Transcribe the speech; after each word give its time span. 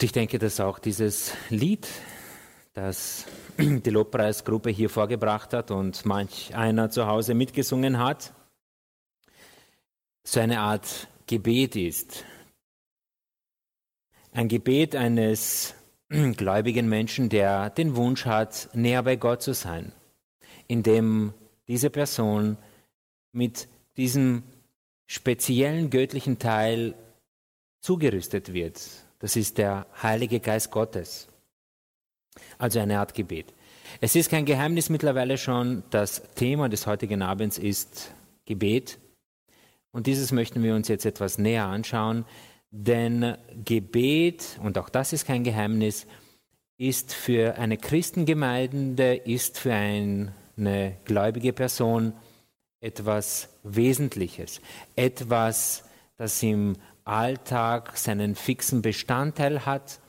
Und 0.00 0.04
ich 0.04 0.12
denke, 0.12 0.38
dass 0.38 0.60
auch 0.60 0.78
dieses 0.78 1.34
Lied, 1.50 1.86
das 2.72 3.26
die 3.58 3.90
Lobpreisgruppe 3.90 4.70
hier 4.70 4.88
vorgebracht 4.88 5.52
hat 5.52 5.70
und 5.70 6.06
manch 6.06 6.56
einer 6.56 6.88
zu 6.88 7.06
Hause 7.06 7.34
mitgesungen 7.34 7.98
hat, 7.98 8.32
so 10.24 10.40
eine 10.40 10.60
Art 10.60 11.06
Gebet 11.26 11.76
ist. 11.76 12.24
Ein 14.32 14.48
Gebet 14.48 14.96
eines 14.96 15.74
gläubigen 16.08 16.88
Menschen, 16.88 17.28
der 17.28 17.68
den 17.68 17.94
Wunsch 17.94 18.24
hat, 18.24 18.70
näher 18.72 19.02
bei 19.02 19.16
Gott 19.16 19.42
zu 19.42 19.52
sein, 19.52 19.92
indem 20.66 21.34
diese 21.68 21.90
Person 21.90 22.56
mit 23.32 23.68
diesem 23.98 24.44
speziellen 25.06 25.90
göttlichen 25.90 26.38
Teil 26.38 26.94
zugerüstet 27.82 28.54
wird. 28.54 28.99
Das 29.20 29.36
ist 29.36 29.58
der 29.58 29.86
Heilige 30.02 30.40
Geist 30.40 30.70
Gottes. 30.70 31.28
Also 32.58 32.80
eine 32.80 32.98
Art 32.98 33.14
Gebet. 33.14 33.54
Es 34.00 34.16
ist 34.16 34.30
kein 34.30 34.44
Geheimnis 34.44 34.88
mittlerweile 34.88 35.38
schon, 35.38 35.82
das 35.90 36.22
Thema 36.34 36.68
des 36.68 36.86
heutigen 36.86 37.22
Abends 37.22 37.58
ist 37.58 38.12
Gebet. 38.46 38.98
Und 39.92 40.06
dieses 40.06 40.32
möchten 40.32 40.62
wir 40.62 40.74
uns 40.74 40.88
jetzt 40.88 41.04
etwas 41.04 41.38
näher 41.38 41.66
anschauen, 41.66 42.24
denn 42.70 43.36
Gebet, 43.64 44.58
und 44.62 44.78
auch 44.78 44.88
das 44.88 45.12
ist 45.12 45.26
kein 45.26 45.44
Geheimnis, 45.44 46.06
ist 46.78 47.12
für 47.12 47.58
eine 47.58 47.76
Christengemeinde, 47.76 49.16
ist 49.16 49.58
für 49.58 49.74
eine 49.74 50.96
gläubige 51.04 51.52
Person 51.52 52.14
etwas 52.80 53.48
Wesentliches, 53.64 54.60
etwas, 54.96 55.84
das 56.16 56.42
im 56.42 56.76
Alltag 57.04 57.96
seinen 57.96 58.34
fixen 58.34 58.82
Bestandteil 58.82 59.66
hat, 59.66 60.00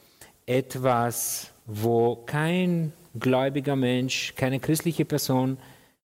etwas, 0.46 1.54
wo 1.66 2.16
kein 2.16 2.94
gläubiger 3.20 3.76
Mensch, 3.76 4.36
keine 4.36 4.60
christliche 4.60 5.06
Person 5.06 5.58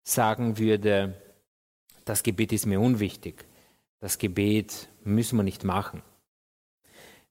sagen 0.05 0.59
würde, 0.59 1.14
das 2.05 2.23
Gebet 2.23 2.53
ist 2.53 2.67
mir 2.67 2.81
unwichtig, 2.81 3.45
das 4.01 4.19
Gebet 4.19 4.89
müssen 5.05 5.37
wir 5.37 5.45
nicht 5.45 5.64
machen. 5.64 6.03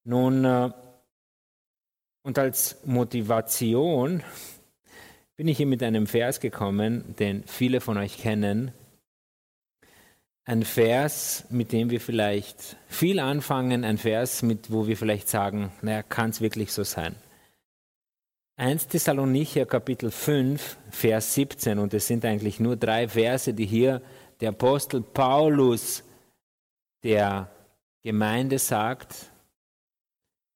Nun, 0.04 0.46
äh, 0.46 0.72
und 2.24 2.38
als 2.38 2.78
Motivation 2.86 4.24
bin 5.36 5.48
ich 5.48 5.58
hier 5.58 5.66
mit 5.66 5.82
einem 5.84 6.08
Vers 6.08 6.40
gekommen, 6.40 7.16
den 7.18 7.44
viele 7.46 7.82
von 7.82 7.98
euch 7.98 8.18
kennen, 8.18 8.72
ein 10.52 10.64
Vers, 10.64 11.46
mit 11.50 11.72
dem 11.72 11.90
wir 11.92 12.02
vielleicht 12.02 12.76
viel 12.88 13.22
anfangen, 13.22 13.86
ein 13.86 13.98
Vers, 13.98 14.42
mit, 14.42 14.70
wo 14.70 14.86
wir 14.86 14.98
vielleicht 14.98 15.30
sagen, 15.30 15.72
naja, 15.82 16.04
kann 16.04 16.32
es 16.32 16.42
wirklich 16.42 16.74
so 16.74 16.84
sein? 16.84 17.16
1 18.58 18.90
Thessalonicher 18.90 19.66
Kapitel 19.66 20.12
5, 20.12 20.78
Vers 20.90 21.36
17, 21.36 21.80
und 21.80 21.94
es 21.94 22.06
sind 22.06 22.26
eigentlich 22.26 22.60
nur 22.60 22.76
drei 22.76 23.08
Verse, 23.08 23.54
die 23.54 23.66
hier 23.66 24.02
der 24.42 24.50
Apostel 24.50 25.00
Paulus 25.00 26.04
der 27.02 27.50
Gemeinde 28.02 28.60
sagt. 28.60 29.32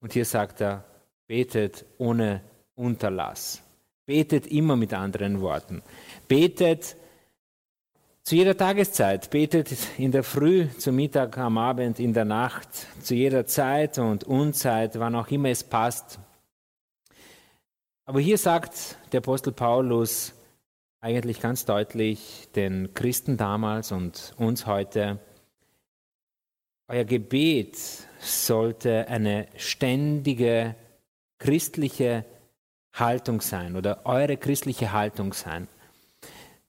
Und 0.02 0.12
hier 0.12 0.26
sagt 0.26 0.60
er, 0.60 0.84
betet 1.26 1.86
ohne 1.98 2.42
Unterlass. 2.76 3.64
Betet 4.06 4.46
immer 4.48 4.76
mit 4.76 4.94
anderen 4.94 5.40
Worten. 5.40 5.82
Betet 6.28 6.98
zu 8.26 8.36
jeder 8.36 8.58
Tageszeit, 8.58 9.30
betet 9.30 9.70
in 10.00 10.12
der 10.12 10.24
Früh, 10.24 10.68
zum 10.80 10.96
Mittag, 10.96 11.38
am 11.38 11.60
Abend, 11.60 12.00
in 12.00 12.12
der 12.12 12.26
Nacht, 12.26 12.68
zu 13.04 13.14
jeder 13.14 13.46
Zeit 13.46 14.00
und 14.00 14.24
Unzeit, 14.24 14.98
wann 14.98 15.14
auch 15.14 15.28
immer 15.28 15.50
es 15.50 15.64
passt. 15.64 16.18
Aber 18.04 18.20
hier 18.20 18.40
sagt 18.40 18.98
der 19.12 19.20
Apostel 19.20 19.54
Paulus 19.54 20.34
eigentlich 21.02 21.40
ganz 21.40 21.66
deutlich 21.66 22.50
den 22.56 22.96
Christen 22.96 23.38
damals 23.38 23.92
und 23.92 24.34
uns 24.38 24.66
heute, 24.66 25.20
euer 26.88 27.06
Gebet 27.06 27.78
sollte 28.20 29.08
eine 29.08 29.48
ständige 29.56 30.76
christliche 31.38 32.26
Haltung 32.92 33.42
sein 33.42 33.76
oder 33.76 34.04
eure 34.08 34.38
christliche 34.38 34.94
Haltung 34.94 35.34
sein. 35.34 35.68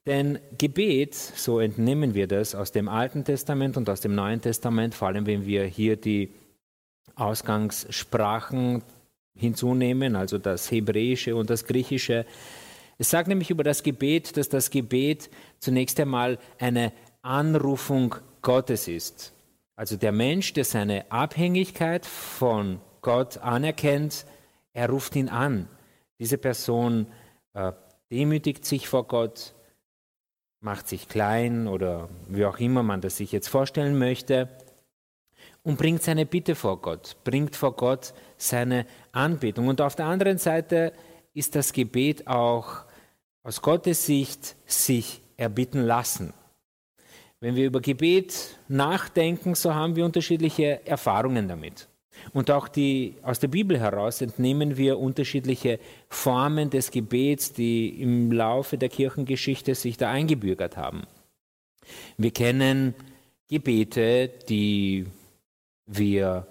Denn 0.07 0.39
Gebet, 0.57 1.15
so 1.15 1.59
entnehmen 1.59 2.13
wir 2.13 2.27
das 2.27 2.55
aus 2.55 2.71
dem 2.71 2.87
Alten 2.87 3.25
Testament 3.25 3.75
und 3.75 3.89
aus 3.89 3.99
dem 3.99 4.15
Neuen 4.15 4.39
Testament, 4.39 4.95
vor 4.95 5.09
allem 5.09 5.25
wenn 5.25 5.45
wir 5.45 5.65
hier 5.65 5.97
die 5.97 6.29
Ausgangssprachen 7.15 8.83
hinzunehmen, 9.35 10.15
also 10.15 10.37
das 10.37 10.71
Hebräische 10.71 11.35
und 11.35 11.49
das 11.49 11.65
Griechische. 11.65 12.25
Es 12.97 13.09
sagt 13.09 13.27
nämlich 13.27 13.49
über 13.49 13.65
das 13.65 13.83
Gebet, 13.83 14.37
dass 14.37 14.47
das 14.47 14.69
Gebet 14.69 15.29
zunächst 15.59 15.99
einmal 15.99 16.39
eine 16.57 16.93
Anrufung 17.21 18.15
Gottes 18.41 18.87
ist. 18.87 19.33
Also 19.75 19.97
der 19.97 20.13
Mensch, 20.13 20.53
der 20.53 20.63
seine 20.63 21.11
Abhängigkeit 21.11 22.05
von 22.05 22.79
Gott 23.01 23.39
anerkennt, 23.39 24.25
er 24.71 24.89
ruft 24.89 25.17
ihn 25.17 25.27
an. 25.27 25.67
Diese 26.17 26.37
Person 26.37 27.07
äh, 27.53 27.73
demütigt 28.09 28.63
sich 28.63 28.87
vor 28.87 29.05
Gott, 29.05 29.53
macht 30.59 30.87
sich 30.87 31.07
klein 31.07 31.67
oder 31.67 32.09
wie 32.27 32.45
auch 32.45 32.59
immer 32.59 32.83
man 32.83 33.01
das 33.01 33.17
sich 33.17 33.31
jetzt 33.31 33.47
vorstellen 33.47 33.97
möchte 33.97 34.49
und 35.63 35.77
bringt 35.77 36.01
seine 36.01 36.25
Bitte 36.25 36.55
vor 36.55 36.81
Gott, 36.81 37.17
bringt 37.23 37.55
vor 37.55 37.75
Gott 37.75 38.13
seine 38.37 38.85
Anbetung. 39.11 39.67
Und 39.67 39.81
auf 39.81 39.95
der 39.95 40.05
anderen 40.05 40.37
Seite 40.37 40.93
ist 41.33 41.55
das 41.55 41.73
Gebet 41.73 42.27
auch 42.27 42.85
aus 43.43 43.61
Gottes 43.61 44.05
Sicht 44.05 44.55
sich 44.65 45.21
erbitten 45.37 45.81
lassen. 45.81 46.33
Wenn 47.39 47.55
wir 47.55 47.65
über 47.65 47.81
Gebet 47.81 48.57
nachdenken, 48.67 49.53
so 49.53 49.75
haben 49.75 49.95
wir 49.95 50.05
unterschiedliche 50.05 50.85
Erfahrungen 50.87 51.47
damit. 51.47 51.87
Und 52.33 52.51
auch 52.51 52.67
die, 52.67 53.15
aus 53.23 53.39
der 53.39 53.47
Bibel 53.47 53.79
heraus 53.79 54.21
entnehmen 54.21 54.77
wir 54.77 54.99
unterschiedliche 54.99 55.79
Formen 56.09 56.69
des 56.69 56.91
Gebets, 56.91 57.53
die 57.53 58.01
im 58.01 58.31
Laufe 58.31 58.77
der 58.77 58.89
Kirchengeschichte 58.89 59.75
sich 59.75 59.97
da 59.97 60.11
eingebürgert 60.11 60.77
haben. 60.77 61.03
Wir 62.17 62.31
kennen 62.31 62.95
Gebete, 63.49 64.29
die 64.49 65.07
wir 65.85 66.47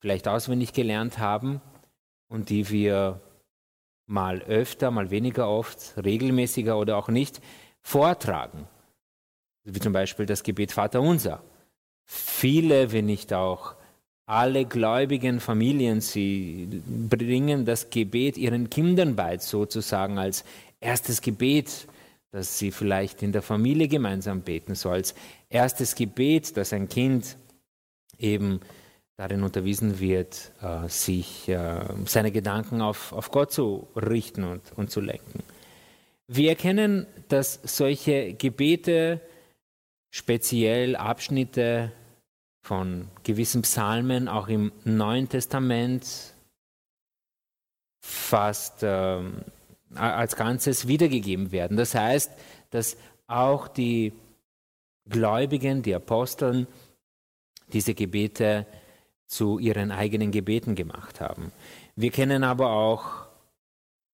vielleicht 0.00 0.28
auswendig 0.28 0.72
gelernt 0.72 1.18
haben 1.18 1.60
und 2.28 2.50
die 2.50 2.68
wir 2.68 3.20
mal 4.06 4.42
öfter, 4.42 4.90
mal 4.90 5.10
weniger 5.10 5.48
oft, 5.48 5.94
regelmäßiger 5.96 6.78
oder 6.78 6.96
auch 6.96 7.08
nicht 7.08 7.40
vortragen. 7.80 8.68
Wie 9.64 9.80
zum 9.80 9.94
Beispiel 9.94 10.26
das 10.26 10.42
Gebet 10.42 10.72
Vater 10.72 11.00
Unser. 11.00 11.42
Viele, 12.04 12.92
wenn 12.92 13.06
nicht 13.06 13.32
auch 13.32 13.76
alle 14.26 14.64
gläubigen 14.64 15.40
Familien, 15.40 16.00
sie 16.00 16.82
bringen 16.86 17.64
das 17.64 17.90
Gebet 17.90 18.38
ihren 18.38 18.70
Kindern 18.70 19.16
bei, 19.16 19.38
sozusagen 19.38 20.18
als 20.18 20.44
erstes 20.80 21.20
Gebet, 21.20 21.86
das 22.30 22.58
sie 22.58 22.70
vielleicht 22.70 23.22
in 23.22 23.32
der 23.32 23.42
Familie 23.42 23.88
gemeinsam 23.88 24.40
beten, 24.40 24.74
so 24.74 24.90
als 24.90 25.14
erstes 25.50 25.94
Gebet, 25.94 26.56
dass 26.56 26.72
ein 26.72 26.88
Kind 26.88 27.36
eben 28.18 28.60
darin 29.16 29.42
unterwiesen 29.42 30.00
wird, 30.00 30.52
äh, 30.60 30.88
sich 30.88 31.48
äh, 31.48 31.80
seine 32.06 32.32
Gedanken 32.32 32.80
auf, 32.80 33.12
auf 33.12 33.30
Gott 33.30 33.52
zu 33.52 33.86
richten 33.94 34.44
und, 34.44 34.62
und 34.76 34.90
zu 34.90 35.00
lenken. 35.00 35.42
Wir 36.26 36.50
erkennen, 36.50 37.06
dass 37.28 37.60
solche 37.62 38.32
Gebete 38.32 39.20
speziell 40.10 40.96
Abschnitte 40.96 41.92
von 42.64 43.08
gewissen 43.24 43.60
Psalmen 43.60 44.26
auch 44.26 44.48
im 44.48 44.72
Neuen 44.84 45.28
Testament 45.28 46.34
fast 48.02 48.82
äh, 48.82 49.20
als 49.94 50.34
Ganzes 50.34 50.88
wiedergegeben 50.88 51.52
werden. 51.52 51.76
Das 51.76 51.94
heißt, 51.94 52.32
dass 52.70 52.96
auch 53.26 53.68
die 53.68 54.14
Gläubigen, 55.06 55.82
die 55.82 55.94
Aposteln, 55.94 56.66
diese 57.70 57.92
Gebete 57.92 58.64
zu 59.26 59.58
ihren 59.58 59.90
eigenen 59.90 60.30
Gebeten 60.30 60.74
gemacht 60.74 61.20
haben. 61.20 61.52
Wir 61.96 62.10
kennen 62.10 62.44
aber 62.44 62.70
auch 62.70 63.26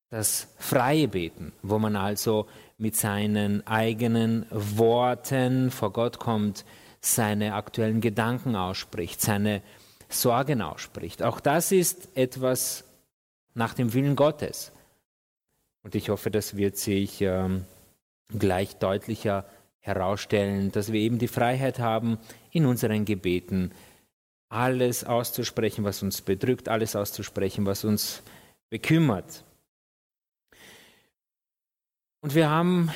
das 0.08 0.49
freie 0.58 1.06
Beten, 1.06 1.53
wo 1.62 1.79
man 1.79 1.94
also 1.94 2.49
mit 2.79 2.96
seinen 2.96 3.64
eigenen 3.69 4.44
Worten 4.50 5.70
vor 5.70 5.93
Gott 5.93 6.19
kommt, 6.19 6.64
seine 7.00 7.55
aktuellen 7.55 8.00
Gedanken 8.00 8.56
ausspricht, 8.56 9.20
seine 9.20 9.62
Sorgen 10.08 10.61
ausspricht. 10.62 11.23
Auch 11.23 11.41
das 11.41 11.73
ist 11.73 12.17
etwas 12.17 12.85
nach 13.55 13.75
dem 13.75 13.93
Willen 13.94 14.17
Gottes. 14.17 14.73
Und 15.82 15.94
ich 15.94 16.11
hoffe, 16.11 16.31
das 16.31 16.56
wird 16.56 16.76
sich 16.76 17.23
ähm, 17.23 17.64
gleich 18.29 18.76
deutlicher 18.76 19.47
herausstellen, 19.79 20.73
dass 20.73 20.93
wir 20.93 21.00
eben 21.00 21.19
die 21.19 21.29
Freiheit 21.29 21.79
haben, 21.79 22.19
in 22.50 22.67
unseren 22.67 23.05
Gebeten 23.05 23.73
alles 24.50 25.05
auszusprechen, 25.05 25.85
was 25.85 26.03
uns 26.03 26.20
bedrückt, 26.20 26.69
alles 26.69 26.96
auszusprechen, 26.96 27.64
was 27.64 27.85
uns 27.85 28.23
bekümmert. 28.69 29.44
Und 32.20 32.35
wir 32.35 32.50
haben 32.50 32.91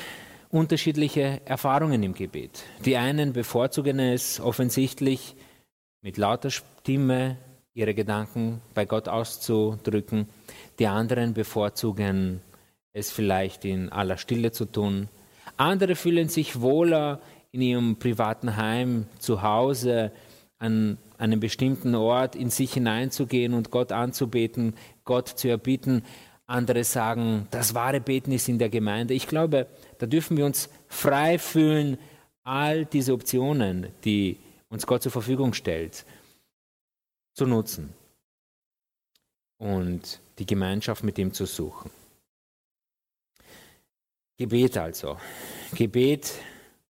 unterschiedliche 0.55 1.41
Erfahrungen 1.43 2.01
im 2.01 2.13
Gebet. 2.13 2.63
Die 2.85 2.95
einen 2.95 3.33
bevorzugen 3.33 3.99
es 3.99 4.39
offensichtlich 4.39 5.35
mit 6.01 6.17
lauter 6.17 6.49
Stimme 6.49 7.35
ihre 7.73 7.93
Gedanken 7.93 8.61
bei 8.73 8.85
Gott 8.85 9.09
auszudrücken. 9.09 10.29
Die 10.79 10.87
anderen 10.87 11.33
bevorzugen 11.33 12.39
es 12.93 13.11
vielleicht 13.11 13.65
in 13.65 13.89
aller 13.89 14.17
Stille 14.17 14.53
zu 14.53 14.63
tun. 14.63 15.09
Andere 15.57 15.95
fühlen 15.95 16.29
sich 16.29 16.61
wohler 16.61 17.19
in 17.51 17.59
ihrem 17.61 17.97
privaten 17.97 18.55
Heim, 18.55 19.07
zu 19.19 19.41
Hause, 19.41 20.13
an 20.57 20.97
einem 21.17 21.41
bestimmten 21.41 21.95
Ort 21.95 22.37
in 22.37 22.49
sich 22.49 22.73
hineinzugehen 22.73 23.53
und 23.53 23.71
Gott 23.71 23.91
anzubeten, 23.91 24.73
Gott 25.03 25.27
zu 25.27 25.49
erbitten. 25.49 26.03
Andere 26.47 26.83
sagen, 26.83 27.47
das 27.51 27.73
wahre 27.73 27.99
Beten 27.99 28.31
ist 28.31 28.47
in 28.47 28.59
der 28.59 28.69
Gemeinde. 28.69 29.13
Ich 29.13 29.27
glaube, 29.27 29.67
da 29.97 30.05
dürfen 30.05 30.37
wir 30.37 30.45
uns 30.45 30.69
frei 30.87 31.39
fühlen, 31.39 31.97
all 32.43 32.85
diese 32.85 33.13
Optionen, 33.13 33.87
die 34.03 34.37
uns 34.69 34.85
Gott 34.85 35.01
zur 35.01 35.11
Verfügung 35.11 35.53
stellt, 35.53 36.05
zu 37.33 37.45
nutzen 37.45 37.93
und 39.57 40.19
die 40.37 40.45
Gemeinschaft 40.45 41.03
mit 41.03 41.17
ihm 41.17 41.33
zu 41.33 41.45
suchen. 41.45 41.89
Gebet 44.37 44.77
also. 44.77 45.17
Gebet 45.73 46.33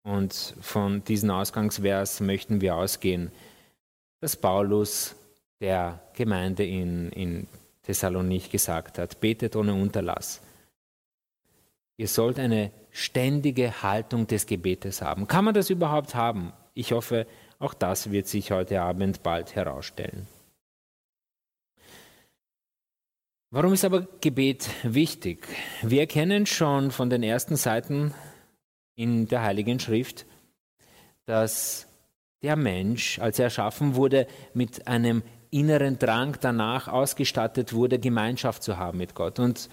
und 0.04 0.56
von 0.60 1.04
diesem 1.04 1.30
Ausgangsvers 1.30 2.20
möchten 2.20 2.62
wir 2.62 2.76
ausgehen, 2.76 3.32
dass 4.20 4.36
Paulus 4.36 5.16
der 5.60 6.02
Gemeinde 6.14 6.66
in, 6.66 7.12
in 7.12 7.48
Thessalonich 7.88 8.50
gesagt 8.50 8.98
hat, 8.98 9.22
betet 9.22 9.56
ohne 9.56 9.74
Unterlass. 9.74 10.42
Ihr 11.96 12.10
sollt 12.10 12.38
eine 12.38 12.72
ständige 12.92 13.82
Haltung 13.82 14.28
des 14.28 14.46
Gebetes 14.46 15.02
haben. 15.02 15.26
Kann 15.28 15.46
man 15.46 15.54
das 15.54 15.70
überhaupt 15.70 16.14
haben? 16.14 16.52
Ich 16.74 16.92
hoffe, 16.92 17.26
auch 17.60 17.74
das 17.74 18.12
wird 18.12 18.28
sich 18.28 18.52
heute 18.52 18.82
Abend 18.82 19.24
bald 19.24 19.56
herausstellen. 19.56 20.28
Warum 23.52 23.72
ist 23.72 23.86
aber 23.86 24.06
Gebet 24.20 24.70
wichtig? 24.84 25.48
Wir 25.82 26.08
kennen 26.08 26.46
schon 26.46 26.92
von 26.92 27.10
den 27.10 27.24
ersten 27.24 27.56
Seiten 27.56 28.14
in 28.96 29.30
der 29.30 29.44
Heiligen 29.44 29.80
Schrift, 29.80 30.26
dass 31.26 31.88
der 32.44 32.58
Mensch, 32.58 33.18
als 33.20 33.40
er 33.40 33.46
erschaffen 33.46 33.96
wurde, 33.96 34.28
mit 34.54 34.88
einem 34.88 35.24
inneren 35.52 36.00
Drang 36.00 36.38
danach 36.42 36.88
ausgestattet 36.88 37.74
wurde, 37.74 38.00
Gemeinschaft 38.00 38.64
zu 38.64 38.78
haben 38.78 38.98
mit 38.98 39.16
Gott. 39.16 39.40
Und 39.40 39.70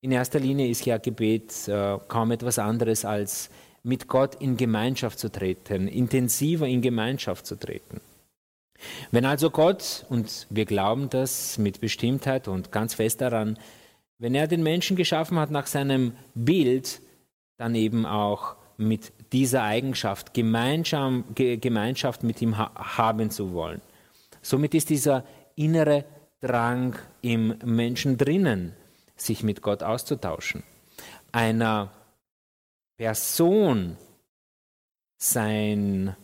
in 0.00 0.12
erster 0.12 0.38
Linie 0.38 0.68
ist 0.68 0.86
ja 0.86 0.98
Gebet 0.98 1.68
äh, 1.68 1.98
kaum 2.08 2.30
etwas 2.30 2.58
anderes 2.58 3.04
als 3.04 3.50
mit 3.82 4.08
Gott 4.08 4.34
in 4.36 4.56
Gemeinschaft 4.56 5.18
zu 5.18 5.30
treten, 5.30 5.88
intensiver 5.88 6.66
in 6.66 6.82
Gemeinschaft 6.82 7.46
zu 7.46 7.56
treten. 7.56 8.00
Wenn 9.10 9.24
also 9.24 9.50
Gott, 9.50 10.04
und 10.10 10.46
wir 10.50 10.64
glauben 10.64 11.08
das 11.08 11.56
mit 11.58 11.80
Bestimmtheit 11.80 12.48
und 12.48 12.72
ganz 12.72 12.94
fest 12.94 13.20
daran, 13.20 13.58
wenn 14.18 14.34
er 14.34 14.48
den 14.48 14.62
Menschen 14.62 14.96
geschaffen 14.96 15.38
hat 15.38 15.50
nach 15.50 15.66
seinem 15.66 16.12
Bild, 16.34 17.00
dann 17.58 17.74
eben 17.74 18.06
auch 18.06 18.56
mit 18.76 19.12
dieser 19.32 19.62
Eigenschaft 19.62 20.34
Gemeinschaft 20.34 22.22
mit 22.22 22.42
ihm 22.42 22.58
haben 22.58 23.30
zu 23.30 23.52
wollen. 23.52 23.80
Somit 24.46 24.74
ist 24.74 24.90
dieser 24.90 25.24
innere 25.56 26.04
Drang 26.40 26.96
im 27.20 27.58
Menschen 27.64 28.16
drinnen, 28.16 28.76
sich 29.16 29.42
mit 29.42 29.60
Gott 29.60 29.82
auszutauschen. 29.82 30.62
Einer 31.32 31.90
Person 32.96 33.96
sein, 35.16 36.14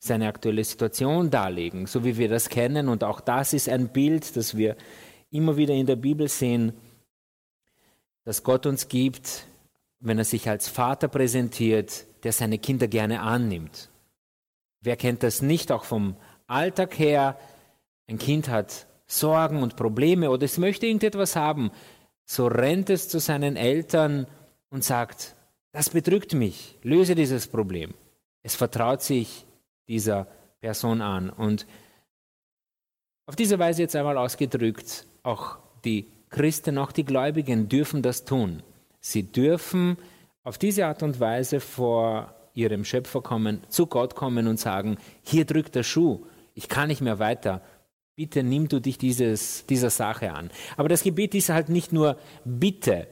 seine 0.00 0.28
aktuelle 0.28 0.62
Situation 0.62 1.30
darlegen, 1.30 1.86
so 1.86 2.04
wie 2.04 2.18
wir 2.18 2.28
das 2.28 2.50
kennen. 2.50 2.90
Und 2.90 3.04
auch 3.04 3.20
das 3.20 3.54
ist 3.54 3.70
ein 3.70 3.88
Bild, 3.88 4.36
das 4.36 4.54
wir 4.54 4.76
immer 5.30 5.56
wieder 5.56 5.72
in 5.72 5.86
der 5.86 5.96
Bibel 5.96 6.28
sehen, 6.28 6.74
dass 8.24 8.42
Gott 8.42 8.66
uns 8.66 8.88
gibt, 8.88 9.46
wenn 10.00 10.18
er 10.18 10.26
sich 10.26 10.46
als 10.46 10.68
Vater 10.68 11.08
präsentiert, 11.08 12.04
der 12.22 12.32
seine 12.32 12.58
Kinder 12.58 12.86
gerne 12.86 13.22
annimmt. 13.22 13.88
Wer 14.82 14.96
kennt 14.96 15.22
das 15.22 15.40
nicht 15.40 15.72
auch 15.72 15.84
vom 15.84 16.16
Alltag 16.46 16.98
her? 16.98 17.38
Ein 18.08 18.18
Kind 18.18 18.48
hat 18.48 18.86
Sorgen 19.06 19.62
und 19.62 19.76
Probleme 19.76 20.30
oder 20.30 20.44
es 20.44 20.58
möchte 20.58 20.86
irgendetwas 20.86 21.36
haben, 21.36 21.70
so 22.24 22.46
rennt 22.46 22.90
es 22.90 23.08
zu 23.08 23.18
seinen 23.20 23.56
Eltern 23.56 24.26
und 24.70 24.84
sagt, 24.84 25.36
das 25.72 25.90
bedrückt 25.90 26.34
mich, 26.34 26.78
löse 26.82 27.14
dieses 27.14 27.46
Problem. 27.46 27.94
Es 28.42 28.54
vertraut 28.54 29.02
sich 29.02 29.46
dieser 29.88 30.26
Person 30.60 31.00
an. 31.02 31.30
Und 31.30 31.66
auf 33.26 33.36
diese 33.36 33.58
Weise 33.58 33.82
jetzt 33.82 33.96
einmal 33.96 34.18
ausgedrückt, 34.18 35.06
auch 35.22 35.58
die 35.84 36.06
Christen, 36.30 36.78
auch 36.78 36.92
die 36.92 37.04
Gläubigen 37.04 37.68
dürfen 37.68 38.02
das 38.02 38.24
tun. 38.24 38.62
Sie 39.00 39.24
dürfen 39.24 39.96
auf 40.42 40.58
diese 40.58 40.86
Art 40.86 41.02
und 41.02 41.20
Weise 41.20 41.60
vor 41.60 42.34
ihrem 42.54 42.84
Schöpfer 42.84 43.20
kommen, 43.20 43.62
zu 43.68 43.86
Gott 43.86 44.14
kommen 44.14 44.48
und 44.48 44.58
sagen, 44.58 44.96
hier 45.22 45.44
drückt 45.44 45.74
der 45.74 45.82
Schuh, 45.82 46.24
ich 46.56 46.68
kann 46.68 46.88
nicht 46.88 47.02
mehr 47.02 47.18
weiter, 47.18 47.62
bitte 48.16 48.42
nimm 48.42 48.66
du 48.66 48.80
dich 48.80 48.96
dieses, 48.96 49.66
dieser 49.66 49.90
Sache 49.90 50.32
an. 50.32 50.50
Aber 50.76 50.88
das 50.88 51.02
Gebet 51.02 51.34
ist 51.34 51.50
halt 51.50 51.68
nicht 51.68 51.92
nur 51.92 52.18
Bitte. 52.44 53.06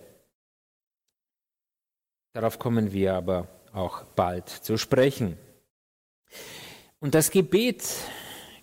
Darauf 2.32 2.58
kommen 2.58 2.90
wir 2.92 3.14
aber 3.14 3.46
auch 3.72 4.02
bald 4.16 4.48
zu 4.48 4.78
sprechen. 4.78 5.36
Und 7.00 7.14
das 7.14 7.30
Gebet 7.30 7.84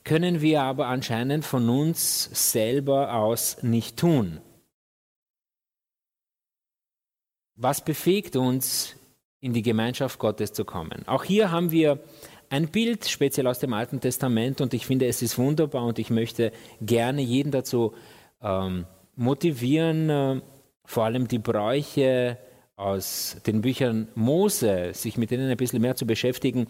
können 0.03 0.41
wir 0.41 0.63
aber 0.63 0.87
anscheinend 0.87 1.45
von 1.45 1.69
uns 1.69 2.23
selber 2.51 3.13
aus 3.13 3.61
nicht 3.61 3.97
tun. 3.97 4.41
Was 7.55 7.85
befähigt 7.85 8.35
uns, 8.35 8.95
in 9.41 9.53
die 9.53 9.61
Gemeinschaft 9.61 10.17
Gottes 10.17 10.53
zu 10.53 10.65
kommen? 10.65 11.07
Auch 11.07 11.23
hier 11.23 11.51
haben 11.51 11.69
wir 11.69 11.99
ein 12.51 12.67
Bild, 12.67 13.07
speziell 13.07 13.47
aus 13.47 13.59
dem 13.59 13.73
Alten 13.73 14.01
Testament, 14.01 14.59
und 14.59 14.73
ich 14.73 14.85
finde, 14.85 15.07
es 15.07 15.21
ist 15.21 15.37
wunderbar 15.37 15.85
und 15.85 15.99
ich 15.99 16.09
möchte 16.09 16.51
gerne 16.81 17.21
jeden 17.21 17.49
dazu 17.49 17.93
ähm, 18.41 18.85
motivieren, 19.15 20.09
äh, 20.09 20.41
vor 20.83 21.05
allem 21.05 21.29
die 21.29 21.39
Bräuche 21.39 22.37
aus 22.75 23.37
den 23.47 23.61
Büchern 23.61 24.09
Mose, 24.15 24.91
sich 24.93 25.17
mit 25.17 25.31
denen 25.31 25.49
ein 25.49 25.55
bisschen 25.55 25.81
mehr 25.81 25.95
zu 25.95 26.05
beschäftigen, 26.05 26.67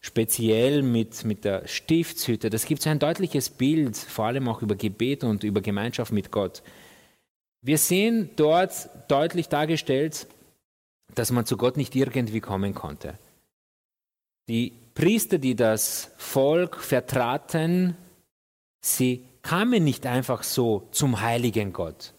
speziell 0.00 0.82
mit, 0.82 1.22
mit 1.26 1.44
der 1.44 1.68
Stiftshütte. 1.68 2.48
Das 2.48 2.64
gibt 2.64 2.80
so 2.80 2.88
ein 2.88 2.98
deutliches 2.98 3.50
Bild, 3.50 3.98
vor 3.98 4.24
allem 4.24 4.48
auch 4.48 4.62
über 4.62 4.74
Gebet 4.74 5.22
und 5.22 5.44
über 5.44 5.60
Gemeinschaft 5.60 6.12
mit 6.12 6.30
Gott. 6.30 6.62
Wir 7.60 7.76
sehen 7.76 8.30
dort 8.36 8.88
deutlich 9.08 9.50
dargestellt, 9.50 10.26
dass 11.14 11.30
man 11.30 11.44
zu 11.44 11.58
Gott 11.58 11.76
nicht 11.76 11.94
irgendwie 11.94 12.40
kommen 12.40 12.74
konnte. 12.74 13.18
Die 14.50 14.72
Priester, 14.94 15.38
die 15.38 15.54
das 15.54 16.10
Volk 16.16 16.78
vertraten, 16.78 17.96
sie 18.80 19.24
kamen 19.42 19.84
nicht 19.84 20.06
einfach 20.06 20.42
so 20.42 20.88
zum 20.90 21.20
heiligen 21.20 21.72
Gott. 21.72 22.14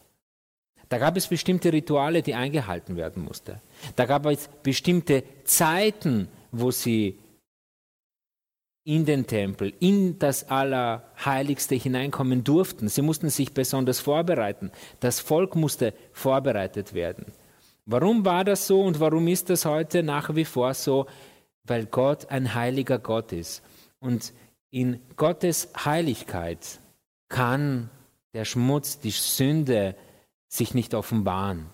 Da 0.88 0.98
gab 0.98 1.18
es 1.18 1.28
bestimmte 1.28 1.74
Rituale, 1.74 2.22
die 2.22 2.34
eingehalten 2.34 2.96
werden 2.96 3.26
mussten. 3.26 3.60
Da 3.98 4.06
gab 4.06 4.26
es 4.28 4.48
bestimmte 4.64 5.26
Zeiten, 5.44 6.30
wo 6.54 6.72
sie 6.72 7.20
in 8.86 9.04
den 9.04 9.28
Tempel, 9.28 9.74
in 9.82 10.18
das 10.18 10.50
Allerheiligste 10.50 11.76
hineinkommen 11.76 12.46
durften. 12.46 12.88
Sie 12.88 13.02
mussten 13.02 13.30
sich 13.30 13.54
besonders 13.54 14.00
vorbereiten. 14.00 14.72
Das 15.02 15.20
Volk 15.20 15.58
musste 15.58 15.94
vorbereitet 16.14 16.94
werden. 16.94 17.26
Warum 17.86 18.24
war 18.24 18.46
das 18.46 18.68
so 18.68 18.84
und 18.84 19.02
warum 19.02 19.28
ist 19.28 19.50
das 19.50 19.66
heute 19.66 20.02
nach 20.02 20.34
wie 20.34 20.46
vor 20.46 20.74
so? 20.74 21.08
Weil 21.64 21.86
Gott 21.86 22.30
ein 22.30 22.54
heiliger 22.54 23.00
Gott 23.00 23.32
ist. 23.32 23.62
Und 24.00 24.34
in 24.72 25.00
Gottes 25.16 25.70
Heiligkeit 25.86 26.80
kann 27.30 27.90
der 28.34 28.46
Schmutz, 28.46 29.00
die 29.00 29.12
Sünde 29.12 29.96
sich 30.48 30.74
nicht 30.74 30.94
offenbaren. 30.94 31.70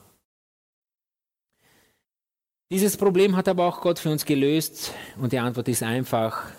Dieses 2.70 2.98
Problem 2.98 3.36
hat 3.36 3.48
aber 3.48 3.65
auch 3.65 3.82
Gott 3.82 3.98
für 3.98 4.12
uns 4.12 4.25
gelöst 4.25 4.94
und 5.17 5.32
die 5.32 5.39
Antwort 5.39 5.67
ist 5.70 5.84
einfach, 5.84 6.51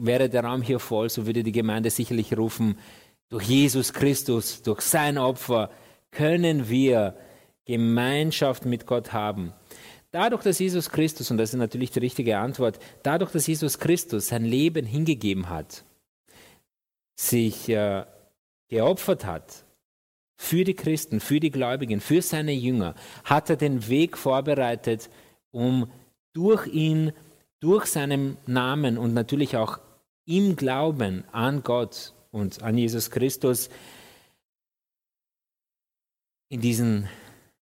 Wäre 0.00 0.28
der 0.28 0.44
Raum 0.44 0.62
hier 0.62 0.78
voll, 0.78 1.10
so 1.10 1.26
würde 1.26 1.42
die 1.42 1.52
Gemeinde 1.52 1.90
sicherlich 1.90 2.36
rufen, 2.36 2.78
durch 3.30 3.44
Jesus 3.44 3.92
Christus, 3.92 4.62
durch 4.62 4.80
sein 4.80 5.18
Opfer 5.18 5.70
können 6.12 6.68
wir 6.68 7.16
Gemeinschaft 7.64 8.64
mit 8.64 8.86
Gott 8.86 9.12
haben. 9.12 9.52
Dadurch, 10.10 10.42
dass 10.42 10.58
Jesus 10.58 10.88
Christus, 10.88 11.30
und 11.30 11.36
das 11.36 11.50
ist 11.50 11.58
natürlich 11.58 11.90
die 11.90 11.98
richtige 11.98 12.38
Antwort, 12.38 12.78
dadurch, 13.02 13.30
dass 13.30 13.46
Jesus 13.46 13.78
Christus 13.78 14.28
sein 14.28 14.44
Leben 14.44 14.86
hingegeben 14.86 15.50
hat, 15.50 15.84
sich 17.14 17.68
äh, 17.68 18.06
geopfert 18.68 19.26
hat 19.26 19.64
für 20.36 20.64
die 20.64 20.74
Christen, 20.74 21.20
für 21.20 21.40
die 21.40 21.50
Gläubigen, 21.50 22.00
für 22.00 22.22
seine 22.22 22.52
Jünger, 22.52 22.94
hat 23.24 23.50
er 23.50 23.56
den 23.56 23.88
Weg 23.88 24.16
vorbereitet, 24.16 25.10
um 25.50 25.90
durch 26.32 26.66
ihn, 26.68 27.12
durch 27.60 27.86
seinen 27.86 28.38
Namen 28.46 28.96
und 28.96 29.12
natürlich 29.12 29.56
auch 29.56 29.78
im 30.24 30.56
Glauben 30.56 31.24
an 31.32 31.62
Gott 31.62 32.14
und 32.30 32.62
an 32.62 32.78
Jesus 32.78 33.10
Christus 33.10 33.68
in 36.48 36.60
diesen, 36.60 37.08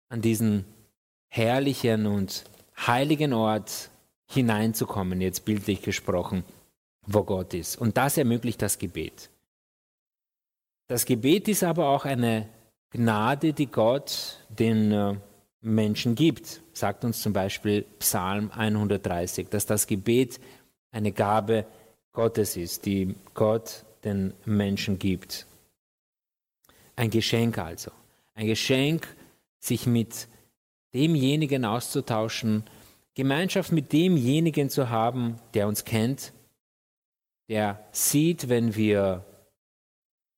an 0.08 0.20
diesen 0.20 0.64
herrlichen 1.28 2.06
und 2.06 2.44
heiligen 2.86 3.32
Ort 3.32 3.90
hineinzukommen, 4.26 5.20
jetzt 5.20 5.44
bildlich 5.44 5.82
gesprochen, 5.82 6.44
wo 7.06 7.22
Gott 7.24 7.54
ist. 7.54 7.76
Und 7.76 7.96
das 7.96 8.18
ermöglicht 8.18 8.60
das 8.62 8.78
Gebet. 8.78 9.30
Das 10.86 11.04
Gebet 11.04 11.48
ist 11.48 11.64
aber 11.64 11.88
auch 11.88 12.04
eine 12.04 12.48
Gnade, 12.90 13.52
die 13.52 13.66
Gott 13.66 14.38
den 14.48 14.92
äh, 14.92 15.14
Menschen 15.60 16.14
gibt. 16.14 16.62
Sagt 16.72 17.04
uns 17.04 17.20
zum 17.20 17.32
Beispiel 17.32 17.82
Psalm 17.98 18.50
130, 18.50 19.48
dass 19.48 19.66
das 19.66 19.86
Gebet 19.86 20.40
eine 20.90 21.12
Gabe 21.12 21.66
Gottes 22.12 22.56
ist, 22.56 22.86
die 22.86 23.14
Gott 23.34 23.84
den 24.04 24.32
Menschen 24.44 24.98
gibt. 24.98 25.46
Ein 26.96 27.10
Geschenk 27.10 27.58
also. 27.58 27.90
Ein 28.34 28.46
Geschenk, 28.46 29.14
sich 29.58 29.86
mit 29.86 30.28
demjenigen 30.94 31.64
auszutauschen, 31.64 32.64
Gemeinschaft 33.14 33.72
mit 33.72 33.92
demjenigen 33.92 34.70
zu 34.70 34.90
haben, 34.90 35.40
der 35.54 35.66
uns 35.68 35.84
kennt, 35.84 36.32
der 37.48 37.84
sieht, 37.92 38.48
wenn 38.48 38.74
wir 38.74 39.24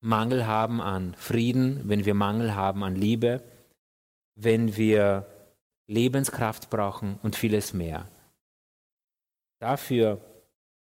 Mangel 0.01 0.47
haben 0.47 0.81
an 0.81 1.15
Frieden, 1.15 1.83
wenn 1.85 2.05
wir 2.05 2.15
Mangel 2.15 2.55
haben 2.55 2.83
an 2.83 2.97
Liebe, 2.97 3.43
wenn 4.35 4.77
wir 4.77 5.27
Lebenskraft 5.87 6.71
brauchen 6.71 7.19
und 7.23 7.37
vieles 7.37 7.75
mehr. 7.75 8.09
Dafür 9.59 10.21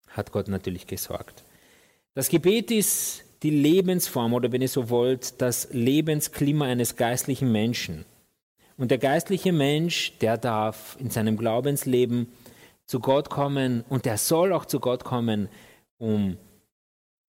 hat 0.07 0.31
Gott 0.31 0.47
natürlich 0.47 0.87
gesorgt. 0.87 1.43
Das 2.13 2.29
Gebet 2.29 2.71
ist 2.71 3.23
die 3.43 3.49
Lebensform 3.49 4.33
oder 4.33 4.51
wenn 4.51 4.61
ihr 4.61 4.69
so 4.69 4.89
wollt, 4.89 5.41
das 5.41 5.69
Lebensklima 5.71 6.65
eines 6.65 6.95
geistlichen 6.95 7.51
Menschen. 7.51 8.05
Und 8.81 8.89
der 8.89 8.97
geistliche 8.97 9.53
Mensch, 9.53 10.17
der 10.21 10.39
darf 10.39 10.97
in 10.99 11.11
seinem 11.11 11.37
Glaubensleben 11.37 12.31
zu 12.87 12.99
Gott 12.99 13.29
kommen 13.29 13.85
und 13.89 14.05
der 14.05 14.17
soll 14.17 14.51
auch 14.53 14.65
zu 14.65 14.79
Gott 14.79 15.03
kommen, 15.03 15.49
um 15.99 16.35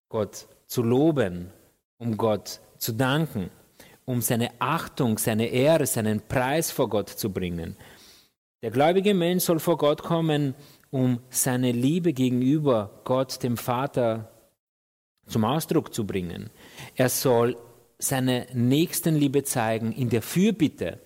Gott 0.08 0.46
zu 0.66 0.82
loben, 0.82 1.50
um 1.98 2.16
Gott 2.16 2.60
zu 2.78 2.92
danken, 2.92 3.50
um 4.06 4.22
seine 4.22 4.50
Achtung, 4.60 5.18
seine 5.18 5.48
Ehre, 5.48 5.84
seinen 5.84 6.22
Preis 6.22 6.70
vor 6.70 6.88
Gott 6.88 7.10
zu 7.10 7.30
bringen. 7.30 7.76
Der 8.62 8.70
gläubige 8.70 9.12
Mensch 9.12 9.44
soll 9.44 9.58
vor 9.58 9.76
Gott 9.76 10.02
kommen, 10.02 10.54
um 10.90 11.20
seine 11.28 11.72
Liebe 11.72 12.14
gegenüber 12.14 13.02
Gott, 13.04 13.42
dem 13.42 13.58
Vater, 13.58 14.30
zum 15.26 15.44
Ausdruck 15.44 15.92
zu 15.92 16.06
bringen. 16.06 16.48
Er 16.96 17.10
soll 17.10 17.58
seine 17.98 18.46
Nächstenliebe 18.54 19.44
zeigen 19.44 19.92
in 19.92 20.08
der 20.08 20.22
Fürbitte. 20.22 20.98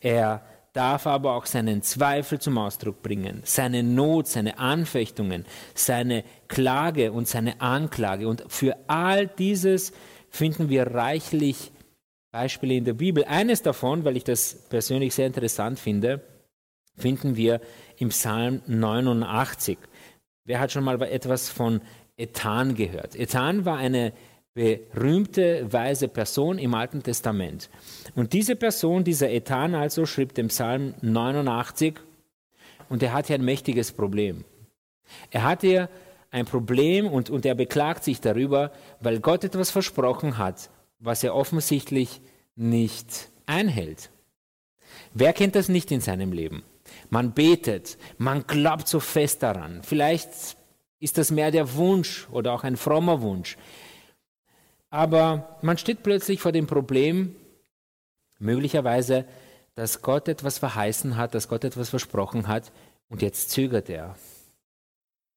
Er 0.00 0.42
darf 0.72 1.06
aber 1.06 1.34
auch 1.34 1.46
seinen 1.46 1.82
Zweifel 1.82 2.38
zum 2.38 2.58
Ausdruck 2.58 3.02
bringen, 3.02 3.42
seine 3.44 3.82
Not, 3.82 4.28
seine 4.28 4.58
Anfechtungen, 4.58 5.44
seine 5.74 6.24
Klage 6.48 7.12
und 7.12 7.28
seine 7.28 7.60
Anklage. 7.60 8.28
Und 8.28 8.44
für 8.48 8.76
all 8.86 9.26
dieses 9.26 9.92
finden 10.30 10.68
wir 10.68 10.86
reichlich 10.86 11.72
Beispiele 12.30 12.74
in 12.74 12.84
der 12.84 12.94
Bibel. 12.94 13.24
Eines 13.24 13.62
davon, 13.62 14.04
weil 14.04 14.16
ich 14.16 14.24
das 14.24 14.54
persönlich 14.68 15.14
sehr 15.14 15.26
interessant 15.26 15.78
finde, 15.80 16.22
finden 16.96 17.36
wir 17.36 17.60
im 17.96 18.10
Psalm 18.10 18.62
89. 18.66 19.78
Wer 20.44 20.60
hat 20.60 20.70
schon 20.70 20.84
mal 20.84 21.00
etwas 21.02 21.48
von 21.48 21.80
Ethan 22.16 22.74
gehört? 22.76 23.16
Ethan 23.16 23.64
war 23.64 23.78
eine 23.78 24.12
berühmte 24.54 25.72
weise 25.72 26.08
Person 26.08 26.58
im 26.58 26.74
Alten 26.74 27.02
Testament. 27.02 27.70
Und 28.14 28.32
diese 28.32 28.56
Person, 28.56 29.04
dieser 29.04 29.30
Ethan 29.30 29.74
also, 29.74 30.06
schrieb 30.06 30.34
den 30.34 30.48
Psalm 30.48 30.94
89 31.00 32.00
und 32.88 33.02
er 33.02 33.12
hatte 33.12 33.34
ein 33.34 33.44
mächtiges 33.44 33.92
Problem. 33.92 34.44
Er 35.30 35.44
hatte 35.44 35.88
ein 36.30 36.46
Problem 36.46 37.06
und, 37.06 37.30
und 37.30 37.44
er 37.46 37.54
beklagt 37.54 38.04
sich 38.04 38.20
darüber, 38.20 38.72
weil 39.00 39.20
Gott 39.20 39.44
etwas 39.44 39.70
versprochen 39.70 40.38
hat, 40.38 40.70
was 40.98 41.24
er 41.24 41.34
offensichtlich 41.34 42.20
nicht 42.56 43.30
einhält. 43.46 44.10
Wer 45.14 45.32
kennt 45.32 45.54
das 45.54 45.68
nicht 45.68 45.90
in 45.90 46.00
seinem 46.00 46.32
Leben? 46.32 46.62
Man 47.08 47.32
betet, 47.32 47.98
man 48.18 48.46
glaubt 48.46 48.88
so 48.88 49.00
fest 49.00 49.42
daran. 49.42 49.82
Vielleicht 49.82 50.56
ist 50.98 51.18
das 51.18 51.30
mehr 51.30 51.50
der 51.50 51.74
Wunsch 51.74 52.28
oder 52.30 52.52
auch 52.52 52.64
ein 52.64 52.76
frommer 52.76 53.22
Wunsch. 53.22 53.56
Aber 54.90 55.58
man 55.62 55.78
steht 55.78 56.02
plötzlich 56.02 56.40
vor 56.40 56.52
dem 56.52 56.66
Problem, 56.66 57.36
möglicherweise, 58.38 59.24
dass 59.74 60.02
Gott 60.02 60.28
etwas 60.28 60.58
verheißen 60.58 61.16
hat, 61.16 61.34
dass 61.34 61.48
Gott 61.48 61.64
etwas 61.64 61.90
versprochen 61.90 62.48
hat 62.48 62.72
und 63.08 63.22
jetzt 63.22 63.50
zögert 63.50 63.88
er. 63.88 64.16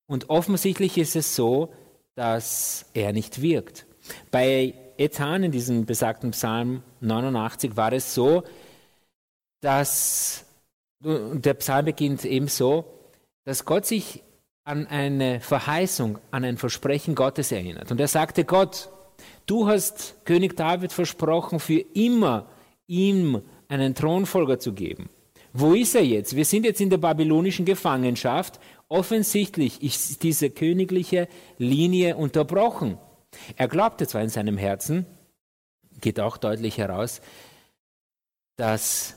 Und 0.08 0.30
offensichtlich 0.30 0.98
ist 0.98 1.16
es 1.16 1.36
so, 1.36 1.74
dass 2.16 2.86
er 2.94 3.14
nicht 3.14 3.42
wirkt. 3.42 3.86
Bei 4.32 4.74
Ethan 4.98 5.44
in 5.44 5.52
diesem 5.52 5.86
besagten 5.86 6.32
Psalm 6.32 6.84
89 7.02 7.76
war 7.76 7.94
es 7.94 8.14
so, 8.14 8.44
dass 9.62 10.46
der 11.00 11.54
Psalm 11.56 11.86
beginnt 11.86 12.26
eben 12.26 12.48
so, 12.48 12.86
dass 13.46 13.66
Gott 13.66 13.86
sich 13.86 14.24
an 14.64 14.88
eine 14.88 15.42
Verheißung, 15.42 16.20
an 16.32 16.46
ein 16.46 16.58
Versprechen 16.58 17.16
Gottes 17.16 17.52
erinnert. 17.52 17.92
Und 17.92 18.00
er 18.00 18.08
sagte, 18.08 18.46
Gott, 18.46 18.90
du 19.46 19.68
hast 19.68 20.16
König 20.26 20.56
David 20.56 20.92
versprochen, 20.92 21.60
für 21.60 21.80
immer 21.94 22.48
ihm 22.88 23.42
einen 23.68 23.96
Thronfolger 23.96 24.60
zu 24.60 24.74
geben. 24.74 25.10
Wo 25.54 25.74
ist 25.74 25.96
er 25.96 26.04
jetzt? 26.04 26.36
Wir 26.36 26.46
sind 26.46 26.66
jetzt 26.66 26.82
in 26.82 26.90
der 26.90 26.98
babylonischen 26.98 27.66
Gefangenschaft. 27.66 28.60
Offensichtlich 28.90 29.84
ist 29.84 30.24
diese 30.24 30.50
königliche 30.50 31.28
Linie 31.58 32.16
unterbrochen. 32.16 32.98
Er 33.56 33.68
glaubte 33.68 34.08
zwar 34.08 34.22
in 34.22 34.30
seinem 34.30 34.58
Herzen, 34.58 35.06
geht 36.02 36.20
auch 36.20 36.38
deutlich 36.38 36.78
heraus, 36.78 37.22
dass 38.56 39.16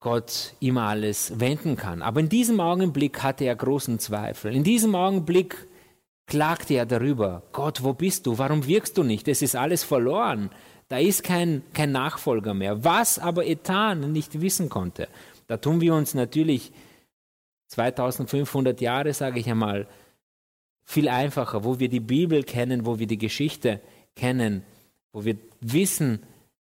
Gott 0.00 0.54
ihm 0.60 0.78
alles 0.78 1.40
wenden 1.40 1.76
kann. 1.76 2.02
Aber 2.02 2.20
in 2.20 2.28
diesem 2.28 2.60
Augenblick 2.60 3.22
hatte 3.22 3.44
er 3.44 3.56
großen 3.56 3.98
Zweifel. 3.98 4.54
In 4.54 4.62
diesem 4.62 4.94
Augenblick 4.94 5.66
klagte 6.26 6.74
er 6.74 6.86
darüber, 6.86 7.42
Gott, 7.52 7.82
wo 7.82 7.92
bist 7.92 8.26
du? 8.26 8.38
Warum 8.38 8.66
wirkst 8.66 8.98
du 8.98 9.02
nicht? 9.02 9.28
Es 9.28 9.42
ist 9.42 9.56
alles 9.56 9.84
verloren. 9.84 10.50
Da 10.88 10.98
ist 10.98 11.22
kein, 11.22 11.62
kein 11.72 11.92
Nachfolger 11.92 12.54
mehr. 12.54 12.84
Was 12.84 13.18
aber 13.18 13.46
Ethan 13.46 14.12
nicht 14.12 14.40
wissen 14.40 14.68
konnte, 14.68 15.08
da 15.46 15.56
tun 15.56 15.80
wir 15.80 15.94
uns 15.94 16.14
natürlich 16.14 16.72
2500 17.68 18.80
Jahre, 18.80 19.12
sage 19.12 19.40
ich 19.40 19.48
einmal, 19.48 19.88
viel 20.84 21.08
einfacher, 21.08 21.64
wo 21.64 21.80
wir 21.80 21.88
die 21.88 22.00
Bibel 22.00 22.44
kennen, 22.44 22.86
wo 22.86 22.98
wir 22.98 23.08
die 23.08 23.18
Geschichte 23.18 23.80
kennen, 24.14 24.62
wo 25.12 25.24
wir 25.24 25.36
wissen, 25.60 26.20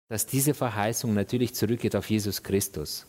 dass 0.08 0.26
diese 0.26 0.54
Verheißung 0.54 1.14
natürlich 1.14 1.54
zurückgeht 1.54 1.96
auf 1.96 2.08
Jesus 2.08 2.42
Christus, 2.42 3.06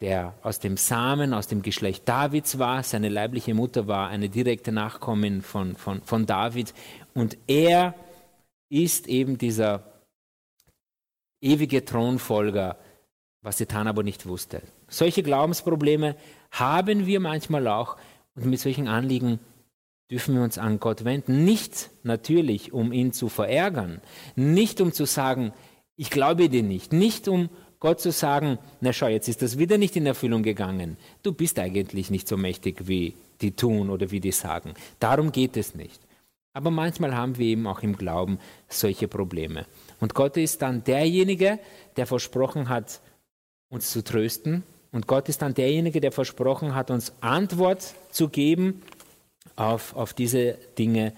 der 0.00 0.34
aus 0.42 0.58
dem 0.58 0.76
Samen, 0.76 1.32
aus 1.32 1.46
dem 1.46 1.62
Geschlecht 1.62 2.08
Davids 2.08 2.58
war, 2.58 2.82
seine 2.82 3.08
leibliche 3.08 3.54
Mutter 3.54 3.86
war 3.86 4.08
eine 4.08 4.28
direkte 4.28 4.72
Nachkommin 4.72 5.42
von, 5.42 5.76
von, 5.76 6.02
von 6.02 6.26
David. 6.26 6.74
Und 7.14 7.36
er 7.46 7.94
ist 8.68 9.06
eben 9.06 9.38
dieser 9.38 9.84
ewige 11.40 11.84
Thronfolger 11.84 12.76
was 13.44 13.58
Satan 13.58 13.86
aber 13.86 14.02
nicht 14.02 14.26
wusste. 14.26 14.62
Solche 14.88 15.22
Glaubensprobleme 15.22 16.16
haben 16.50 17.06
wir 17.06 17.20
manchmal 17.20 17.68
auch. 17.68 17.96
Und 18.34 18.46
mit 18.46 18.58
solchen 18.58 18.88
Anliegen 18.88 19.38
dürfen 20.10 20.34
wir 20.34 20.42
uns 20.42 20.58
an 20.58 20.80
Gott 20.80 21.04
wenden. 21.04 21.44
Nicht 21.44 21.90
natürlich, 22.02 22.72
um 22.72 22.90
ihn 22.90 23.12
zu 23.12 23.28
verärgern, 23.28 24.00
nicht 24.34 24.80
um 24.80 24.92
zu 24.92 25.04
sagen, 25.04 25.52
ich 25.96 26.10
glaube 26.10 26.48
dir 26.48 26.62
nicht, 26.62 26.92
nicht 26.92 27.28
um 27.28 27.50
Gott 27.84 28.00
zu 28.00 28.12
sagen, 28.12 28.58
na 28.80 28.94
schau, 28.94 29.08
jetzt 29.08 29.28
ist 29.28 29.42
das 29.42 29.58
wieder 29.58 29.76
nicht 29.76 29.94
in 29.94 30.06
Erfüllung 30.06 30.42
gegangen. 30.42 30.96
Du 31.22 31.34
bist 31.34 31.58
eigentlich 31.58 32.08
nicht 32.08 32.26
so 32.26 32.38
mächtig, 32.38 32.88
wie 32.88 33.14
die 33.42 33.52
tun 33.52 33.90
oder 33.90 34.10
wie 34.10 34.20
die 34.20 34.32
sagen. 34.32 34.72
Darum 35.00 35.32
geht 35.32 35.58
es 35.58 35.74
nicht. 35.74 36.00
Aber 36.54 36.70
manchmal 36.70 37.14
haben 37.14 37.36
wir 37.36 37.44
eben 37.44 37.66
auch 37.66 37.82
im 37.82 37.94
Glauben 37.98 38.38
solche 38.70 39.06
Probleme. 39.06 39.66
Und 40.00 40.14
Gott 40.14 40.38
ist 40.38 40.62
dann 40.62 40.82
derjenige, 40.82 41.58
der 41.98 42.06
versprochen 42.06 42.70
hat, 42.70 43.02
uns 43.68 43.90
zu 43.90 44.02
trösten. 44.02 44.62
Und 44.90 45.06
Gott 45.06 45.28
ist 45.28 45.42
dann 45.42 45.52
derjenige, 45.52 46.00
der 46.00 46.12
versprochen 46.12 46.74
hat, 46.74 46.90
uns 46.90 47.12
Antwort 47.20 47.94
zu 48.08 48.30
geben 48.30 48.82
auf, 49.56 49.94
auf 49.94 50.14
diese 50.14 50.54
Dinge. 50.78 51.12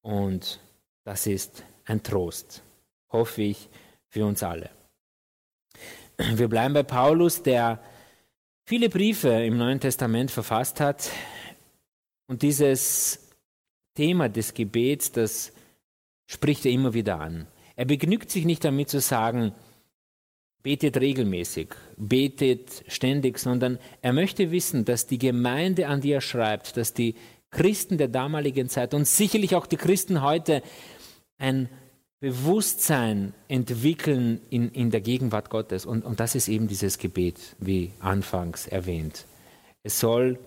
Und 0.00 0.58
das 1.04 1.26
ist 1.26 1.64
ein 1.84 2.02
Trost, 2.02 2.62
hoffe 3.12 3.42
ich, 3.42 3.68
für 4.08 4.24
uns 4.24 4.42
alle. 4.42 4.75
Wir 6.18 6.48
bleiben 6.48 6.72
bei 6.72 6.82
Paulus, 6.82 7.42
der 7.42 7.78
viele 8.64 8.88
Briefe 8.88 9.28
im 9.28 9.58
Neuen 9.58 9.80
Testament 9.80 10.30
verfasst 10.30 10.80
hat 10.80 11.10
und 12.26 12.40
dieses 12.40 13.28
Thema 13.94 14.30
des 14.30 14.54
Gebets, 14.54 15.12
das 15.12 15.52
spricht 16.26 16.64
er 16.64 16.72
immer 16.72 16.94
wieder 16.94 17.20
an. 17.20 17.46
Er 17.76 17.84
begnügt 17.84 18.30
sich 18.30 18.46
nicht 18.46 18.64
damit 18.64 18.88
zu 18.88 19.00
sagen, 19.00 19.52
betet 20.62 20.96
regelmäßig, 20.96 21.68
betet 21.98 22.84
ständig, 22.88 23.38
sondern 23.38 23.78
er 24.00 24.14
möchte 24.14 24.50
wissen, 24.50 24.86
dass 24.86 25.06
die 25.06 25.18
Gemeinde, 25.18 25.86
an 25.86 26.00
die 26.00 26.12
er 26.12 26.22
schreibt, 26.22 26.78
dass 26.78 26.94
die 26.94 27.14
Christen 27.50 27.98
der 27.98 28.08
damaligen 28.08 28.70
Zeit 28.70 28.94
und 28.94 29.06
sicherlich 29.06 29.54
auch 29.54 29.66
die 29.66 29.76
Christen 29.76 30.22
heute 30.22 30.62
ein 31.36 31.68
Bewusstsein 32.20 33.34
entwickeln 33.48 34.40
in, 34.48 34.70
in 34.70 34.90
der 34.90 35.00
Gegenwart 35.00 35.50
Gottes. 35.50 35.84
Und, 35.84 36.04
und 36.04 36.18
das 36.18 36.34
ist 36.34 36.48
eben 36.48 36.66
dieses 36.66 36.98
Gebet, 36.98 37.56
wie 37.58 37.92
anfangs 38.00 38.66
erwähnt. 38.66 39.26
Es 39.82 40.00
soll, 40.00 40.38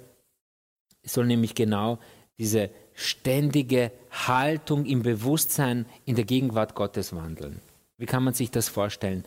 es 1.03 1.13
soll 1.13 1.27
nämlich 1.27 1.55
genau 1.55 1.99
diese 2.39 2.71
ständige 2.93 3.91
Haltung 4.09 4.85
im 4.85 5.03
Bewusstsein 5.03 5.85
in 6.05 6.15
der 6.15 6.25
Gegenwart 6.25 6.75
Gottes 6.75 7.15
wandeln. 7.15 7.61
Wie 7.97 8.05
kann 8.05 8.23
man 8.23 8.33
sich 8.33 8.49
das 8.49 8.67
vorstellen? 8.67 9.23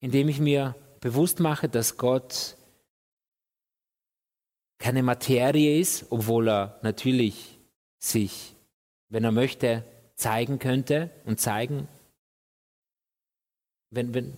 Indem 0.00 0.28
ich 0.28 0.38
mir 0.38 0.76
bewusst 1.00 1.40
mache, 1.40 1.68
dass 1.68 1.96
Gott 1.96 2.56
keine 4.78 5.02
Materie 5.02 5.80
ist, 5.80 6.06
obwohl 6.10 6.48
er 6.48 6.78
natürlich 6.82 7.58
sich, 7.98 8.54
wenn 9.08 9.24
er 9.24 9.32
möchte, 9.32 9.84
zeigen 10.16 10.58
könnte 10.58 11.10
und 11.24 11.40
zeigen. 11.40 11.88
Wenn, 13.90 14.14
wenn, 14.14 14.36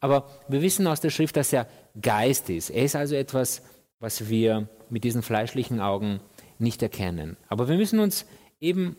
aber 0.00 0.30
wir 0.48 0.62
wissen 0.62 0.86
aus 0.86 1.00
der 1.00 1.10
Schrift, 1.10 1.36
dass 1.36 1.52
er 1.52 1.68
Geist 2.00 2.48
ist. 2.50 2.70
Er 2.70 2.84
ist 2.84 2.94
also 2.94 3.16
etwas, 3.16 3.62
was 3.98 4.28
wir 4.28 4.68
mit 4.90 5.04
diesen 5.04 5.22
fleischlichen 5.22 5.80
Augen 5.80 6.20
nicht 6.58 6.82
erkennen. 6.82 7.36
Aber 7.48 7.68
wir 7.68 7.76
müssen 7.76 7.98
uns 7.98 8.26
eben 8.60 8.96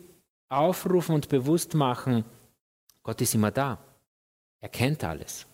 aufrufen 0.48 1.14
und 1.14 1.28
bewusst 1.28 1.74
machen, 1.74 2.24
Gott 3.02 3.20
ist 3.20 3.34
immer 3.34 3.50
da. 3.50 3.78
Er 4.60 4.68
kennt 4.68 5.04
alles 5.04 5.46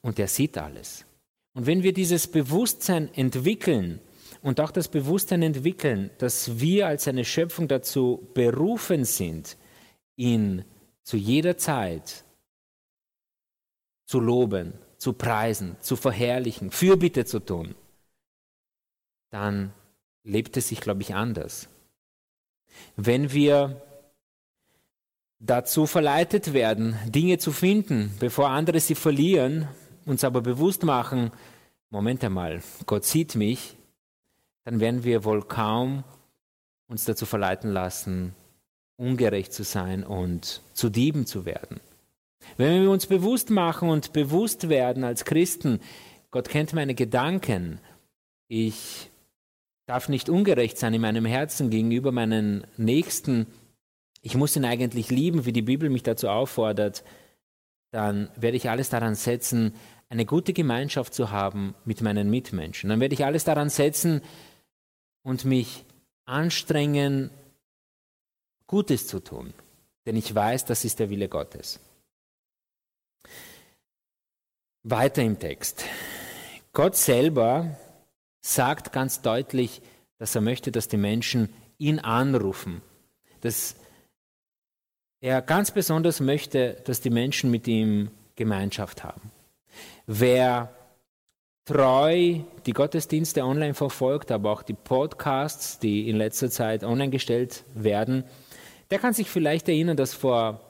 und 0.00 0.18
er 0.18 0.28
sieht 0.28 0.58
alles. 0.58 1.04
Und 1.54 1.66
wenn 1.66 1.82
wir 1.82 1.92
dieses 1.92 2.26
Bewusstsein 2.26 3.12
entwickeln 3.14 4.00
und 4.42 4.60
auch 4.60 4.70
das 4.70 4.88
Bewusstsein 4.88 5.42
entwickeln, 5.42 6.10
dass 6.18 6.60
wir 6.60 6.86
als 6.86 7.08
eine 7.08 7.24
Schöpfung 7.24 7.68
dazu 7.68 8.28
berufen 8.34 9.04
sind, 9.04 9.56
ihn 10.18 10.64
zu 11.02 11.16
jeder 11.16 11.56
Zeit 11.56 12.24
zu 14.04 14.20
loben, 14.20 14.74
zu 14.98 15.12
preisen, 15.12 15.76
zu 15.80 15.96
verherrlichen, 15.96 16.70
Fürbitte 16.70 17.24
zu 17.24 17.38
tun, 17.40 17.74
dann 19.30 19.72
lebt 20.24 20.56
es 20.56 20.68
sich, 20.68 20.80
glaube 20.80 21.02
ich, 21.02 21.14
anders. 21.14 21.68
Wenn 22.96 23.32
wir 23.32 23.80
dazu 25.38 25.86
verleitet 25.86 26.52
werden, 26.52 26.98
Dinge 27.06 27.38
zu 27.38 27.52
finden, 27.52 28.14
bevor 28.18 28.50
andere 28.50 28.80
sie 28.80 28.94
verlieren, 28.94 29.68
uns 30.04 30.24
aber 30.24 30.40
bewusst 30.40 30.82
machen, 30.82 31.30
Moment 31.90 32.24
einmal, 32.24 32.62
Gott 32.86 33.04
sieht 33.04 33.34
mich, 33.34 33.76
dann 34.64 34.80
werden 34.80 35.04
wir 35.04 35.24
wohl 35.24 35.42
kaum 35.42 36.04
uns 36.88 37.04
dazu 37.04 37.24
verleiten 37.24 37.70
lassen, 37.70 38.34
ungerecht 38.98 39.52
zu 39.52 39.62
sein 39.62 40.04
und 40.04 40.60
zu 40.74 40.90
Dieben 40.90 41.24
zu 41.24 41.46
werden. 41.46 41.80
Wenn 42.56 42.82
wir 42.82 42.90
uns 42.90 43.06
bewusst 43.06 43.50
machen 43.50 43.88
und 43.88 44.12
bewusst 44.12 44.68
werden 44.68 45.04
als 45.04 45.24
Christen, 45.24 45.80
Gott 46.30 46.48
kennt 46.48 46.74
meine 46.74 46.94
Gedanken, 46.94 47.80
ich 48.48 49.10
darf 49.86 50.08
nicht 50.08 50.28
ungerecht 50.28 50.76
sein 50.78 50.92
in 50.94 51.00
meinem 51.00 51.24
Herzen 51.24 51.70
gegenüber 51.70 52.12
meinen 52.12 52.66
Nächsten, 52.76 53.46
ich 54.20 54.34
muss 54.34 54.56
ihn 54.56 54.64
eigentlich 54.64 55.10
lieben, 55.10 55.46
wie 55.46 55.52
die 55.52 55.62
Bibel 55.62 55.88
mich 55.90 56.02
dazu 56.02 56.28
auffordert, 56.28 57.04
dann 57.92 58.28
werde 58.36 58.56
ich 58.56 58.68
alles 58.68 58.90
daran 58.90 59.14
setzen, 59.14 59.74
eine 60.10 60.26
gute 60.26 60.52
Gemeinschaft 60.52 61.14
zu 61.14 61.30
haben 61.30 61.74
mit 61.84 62.00
meinen 62.00 62.30
Mitmenschen. 62.30 62.90
Dann 62.90 63.00
werde 63.00 63.14
ich 63.14 63.24
alles 63.24 63.44
daran 63.44 63.68
setzen 63.68 64.22
und 65.22 65.44
mich 65.44 65.84
anstrengen, 66.24 67.30
Gutes 68.68 69.08
zu 69.08 69.18
tun. 69.18 69.52
Denn 70.06 70.14
ich 70.14 70.32
weiß, 70.32 70.64
das 70.66 70.84
ist 70.84 71.00
der 71.00 71.10
Wille 71.10 71.28
Gottes. 71.28 71.80
Weiter 74.84 75.22
im 75.22 75.38
Text. 75.38 75.84
Gott 76.72 76.94
selber 76.94 77.76
sagt 78.40 78.92
ganz 78.92 79.22
deutlich, 79.22 79.82
dass 80.18 80.34
er 80.34 80.42
möchte, 80.42 80.70
dass 80.70 80.86
die 80.86 80.96
Menschen 80.96 81.52
ihn 81.78 81.98
anrufen. 81.98 82.82
Dass 83.40 83.74
er 85.20 85.42
ganz 85.42 85.70
besonders 85.70 86.20
möchte, 86.20 86.80
dass 86.84 87.00
die 87.00 87.10
Menschen 87.10 87.50
mit 87.50 87.66
ihm 87.66 88.10
Gemeinschaft 88.36 89.02
haben. 89.02 89.32
Wer 90.06 90.72
treu 91.64 92.40
die 92.66 92.72
Gottesdienste 92.72 93.44
online 93.44 93.74
verfolgt, 93.74 94.30
aber 94.30 94.52
auch 94.52 94.62
die 94.62 94.74
Podcasts, 94.74 95.78
die 95.78 96.08
in 96.08 96.16
letzter 96.16 96.50
Zeit 96.50 96.84
online 96.84 97.10
gestellt 97.10 97.64
werden, 97.74 98.24
der 98.90 98.98
kann 98.98 99.12
sich 99.12 99.30
vielleicht 99.30 99.68
erinnern, 99.68 99.96
dass 99.96 100.14
vor 100.14 100.60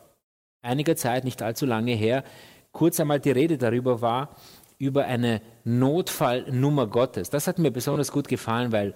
einiger 0.62 0.96
Zeit, 0.96 1.24
nicht 1.24 1.42
allzu 1.42 1.66
lange 1.66 1.92
her, 1.92 2.24
kurz 2.72 3.00
einmal 3.00 3.20
die 3.20 3.30
Rede 3.30 3.58
darüber 3.58 4.00
war, 4.00 4.36
über 4.78 5.04
eine 5.06 5.42
Notfallnummer 5.64 6.86
Gottes. 6.86 7.30
Das 7.30 7.46
hat 7.46 7.58
mir 7.58 7.70
besonders 7.70 8.12
gut 8.12 8.28
gefallen, 8.28 8.72
weil 8.72 8.94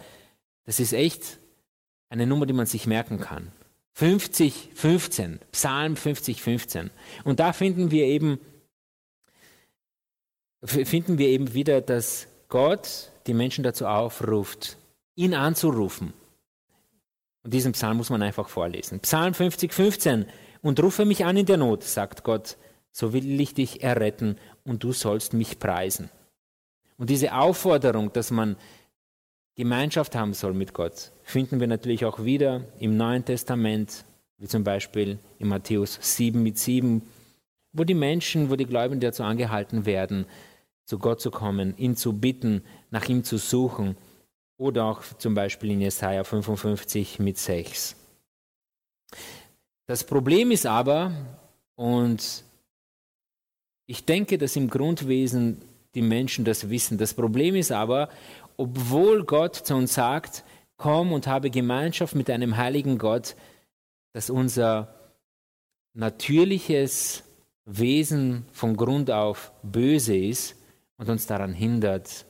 das 0.64 0.80
ist 0.80 0.92
echt 0.92 1.38
eine 2.08 2.26
Nummer, 2.26 2.46
die 2.46 2.52
man 2.52 2.66
sich 2.66 2.86
merken 2.86 3.18
kann. 3.18 3.50
50, 3.94 4.70
15, 4.74 5.40
Psalm 5.50 5.96
50, 5.96 6.40
15. 6.40 6.90
Und 7.24 7.40
da 7.40 7.52
finden 7.52 7.90
wir 7.90 8.04
eben, 8.04 8.38
finden 10.62 11.18
wir 11.18 11.28
eben 11.28 11.52
wieder, 11.52 11.80
dass 11.80 12.28
Gott 12.48 13.10
die 13.26 13.34
Menschen 13.34 13.64
dazu 13.64 13.86
aufruft, 13.86 14.76
ihn 15.14 15.34
anzurufen. 15.34 16.12
Und 17.42 17.54
diesen 17.54 17.72
Psalm 17.72 17.96
muss 17.96 18.10
man 18.10 18.22
einfach 18.22 18.48
vorlesen. 18.48 19.00
Psalm 19.00 19.34
50, 19.34 19.72
15. 19.72 20.26
Und 20.62 20.80
rufe 20.80 21.04
mich 21.04 21.24
an 21.24 21.36
in 21.36 21.46
der 21.46 21.56
Not, 21.56 21.82
sagt 21.82 22.22
Gott, 22.22 22.56
so 22.92 23.12
will 23.12 23.40
ich 23.40 23.54
dich 23.54 23.82
erretten 23.82 24.36
und 24.64 24.84
du 24.84 24.92
sollst 24.92 25.32
mich 25.32 25.58
preisen. 25.58 26.08
Und 26.98 27.10
diese 27.10 27.34
Aufforderung, 27.34 28.12
dass 28.12 28.30
man 28.30 28.56
Gemeinschaft 29.56 30.14
haben 30.14 30.34
soll 30.34 30.54
mit 30.54 30.72
Gott, 30.72 31.10
finden 31.24 31.58
wir 31.58 31.66
natürlich 31.66 32.04
auch 32.04 32.22
wieder 32.24 32.64
im 32.78 32.96
Neuen 32.96 33.24
Testament, 33.24 34.04
wie 34.38 34.46
zum 34.46 34.62
Beispiel 34.62 35.18
in 35.38 35.48
Matthäus 35.48 35.98
7 36.00 36.40
mit 36.42 36.58
7, 36.58 37.02
wo 37.72 37.84
die 37.84 37.94
Menschen, 37.94 38.50
wo 38.50 38.56
die 38.56 38.66
Gläubigen 38.66 39.00
dazu 39.00 39.24
angehalten 39.24 39.84
werden, 39.84 40.26
zu 40.84 40.98
Gott 40.98 41.20
zu 41.20 41.30
kommen, 41.30 41.76
ihn 41.76 41.96
zu 41.96 42.12
bitten, 42.12 42.62
nach 42.90 43.08
ihm 43.08 43.24
zu 43.24 43.38
suchen. 43.38 43.96
Oder 44.62 44.84
auch 44.84 45.02
zum 45.18 45.34
Beispiel 45.34 45.72
in 45.72 45.80
Jesaja 45.80 46.22
55 46.22 47.18
mit 47.18 47.36
6. 47.36 47.96
Das 49.86 50.04
Problem 50.04 50.52
ist 50.52 50.66
aber, 50.66 51.10
und 51.74 52.44
ich 53.86 54.04
denke, 54.04 54.38
dass 54.38 54.54
im 54.54 54.70
Grundwesen 54.70 55.60
die 55.96 56.02
Menschen 56.02 56.44
das 56.44 56.70
wissen. 56.70 56.96
Das 56.96 57.12
Problem 57.12 57.56
ist 57.56 57.72
aber, 57.72 58.08
obwohl 58.56 59.24
Gott 59.24 59.56
zu 59.56 59.74
uns 59.74 59.94
sagt, 59.94 60.44
komm 60.76 61.12
und 61.12 61.26
habe 61.26 61.50
Gemeinschaft 61.50 62.14
mit 62.14 62.30
einem 62.30 62.56
heiligen 62.56 62.98
Gott, 62.98 63.34
dass 64.12 64.30
unser 64.30 64.94
natürliches 65.92 67.24
Wesen 67.64 68.46
von 68.52 68.76
Grund 68.76 69.10
auf 69.10 69.50
böse 69.64 70.16
ist 70.16 70.54
und 70.98 71.08
uns 71.08 71.26
daran 71.26 71.52
hindert, 71.52 72.26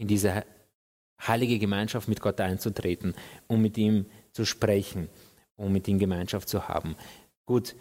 in 0.00 0.08
diese 0.08 0.44
heilige 1.20 1.58
Gemeinschaft 1.58 2.08
mit 2.08 2.20
Gott 2.20 2.40
einzutreten, 2.40 3.14
um 3.46 3.60
mit 3.60 3.76
ihm 3.76 4.06
zu 4.32 4.46
sprechen, 4.46 5.08
um 5.56 5.72
mit 5.72 5.86
ihm 5.88 5.98
Gemeinschaft 5.98 6.48
zu 6.48 6.68
haben. 6.68 6.96
Gut, 7.44 7.76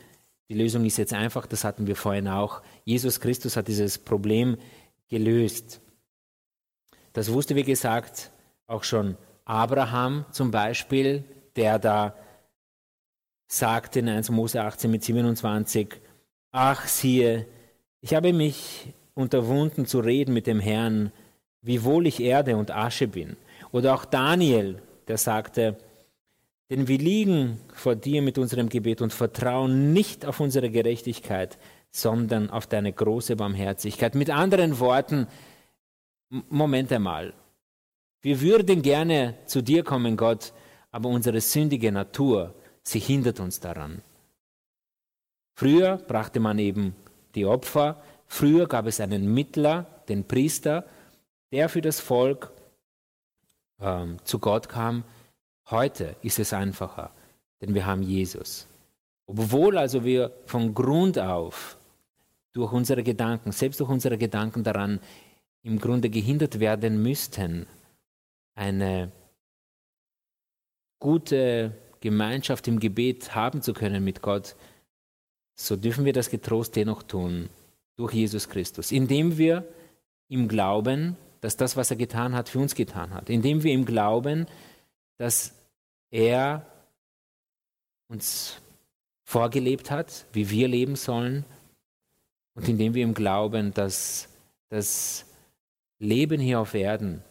die 0.50 0.56
Lösung 0.56 0.84
ist 0.84 0.98
jetzt 0.98 1.14
einfach, 1.14 1.48
das 1.48 1.64
hatten 1.64 1.88
wir 1.88 1.96
vorhin 1.96 2.28
auch. 2.28 2.62
Jesus 2.84 3.22
Christus 3.22 3.56
hat 3.56 3.70
dieses 3.70 3.98
Problem 3.98 4.58
gelöst. 5.08 5.80
Das 7.14 7.32
wusste, 7.32 7.56
wie 7.56 7.64
gesagt, 7.64 8.32
auch 8.68 8.84
schon 8.84 9.18
Abraham 9.46 10.26
zum 10.32 10.52
Beispiel, 10.52 11.24
der 11.56 11.80
da 11.80 12.16
sagte 13.48 14.00
in 14.00 14.10
1 14.10 14.30
Mose 14.30 14.62
18 14.62 14.92
mit 14.92 15.04
27, 15.04 16.02
ach 16.52 16.86
siehe, 16.86 17.48
ich 18.02 18.14
habe 18.14 18.34
mich 18.34 18.94
unterwunden 19.14 19.86
zu 19.86 20.02
reden 20.02 20.34
mit 20.34 20.48
dem 20.48 20.60
Herrn, 20.60 21.14
wie 21.62 21.84
wohl 21.84 22.08
ich 22.08 22.20
Erde 22.20 22.58
und 22.58 22.72
Asche 22.72 23.08
bin. 23.08 23.38
Oder 23.72 23.94
auch 23.94 24.06
Daniel, 24.06 24.82
der 25.08 25.18
sagte, 25.18 25.78
Denn 26.70 26.88
wir 26.88 27.00
liegen 27.00 27.60
vor 27.74 27.96
dir 27.96 28.22
mit 28.22 28.38
unserem 28.38 28.70
Gebet 28.70 29.02
und 29.02 29.12
vertrauen 29.12 29.92
nicht 29.92 30.26
auf 30.26 30.40
unsere 30.40 30.70
Gerechtigkeit, 30.70 31.58
sondern 31.92 32.50
auf 32.50 32.68
deine 32.68 32.94
große 32.94 33.36
Barmherzigkeit. 33.36 34.14
Mit 34.14 34.30
anderen 34.30 34.80
Worten, 34.80 35.28
Moment 36.30 36.92
einmal, 36.92 37.34
wir 38.22 38.42
würden 38.42 38.82
gerne 38.82 39.36
zu 39.46 39.64
dir 39.64 39.84
kommen, 39.84 40.16
Gott, 40.16 40.54
aber 40.92 41.10
unsere 41.10 41.42
sündige 41.42 41.92
Natur, 41.92 42.54
sie 42.84 43.00
hindert 43.00 43.40
uns 43.40 43.60
daran. 43.60 44.02
Früher 45.56 45.98
brachte 45.98 46.40
man 46.40 46.60
eben 46.60 46.96
die 47.36 47.46
Opfer, 47.46 48.02
früher 48.28 48.68
gab 48.68 48.86
es 48.86 49.00
einen 49.00 49.34
Mittler, 49.34 49.88
den 50.08 50.26
Priester, 50.26 50.86
der 51.52 51.70
für 51.70 51.82
das 51.82 52.00
Volk 52.00 52.52
ähm, 53.80 54.18
zu 54.24 54.40
Gott 54.40 54.70
kam. 54.70 55.04
Heute 55.70 56.16
ist 56.22 56.40
es 56.40 56.54
einfacher, 56.54 57.12
denn 57.62 57.74
wir 57.74 57.86
haben 57.86 58.02
Jesus. 58.02 58.68
Obwohl 59.26 59.78
also 59.78 60.04
wir 60.04 60.32
von 60.46 60.74
Grund 60.74 61.20
auf 61.20 61.78
durch 62.54 62.72
unsere 62.72 63.04
Gedanken, 63.04 63.52
selbst 63.52 63.80
durch 63.80 63.90
unsere 63.90 64.18
Gedanken 64.18 64.64
daran 64.64 65.00
im 65.62 65.80
Grunde 65.80 66.10
gehindert 66.10 66.60
werden 66.60 67.02
müssten, 67.04 67.68
eine 68.56 69.12
gute 71.00 71.76
Gemeinschaft 72.02 72.68
im 72.68 72.80
Gebet 72.80 73.36
haben 73.36 73.62
zu 73.62 73.74
können 73.74 74.04
mit 74.04 74.22
Gott, 74.22 74.56
so 75.56 75.76
dürfen 75.76 76.06
wir 76.06 76.14
das 76.14 76.30
getrost 76.30 76.76
dennoch 76.76 77.04
tun 77.04 77.50
durch 77.98 78.14
Jesus 78.14 78.50
Christus, 78.50 78.92
indem 78.92 79.38
wir 79.38 79.68
ihm 80.30 80.48
glauben, 80.48 81.18
dass 81.42 81.58
das, 81.58 81.78
was 81.78 81.92
er 81.92 81.98
getan 81.98 82.36
hat, 82.36 82.50
für 82.50 82.60
uns 82.60 82.76
getan 82.76 83.14
hat, 83.14 83.30
indem 83.30 83.64
wir 83.64 83.74
ihm 83.74 83.86
glauben, 83.86 84.48
dass 85.18 85.54
er 86.12 86.66
uns 88.08 88.58
vorgelebt 89.24 89.92
hat, 89.92 90.26
wie 90.34 90.50
wir 90.50 90.68
leben 90.68 90.96
sollen, 90.96 91.46
und 92.56 92.68
indem 92.68 92.94
wir 92.94 93.04
ihm 93.04 93.14
glauben, 93.14 93.74
dass 93.74 94.28
das 94.70 95.26
Leben 96.00 96.42
hier 96.42 96.60
auf 96.60 96.74
Erden 96.74 97.24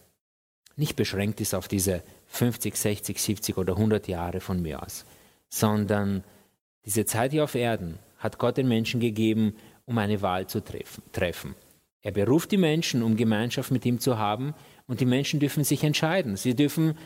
nicht 0.77 0.97
beschränkt 0.97 1.41
ist 1.41 1.55
auf 1.55 1.69
diese 1.69 2.03
50, 2.29 2.77
60, 2.77 3.21
70 3.21 3.59
oder 3.59 3.75
100 3.75 4.09
Jahre 4.09 4.41
von 4.41 4.63
mir 4.63 4.83
aus, 4.83 5.05
sondern 5.49 6.25
diese 6.85 7.05
Zeit 7.05 7.33
hier 7.33 7.45
auf 7.45 7.55
Erden 7.55 7.99
hat 8.19 8.39
Gott 8.39 8.57
den 8.57 8.69
Menschen 8.69 9.01
gegeben, 9.01 9.57
um 9.85 9.99
eine 9.99 10.23
Wahl 10.23 10.47
zu 10.47 10.63
treffen. 10.63 11.55
Er 12.03 12.13
beruft 12.13 12.53
die 12.53 12.57
Menschen, 12.57 13.03
um 13.03 13.17
Gemeinschaft 13.17 13.71
mit 13.71 13.85
ihm 13.85 13.99
zu 13.99 14.19
haben, 14.19 14.55
und 14.87 15.01
die 15.01 15.07
Menschen 15.07 15.41
dürfen 15.41 15.65
sich 15.65 15.85
entscheiden. 15.85 16.37
Sie 16.37 16.55
dürfen 16.55 16.97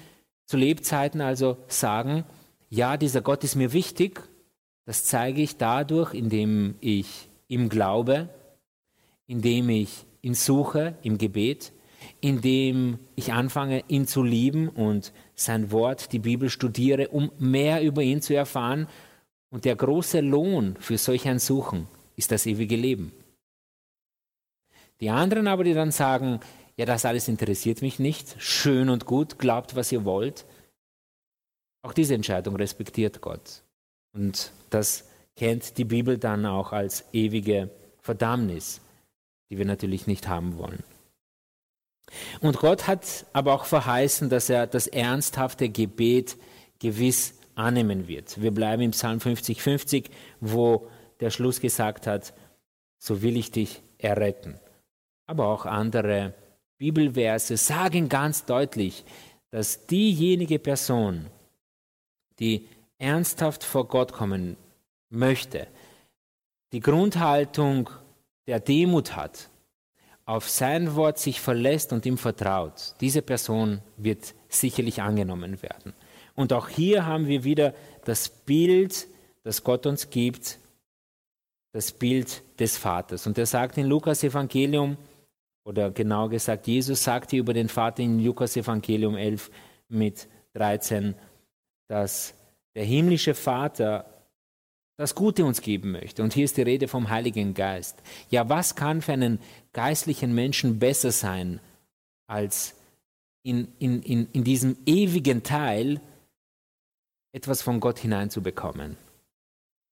zu 0.47 0.57
Lebzeiten 0.57 1.21
also 1.21 1.57
sagen, 1.67 2.25
ja, 2.69 2.97
dieser 2.97 3.21
Gott 3.21 3.45
ist 3.45 3.57
mir 3.57 3.73
wichtig, 3.73 4.21
das 4.85 5.05
zeige 5.05 5.43
ich 5.43 5.57
dadurch, 5.57 6.15
indem 6.15 6.75
ich 6.81 7.29
ihm 7.49 7.69
glaube, 7.69 8.29
indem 9.27 9.69
ich 9.69 10.05
ihn 10.23 10.35
suche 10.35 10.97
im 11.03 11.19
Gebet, 11.19 11.73
indem 12.21 12.99
ich 13.15 13.33
anfange, 13.33 13.85
ihn 13.89 14.07
zu 14.07 14.23
lieben 14.23 14.69
und 14.69 15.13
sein 15.35 15.71
Wort, 15.71 16.13
die 16.13 16.19
Bibel 16.19 16.51
studiere, 16.51 17.09
um 17.09 17.31
mehr 17.39 17.83
über 17.83 18.03
ihn 18.03 18.23
zu 18.23 18.35
erfahren. 18.35 18.89
Und 19.51 19.65
der 19.65 19.77
große 19.77 20.21
Lohn 20.21 20.77
für 20.81 20.99
solch 20.99 21.29
ein 21.29 21.39
Suchen 21.39 21.87
ist 22.17 22.33
das 22.33 22.47
ewige 22.47 22.77
Leben. 22.77 23.13
Die 25.03 25.11
anderen 25.11 25.49
aber, 25.49 25.65
die 25.65 25.75
dann 25.75 25.91
sagen, 25.91 26.39
ja, 26.77 26.87
das 26.87 27.05
alles 27.05 27.27
interessiert 27.27 27.83
mich 27.83 27.99
nicht, 27.99 28.37
schön 28.39 28.89
und 28.89 29.05
gut, 29.05 29.37
glaubt, 29.37 29.75
was 29.75 29.91
ihr 29.91 30.05
wollt, 30.05 30.47
auch 31.83 31.93
diese 31.93 32.15
Entscheidung 32.15 32.55
respektiert 32.55 33.21
Gott. 33.21 33.63
Und 34.15 34.53
das 34.71 35.09
kennt 35.35 35.77
die 35.77 35.85
Bibel 35.85 36.19
dann 36.19 36.47
auch 36.47 36.71
als 36.71 37.05
ewige 37.13 37.69
Verdammnis, 38.01 38.81
die 39.51 39.59
wir 39.59 39.65
natürlich 39.65 40.07
nicht 40.07 40.29
haben 40.29 40.57
wollen. 40.57 40.85
Und 42.41 42.59
Gott 42.59 42.87
hat 42.87 43.27
aber 43.33 43.55
auch 43.55 43.65
verheißen, 43.65 44.29
dass 44.29 44.49
er 44.51 44.69
das 44.69 44.87
ernsthafte 44.87 45.69
Gebet 45.69 46.37
gewiss 46.79 47.35
annehmen 47.57 48.07
wird. 48.07 48.41
Wir 48.41 48.53
bleiben 48.53 48.83
im 48.83 48.93
Psalm 48.93 49.19
50, 49.19 49.63
50, 49.63 50.11
wo 50.39 50.89
der 51.19 51.31
Schluss 51.31 51.61
gesagt 51.61 52.07
hat, 52.07 52.35
so 52.99 53.21
will 53.21 53.37
ich 53.37 53.51
dich 53.51 53.83
erretten. 53.99 54.61
Aber 55.27 55.47
auch 55.47 55.67
andere 55.67 56.35
Bibelverse 56.79 57.57
sagen 57.57 58.09
ganz 58.09 58.45
deutlich, 58.45 59.05
dass 59.51 59.87
diejenige 59.87 60.59
Person, 60.59 61.27
die 62.39 62.69
ernsthaft 62.99 63.63
vor 63.63 63.87
Gott 63.87 64.13
kommen 64.13 64.57
möchte, 65.11 65.67
die 66.73 66.81
Grundhaltung 66.81 67.91
der 68.47 68.61
Demut 68.61 69.15
hat, 69.15 69.49
auf 70.25 70.49
sein 70.49 70.95
Wort 70.95 71.19
sich 71.19 71.41
verlässt 71.41 71.93
und 71.93 72.07
ihm 72.07 72.17
vertraut, 72.17 72.95
diese 73.01 73.23
Person 73.23 73.81
wird 73.97 74.35
sicherlich 74.49 75.03
angenommen 75.03 75.63
werden. 75.63 75.93
Und 76.35 76.53
auch 76.53 76.69
hier 76.69 77.05
haben 77.05 77.27
wir 77.27 77.45
wieder 77.45 77.75
das 78.05 78.29
Bild, 78.29 79.07
das 79.43 79.63
Gott 79.63 79.87
uns 79.87 80.11
gibt, 80.11 80.59
das 81.73 81.93
Bild 81.93 82.43
des 82.59 82.79
Vaters. 82.79 83.27
Und 83.27 83.37
er 83.37 83.47
sagt 83.47 83.79
in 83.79 83.87
Lukas 83.87 84.23
Evangelium, 84.23 84.97
oder 85.65 85.91
genau 85.91 86.29
gesagt, 86.29 86.67
Jesus 86.67 87.05
sagte 87.05 87.37
über 87.37 87.53
den 87.53 87.69
Vater 87.69 88.03
in 88.03 88.25
Lukas 88.25 88.57
Evangelium 88.57 89.17
11 89.17 89.51
mit 89.89 90.29
13, 90.55 91.15
dass 91.89 92.35
der 92.75 92.85
himmlische 92.85 93.35
Vater 93.35 94.07
das 94.97 95.15
Gute 95.15 95.45
uns 95.45 95.63
geben 95.63 95.93
möchte. 95.93 96.23
Und 96.23 96.33
hier 96.33 96.45
ist 96.45 96.57
die 96.57 96.63
Rede 96.63 96.89
vom 96.89 97.11
Heiligen 97.11 97.55
Geist. 97.55 97.99
Ja, 98.31 98.49
was 98.49 98.75
kann 98.75 99.03
für 99.03 99.13
einen 99.13 99.39
geistlichen 99.73 100.35
Menschen 100.35 100.79
besser 100.79 101.13
sein, 101.13 101.61
als 102.27 102.75
in, 103.43 103.69
in, 103.79 104.03
in, 104.03 104.29
in 104.33 104.45
diesem 104.45 104.77
ewigen 104.87 105.43
Teil 105.43 106.01
etwas 107.33 107.63
von 107.63 107.81
Gott 107.81 107.99
hineinzubekommen? 107.99 108.97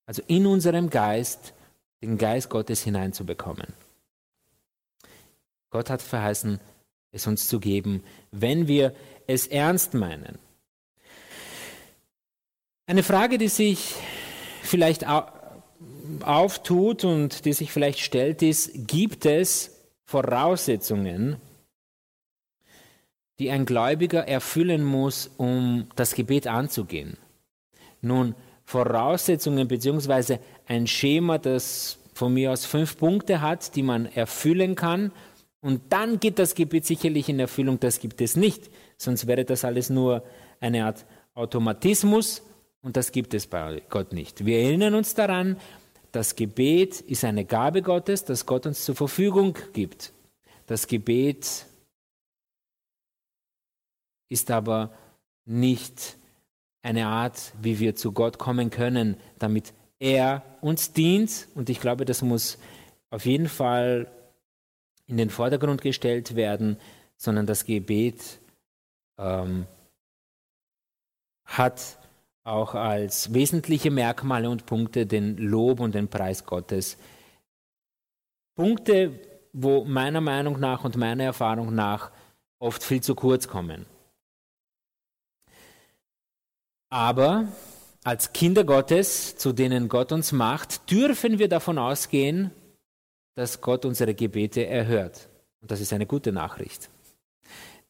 Also 0.06 0.22
in 0.26 0.46
unserem 0.46 0.90
Geist 0.90 1.54
den 2.02 2.18
Geist 2.18 2.48
Gottes 2.48 2.82
hineinzubekommen. 2.82 3.68
Gott 5.70 5.88
hat 5.88 6.02
verheißen, 6.02 6.60
es 7.12 7.26
uns 7.26 7.48
zu 7.48 7.60
geben, 7.60 8.02
wenn 8.30 8.68
wir 8.68 8.94
es 9.26 9.46
ernst 9.46 9.94
meinen. 9.94 10.38
Eine 12.86 13.02
Frage, 13.02 13.38
die 13.38 13.48
sich 13.48 13.94
vielleicht 14.62 15.06
auftut 16.22 17.04
und 17.04 17.44
die 17.44 17.52
sich 17.52 17.70
vielleicht 17.72 18.00
stellt, 18.00 18.42
ist, 18.42 18.88
gibt 18.88 19.26
es 19.26 19.76
Voraussetzungen, 20.04 21.36
die 23.38 23.50
ein 23.50 23.64
Gläubiger 23.64 24.26
erfüllen 24.26 24.84
muss, 24.84 25.30
um 25.36 25.88
das 25.94 26.14
Gebet 26.14 26.46
anzugehen? 26.48 27.16
Nun, 28.00 28.34
Voraussetzungen 28.64 29.68
bzw. 29.68 30.38
ein 30.66 30.86
Schema, 30.86 31.38
das 31.38 31.98
von 32.14 32.34
mir 32.34 32.52
aus 32.52 32.66
fünf 32.66 32.98
Punkte 32.98 33.40
hat, 33.40 33.74
die 33.76 33.82
man 33.82 34.06
erfüllen 34.06 34.74
kann. 34.74 35.12
Und 35.60 35.82
dann 35.90 36.20
geht 36.20 36.38
das 36.38 36.54
Gebet 36.54 36.86
sicherlich 36.86 37.28
in 37.28 37.38
Erfüllung. 37.38 37.78
Das 37.80 38.00
gibt 38.00 38.20
es 38.20 38.36
nicht. 38.36 38.70
Sonst 38.96 39.26
wäre 39.26 39.44
das 39.44 39.64
alles 39.64 39.90
nur 39.90 40.24
eine 40.60 40.84
Art 40.86 41.04
Automatismus 41.34 42.42
und 42.82 42.96
das 42.96 43.12
gibt 43.12 43.34
es 43.34 43.46
bei 43.46 43.82
Gott 43.88 44.12
nicht. 44.12 44.44
Wir 44.44 44.58
erinnern 44.60 44.94
uns 44.94 45.14
daran, 45.14 45.56
das 46.12 46.34
Gebet 46.34 47.00
ist 47.00 47.24
eine 47.24 47.44
Gabe 47.44 47.82
Gottes, 47.82 48.24
das 48.24 48.46
Gott 48.46 48.66
uns 48.66 48.84
zur 48.84 48.94
Verfügung 48.94 49.56
gibt. 49.72 50.12
Das 50.66 50.86
Gebet 50.86 51.66
ist 54.28 54.50
aber 54.50 54.92
nicht 55.44 56.16
eine 56.82 57.06
Art, 57.06 57.52
wie 57.60 57.78
wir 57.78 57.94
zu 57.94 58.12
Gott 58.12 58.38
kommen 58.38 58.70
können, 58.70 59.16
damit 59.38 59.72
er 59.98 60.42
uns 60.60 60.92
dient. 60.92 61.48
Und 61.54 61.68
ich 61.68 61.80
glaube, 61.80 62.04
das 62.04 62.22
muss 62.22 62.58
auf 63.10 63.26
jeden 63.26 63.48
Fall 63.48 64.10
in 65.10 65.16
den 65.16 65.30
Vordergrund 65.30 65.82
gestellt 65.82 66.36
werden, 66.36 66.78
sondern 67.16 67.46
das 67.46 67.64
Gebet 67.64 68.40
ähm, 69.18 69.66
hat 71.44 71.98
auch 72.44 72.74
als 72.74 73.34
wesentliche 73.34 73.90
Merkmale 73.90 74.48
und 74.48 74.66
Punkte 74.66 75.06
den 75.06 75.36
Lob 75.36 75.80
und 75.80 75.94
den 75.94 76.08
Preis 76.08 76.46
Gottes. 76.46 76.96
Punkte, 78.56 79.18
wo 79.52 79.84
meiner 79.84 80.20
Meinung 80.20 80.58
nach 80.58 80.84
und 80.84 80.96
meiner 80.96 81.24
Erfahrung 81.24 81.74
nach 81.74 82.10
oft 82.58 82.82
viel 82.82 83.02
zu 83.02 83.14
kurz 83.14 83.48
kommen. 83.48 83.86
Aber 86.88 87.48
als 88.02 88.32
Kinder 88.32 88.64
Gottes, 88.64 89.36
zu 89.36 89.52
denen 89.52 89.88
Gott 89.88 90.12
uns 90.12 90.32
macht, 90.32 90.90
dürfen 90.90 91.38
wir 91.38 91.48
davon 91.48 91.78
ausgehen, 91.78 92.50
dass 93.34 93.60
Gott 93.60 93.84
unsere 93.84 94.14
Gebete 94.14 94.66
erhört. 94.66 95.28
Und 95.60 95.70
das 95.70 95.80
ist 95.80 95.92
eine 95.92 96.06
gute 96.06 96.32
Nachricht. 96.32 96.90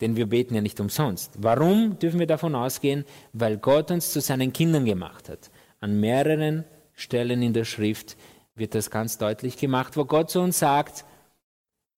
denn 0.00 0.16
wir 0.16 0.26
beten 0.26 0.54
ja 0.54 0.60
nicht 0.60 0.80
umsonst. 0.80 1.34
Warum 1.38 1.98
dürfen 1.98 2.18
wir 2.18 2.26
davon 2.26 2.54
ausgehen? 2.54 3.04
Weil 3.32 3.58
Gott 3.58 3.90
uns 3.90 4.12
zu 4.12 4.20
seinen 4.20 4.52
Kindern 4.52 4.84
gemacht 4.84 5.28
hat. 5.28 5.50
An 5.78 6.00
mehreren 6.00 6.64
Stellen 6.92 7.42
in 7.42 7.52
der 7.52 7.64
Schrift 7.64 8.16
wird 8.54 8.74
das 8.74 8.90
ganz 8.90 9.18
deutlich 9.18 9.56
gemacht, 9.56 9.96
wo 9.96 10.04
Gott 10.04 10.30
zu 10.30 10.40
uns 10.40 10.58
sagt, 10.58 11.04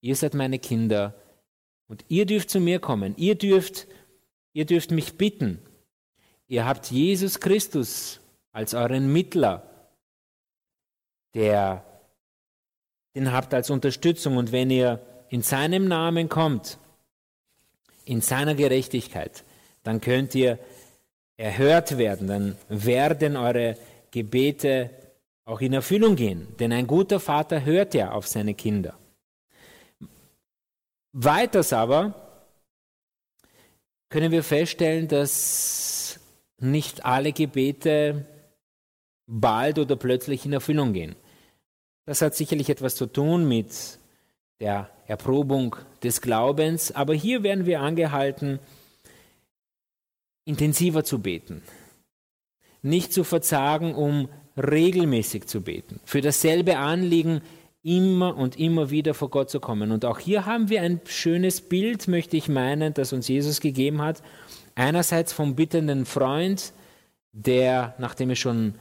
ihr 0.00 0.16
seid 0.16 0.34
meine 0.34 0.58
Kinder 0.58 1.14
und 1.88 2.04
ihr 2.08 2.26
dürft 2.26 2.50
zu 2.50 2.60
mir 2.60 2.78
kommen, 2.78 3.14
ihr 3.16 3.34
dürft, 3.36 3.86
ihr 4.52 4.66
dürft 4.66 4.90
mich 4.90 5.16
bitten. 5.16 5.58
Ihr 6.46 6.66
habt 6.66 6.90
Jesus 6.90 7.40
Christus 7.40 8.20
als 8.52 8.74
euren 8.74 9.12
Mittler, 9.12 9.62
der 11.34 11.84
den 13.14 13.32
habt 13.32 13.52
als 13.54 13.70
Unterstützung 13.70 14.36
und 14.36 14.52
wenn 14.52 14.70
ihr 14.70 15.00
in 15.28 15.42
seinem 15.42 15.88
Namen 15.88 16.28
kommt, 16.28 16.78
in 18.04 18.20
seiner 18.20 18.54
Gerechtigkeit, 18.54 19.44
dann 19.82 20.00
könnt 20.00 20.34
ihr 20.34 20.58
erhört 21.36 21.98
werden, 21.98 22.26
dann 22.26 22.56
werden 22.68 23.36
eure 23.36 23.76
Gebete 24.10 24.90
auch 25.44 25.60
in 25.60 25.72
Erfüllung 25.72 26.16
gehen. 26.16 26.48
Denn 26.58 26.72
ein 26.72 26.86
guter 26.86 27.20
Vater 27.20 27.64
hört 27.64 27.94
ja 27.94 28.12
auf 28.12 28.26
seine 28.28 28.54
Kinder. 28.54 28.96
Weiters 31.12 31.72
aber 31.72 32.14
können 34.08 34.30
wir 34.30 34.42
feststellen, 34.42 35.08
dass 35.08 36.20
nicht 36.58 37.04
alle 37.04 37.32
Gebete 37.32 38.26
bald 39.26 39.78
oder 39.78 39.96
plötzlich 39.96 40.46
in 40.46 40.52
Erfüllung 40.52 40.92
gehen. 40.92 41.16
Das 42.04 42.20
hat 42.20 42.34
sicherlich 42.34 42.68
etwas 42.68 42.96
zu 42.96 43.06
tun 43.06 43.46
mit 43.46 43.98
der 44.60 44.90
Erprobung 45.06 45.76
des 46.02 46.20
Glaubens, 46.20 46.92
aber 46.92 47.14
hier 47.14 47.42
werden 47.42 47.66
wir 47.66 47.80
angehalten, 47.80 48.58
intensiver 50.44 51.04
zu 51.04 51.20
beten, 51.20 51.62
nicht 52.82 53.12
zu 53.12 53.22
verzagen, 53.24 53.94
um 53.94 54.28
regelmäßig 54.56 55.46
zu 55.46 55.60
beten, 55.60 56.00
für 56.04 56.20
dasselbe 56.20 56.78
Anliegen 56.78 57.40
immer 57.82 58.36
und 58.36 58.58
immer 58.58 58.90
wieder 58.90 59.14
vor 59.14 59.30
Gott 59.30 59.50
zu 59.50 59.60
kommen. 59.60 59.90
Und 59.90 60.04
auch 60.04 60.18
hier 60.18 60.46
haben 60.46 60.68
wir 60.68 60.82
ein 60.82 61.00
schönes 61.04 61.60
Bild, 61.60 62.06
möchte 62.08 62.36
ich 62.36 62.48
meinen, 62.48 62.94
das 62.94 63.12
uns 63.12 63.28
Jesus 63.28 63.60
gegeben 63.60 64.02
hat. 64.02 64.22
Einerseits 64.74 65.32
vom 65.32 65.56
bittenden 65.56 66.04
Freund, 66.06 66.72
der, 67.32 67.94
nachdem 67.98 68.30
es 68.30 68.38
schon 68.38 68.74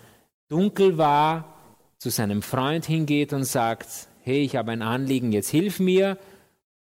dunkel 0.50 0.98
war, 0.98 1.61
zu 2.02 2.10
seinem 2.10 2.42
Freund 2.42 2.86
hingeht 2.86 3.32
und 3.32 3.44
sagt, 3.44 3.88
hey, 4.24 4.42
ich 4.42 4.56
habe 4.56 4.72
ein 4.72 4.82
Anliegen, 4.82 5.32
jetzt 5.32 5.52
hilf 5.52 5.80
mir. 5.80 6.18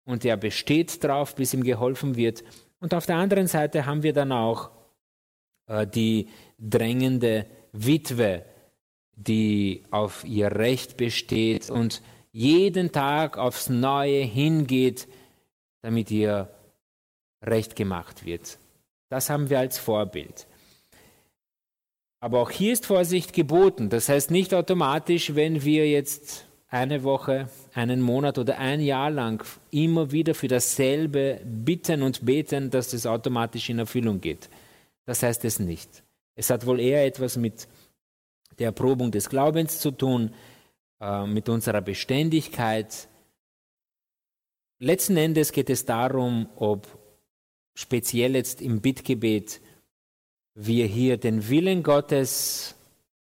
Und 0.06 0.26
er 0.26 0.38
besteht 0.38 1.04
drauf, 1.04 1.36
bis 1.36 1.54
ihm 1.54 1.63
geholfen 1.63 2.15
wird. 2.15 2.43
Und 2.80 2.95
auf 2.95 3.06
der 3.06 3.17
anderen 3.17 3.45
Seite 3.45 3.86
haben 3.86 4.02
wir 4.02 4.13
dann 4.13 4.32
auch 4.32 4.71
äh, 5.67 5.86
die 5.86 6.30
drängende 6.58 7.45
Witwe, 7.73 8.43
die 9.15 9.84
auf 9.91 10.23
ihr 10.23 10.47
Recht 10.52 10.97
besteht 10.97 11.69
und 11.69 12.02
jeden 12.32 12.91
Tag 12.91 13.38
aufs 13.38 13.69
Neue 13.69 14.23
hingeht, 14.23 15.08
damit 15.84 16.10
ihr 16.10 16.49
Recht 17.43 17.76
gemacht 17.76 18.26
wird. 18.26 18.58
Das 19.10 19.30
haben 19.30 19.52
wir 19.52 19.60
als 19.60 19.78
Vorbild. 19.78 20.47
Aber 22.24 22.40
auch 22.40 22.52
hier 22.52 22.72
ist 22.72 22.86
Vorsicht 22.86 23.34
geboten. 23.34 23.90
Das 23.90 24.08
heißt 24.08 24.32
nicht 24.32 24.54
automatisch, 24.54 25.36
wenn 25.36 25.66
wir 25.66 25.90
jetzt 25.90 26.46
eine 26.70 27.04
Woche, 27.04 27.50
einen 27.74 28.00
Monat 28.00 28.38
oder 28.38 28.60
ein 28.60 28.80
Jahr 28.80 29.12
lang 29.12 29.46
immer 29.72 30.14
wieder 30.14 30.34
für 30.34 30.48
dasselbe 30.48 31.42
bitten 31.44 32.02
und 32.02 32.26
beten, 32.26 32.70
dass 32.70 32.92
das 32.92 33.06
automatisch 33.06 33.70
in 33.70 33.80
Erfüllung 33.80 34.22
geht. 34.22 34.50
Das 35.06 35.22
heißt 35.22 35.44
es 35.44 35.60
nicht. 35.60 36.02
Es 36.36 36.50
hat 36.50 36.66
wohl 36.66 36.80
eher 36.80 37.06
etwas 37.06 37.36
mit 37.36 37.68
der 38.58 38.68
Erprobung 38.68 39.12
des 39.12 39.28
Glaubens 39.28 39.80
zu 39.80 39.92
tun, 39.92 40.34
äh, 41.02 41.26
mit 41.26 41.50
unserer 41.50 41.82
Beständigkeit. 41.82 43.10
Letzten 44.80 45.18
Endes 45.18 45.52
geht 45.52 45.70
es 45.70 45.84
darum, 45.84 46.48
ob 46.56 46.88
speziell 47.76 48.36
jetzt 48.36 48.62
im 48.62 48.80
Bittgebet 48.80 49.60
wir 50.56 50.86
hier 50.86 51.18
den 51.18 51.50
Willen 51.50 51.84
Gottes 51.84 52.76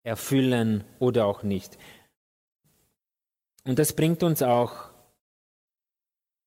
erfüllen 0.04 0.84
oder 1.00 1.26
auch 1.26 1.44
nicht. 1.44 1.78
Und 3.64 3.78
das 3.80 3.94
bringt 3.94 4.24
uns 4.24 4.42
auch 4.42 4.92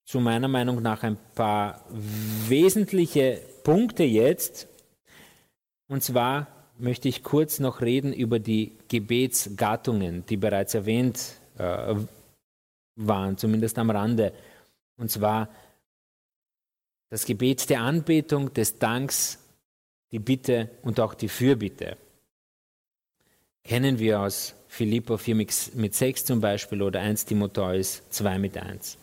zu 0.05 0.20
meiner 0.20 0.49
Meinung 0.49 0.83
nach 0.83 1.03
ein 1.03 1.16
paar 1.35 1.85
wesentliche 1.90 3.40
Punkte 3.62 4.05
jetzt. 4.05 4.68
Und 5.88 6.03
zwar 6.03 6.49
möchte 6.77 7.09
ich 7.09 7.23
kurz 7.23 7.61
noch 7.61 7.81
reden 7.81 8.12
über 8.12 8.38
die 8.38 8.77
Gebetsgattungen, 8.88 10.27
die 10.27 10.37
bereits 10.37 10.75
erwähnt 10.75 11.37
äh, 11.57 11.94
waren, 12.97 13.38
zumindest 13.38 13.79
am 13.79 13.90
Rande. 13.90 14.33
Und 14.97 15.11
zwar 15.11 15.49
das 17.11 17.25
Gebet 17.27 17.70
der 17.70 17.81
Anbetung, 17.83 18.53
des 18.53 18.79
Danks, 18.79 19.38
die 20.14 20.20
Bitte 20.20 20.70
und 20.83 21.00
auch 21.00 21.12
die 21.14 21.29
Fürbitte. 21.29 21.96
Kennen 23.64 23.98
wir 23.98 24.20
aus 24.20 24.55
Philippa 24.68 25.18
4 25.18 25.35
mit 25.35 25.94
6 25.94 26.24
zum 26.24 26.40
Beispiel 26.40 26.83
oder 26.83 27.00
1 27.00 27.24
Timotheus 27.24 28.00
2 28.11 28.38
mit 28.38 28.57
1. 28.57 28.96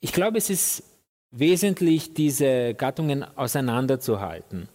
Ich 0.00 0.14
glaube, 0.14 0.38
es 0.38 0.48
ist 0.48 0.84
wesentlich, 1.32 2.14
diese 2.14 2.72
Gattungen 2.72 3.24
auseinanderzuhalten. 3.36 4.70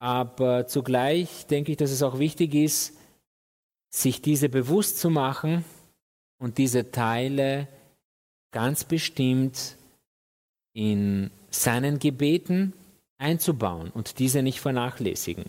Aber 0.00 0.66
zugleich 0.66 1.46
denke 1.46 1.70
ich, 1.70 1.78
dass 1.78 1.92
es 1.92 2.02
auch 2.02 2.18
wichtig 2.18 2.52
ist, 2.52 2.98
sich 3.90 4.22
diese 4.22 4.48
bewusst 4.48 4.98
zu 4.98 5.08
machen 5.08 5.64
und 6.38 6.58
diese 6.58 6.90
Teile 6.90 7.68
ganz 8.50 8.82
bestimmt 8.82 9.76
in 10.72 11.30
seinen 11.50 12.00
Gebeten 12.00 12.72
einzubauen 13.18 13.90
und 13.90 14.18
diese 14.18 14.42
nicht 14.42 14.60
vernachlässigen. 14.60 15.44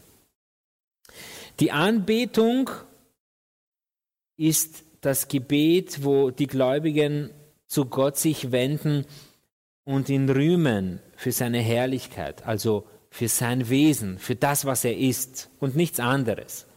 Die 1.60 1.72
Anbetung 1.72 2.70
ist 4.38 4.84
das 5.02 5.28
Gebet, 5.28 6.04
wo 6.04 6.30
die 6.32 6.48
Gläubigen 6.48 7.32
zu 7.66 7.86
Gott 7.86 8.18
sich 8.18 8.52
wenden 8.52 9.06
und 9.84 10.10
ihn 10.10 10.30
rühmen 10.30 11.02
für 11.16 11.32
seine 11.32 11.60
Herrlichkeit, 11.60 12.46
also 12.46 12.88
für 13.10 13.28
sein 13.28 13.70
Wesen, 13.70 14.20
für 14.20 14.36
das, 14.36 14.66
was 14.66 14.84
er 14.86 14.98
ist 14.98 15.50
und 15.60 15.76
nichts 15.76 16.00
anderes. 16.00 16.68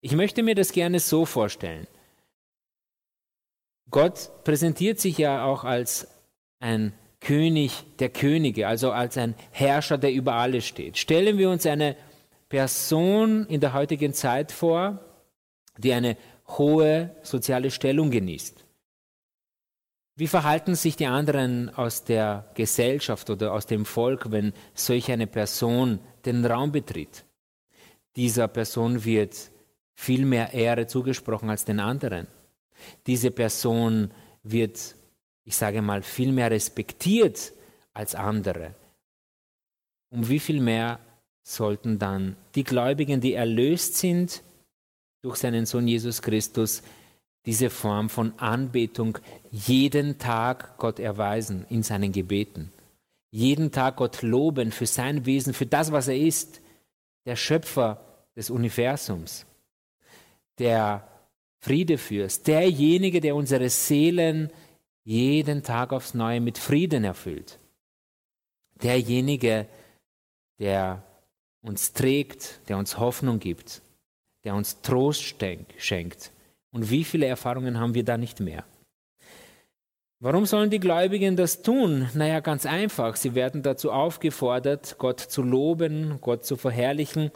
Ich 0.00 0.12
möchte 0.12 0.42
mir 0.42 0.54
das 0.54 0.72
gerne 0.72 1.00
so 1.00 1.26
vorstellen. 1.26 1.86
Gott 3.90 4.30
präsentiert 4.44 5.00
sich 5.00 5.18
ja 5.18 5.44
auch 5.44 5.64
als 5.64 6.06
ein 6.60 6.92
König 7.20 7.84
der 7.98 8.10
Könige, 8.10 8.68
also 8.68 8.92
als 8.92 9.16
ein 9.18 9.34
Herrscher, 9.50 9.98
der 9.98 10.12
über 10.12 10.34
alles 10.34 10.66
steht. 10.66 10.98
Stellen 10.98 11.38
wir 11.38 11.50
uns 11.50 11.66
eine 11.66 11.96
Person 12.48 13.46
in 13.46 13.60
der 13.60 13.72
heutigen 13.72 14.14
Zeit 14.14 14.52
vor, 14.52 15.00
die 15.76 15.92
eine 15.92 16.16
hohe 16.46 17.14
soziale 17.22 17.70
Stellung 17.70 18.10
genießt. 18.10 18.64
Wie 20.16 20.26
verhalten 20.26 20.74
sich 20.74 20.96
die 20.96 21.06
anderen 21.06 21.70
aus 21.70 22.02
der 22.02 22.50
Gesellschaft 22.54 23.30
oder 23.30 23.52
aus 23.52 23.66
dem 23.66 23.84
Volk, 23.84 24.32
wenn 24.32 24.52
solch 24.74 25.12
eine 25.12 25.28
Person 25.28 26.00
den 26.24 26.44
Raum 26.44 26.72
betritt? 26.72 27.24
Dieser 28.16 28.48
Person 28.48 29.04
wird 29.04 29.36
viel 29.94 30.24
mehr 30.24 30.52
Ehre 30.54 30.88
zugesprochen 30.88 31.50
als 31.50 31.64
den 31.64 31.78
anderen. 31.78 32.26
Diese 33.06 33.30
Person 33.30 34.10
wird 34.42 34.96
ich 35.48 35.56
sage 35.56 35.80
mal, 35.80 36.02
viel 36.02 36.30
mehr 36.30 36.50
respektiert 36.50 37.54
als 37.94 38.14
andere. 38.14 38.74
Um 40.10 40.28
wie 40.28 40.40
viel 40.40 40.60
mehr 40.60 41.00
sollten 41.42 41.98
dann 41.98 42.36
die 42.54 42.64
Gläubigen, 42.64 43.22
die 43.22 43.32
erlöst 43.32 43.96
sind 43.96 44.42
durch 45.22 45.36
seinen 45.36 45.64
Sohn 45.64 45.88
Jesus 45.88 46.20
Christus, 46.20 46.82
diese 47.46 47.70
Form 47.70 48.10
von 48.10 48.38
Anbetung 48.38 49.16
jeden 49.50 50.18
Tag 50.18 50.76
Gott 50.76 50.98
erweisen 51.00 51.64
in 51.70 51.82
seinen 51.82 52.12
Gebeten. 52.12 52.70
Jeden 53.30 53.72
Tag 53.72 53.96
Gott 53.96 54.20
loben 54.20 54.70
für 54.70 54.86
sein 54.86 55.24
Wesen, 55.24 55.54
für 55.54 55.64
das, 55.64 55.92
was 55.92 56.08
er 56.08 56.18
ist, 56.18 56.60
der 57.24 57.36
Schöpfer 57.36 58.04
des 58.36 58.50
Universums, 58.50 59.46
der 60.58 61.08
Friedefürst, 61.60 62.46
derjenige, 62.46 63.22
der 63.22 63.34
unsere 63.34 63.70
Seelen 63.70 64.50
jeden 65.08 65.62
Tag 65.62 65.94
aufs 65.94 66.12
Neue 66.12 66.38
mit 66.38 66.58
Frieden 66.58 67.02
erfüllt. 67.02 67.58
Derjenige, 68.82 69.66
der 70.58 71.02
uns 71.62 71.94
trägt, 71.94 72.60
der 72.68 72.76
uns 72.76 72.98
Hoffnung 72.98 73.38
gibt, 73.38 73.80
der 74.44 74.54
uns 74.54 74.82
Trost 74.82 75.22
schenkt. 75.78 76.30
Und 76.72 76.90
wie 76.90 77.04
viele 77.04 77.24
Erfahrungen 77.24 77.80
haben 77.80 77.94
wir 77.94 78.04
da 78.04 78.18
nicht 78.18 78.40
mehr? 78.40 78.64
Warum 80.20 80.44
sollen 80.44 80.68
die 80.68 80.78
Gläubigen 80.78 81.36
das 81.36 81.62
tun? 81.62 82.10
Naja, 82.12 82.40
ganz 82.40 82.66
einfach. 82.66 83.16
Sie 83.16 83.34
werden 83.34 83.62
dazu 83.62 83.90
aufgefordert, 83.90 84.96
Gott 84.98 85.20
zu 85.20 85.42
loben, 85.42 86.18
Gott 86.20 86.44
zu 86.44 86.58
verherrlichen. 86.58 87.30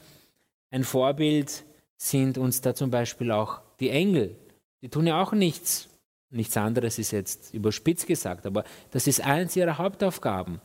Ein 0.70 0.84
Vorbild 0.84 1.64
sind 1.96 2.36
uns 2.36 2.60
da 2.60 2.74
zum 2.74 2.90
Beispiel 2.90 3.30
auch 3.30 3.62
die 3.80 3.88
Engel. 3.88 4.36
Die 4.82 4.90
tun 4.90 5.06
ja 5.06 5.22
auch 5.22 5.32
nichts. 5.32 5.88
Nichts 6.32 6.56
anderes 6.56 6.98
ist 6.98 7.10
jetzt 7.10 7.52
überspitzt 7.52 8.06
gesagt, 8.06 8.46
aber 8.46 8.64
das 8.90 9.06
ist 9.06 9.20
eins 9.20 9.54
ihrer 9.54 9.76
Hauptaufgaben. 9.76 10.62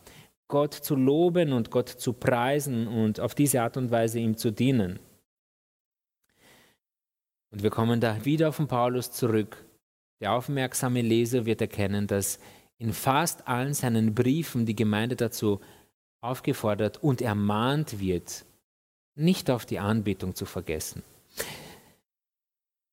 Gott 0.47 0.73
zu 0.73 0.95
loben 0.95 1.51
und 1.51 1.71
Gott 1.71 1.89
zu 1.89 2.13
preisen 2.13 2.87
und 2.87 3.19
auf 3.19 3.35
diese 3.35 3.61
Art 3.61 3.75
und 3.75 3.91
Weise 3.91 4.19
ihm 4.19 4.37
zu 4.37 4.51
dienen. 4.51 4.97
Und 7.51 7.63
wir 7.63 7.69
kommen 7.69 7.99
da 7.99 8.23
wieder 8.23 8.47
auf 8.47 8.57
den 8.57 8.67
Paulus 8.67 9.11
zurück. 9.11 9.65
Der 10.21 10.31
aufmerksame 10.31 11.01
Leser 11.01 11.45
wird 11.45 11.59
erkennen, 11.59 12.07
dass 12.07 12.39
in 12.77 12.93
fast 12.93 13.45
allen 13.47 13.73
seinen 13.73 14.15
Briefen 14.15 14.65
die 14.65 14.75
Gemeinde 14.75 15.17
dazu 15.17 15.59
aufgefordert 16.21 17.03
und 17.03 17.21
ermahnt 17.21 17.99
wird, 17.99 18.45
nicht 19.15 19.49
auf 19.49 19.65
die 19.65 19.79
Anbetung 19.79 20.33
zu 20.33 20.45
vergessen. 20.45 21.03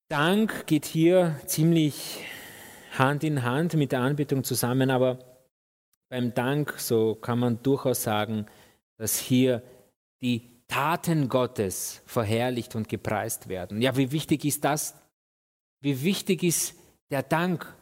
Dank 0.09 0.67
geht 0.67 0.87
hier 0.87 1.39
ziemlich 1.47 2.25
Hand 2.98 3.24
in 3.24 3.42
Hand 3.42 3.74
mit 3.74 3.92
der 3.92 4.00
Anbetung 4.00 4.44
zusammen, 4.44 4.90
aber 4.90 5.18
beim 6.09 6.35
Dank, 6.35 6.78
so 6.78 7.14
kann 7.14 7.38
man 7.38 7.62
durchaus 7.62 8.02
sagen, 8.02 8.46
dass 8.98 9.18
hier 9.18 9.62
die 10.22 10.50
Taten 10.68 11.28
Gottes 11.28 12.02
verherrlicht 12.07 12.74
und 12.74 12.88
gepreist 12.88 13.48
werden. 13.48 13.80
Ja, 13.80 13.96
wie 13.96 14.12
wichtig 14.12 14.44
ist 14.44 14.64
das? 14.64 14.94
Wie 15.80 16.02
wichtig 16.02 16.42
ist 16.42 16.76
der 17.11 17.22
Dank? 17.22 17.74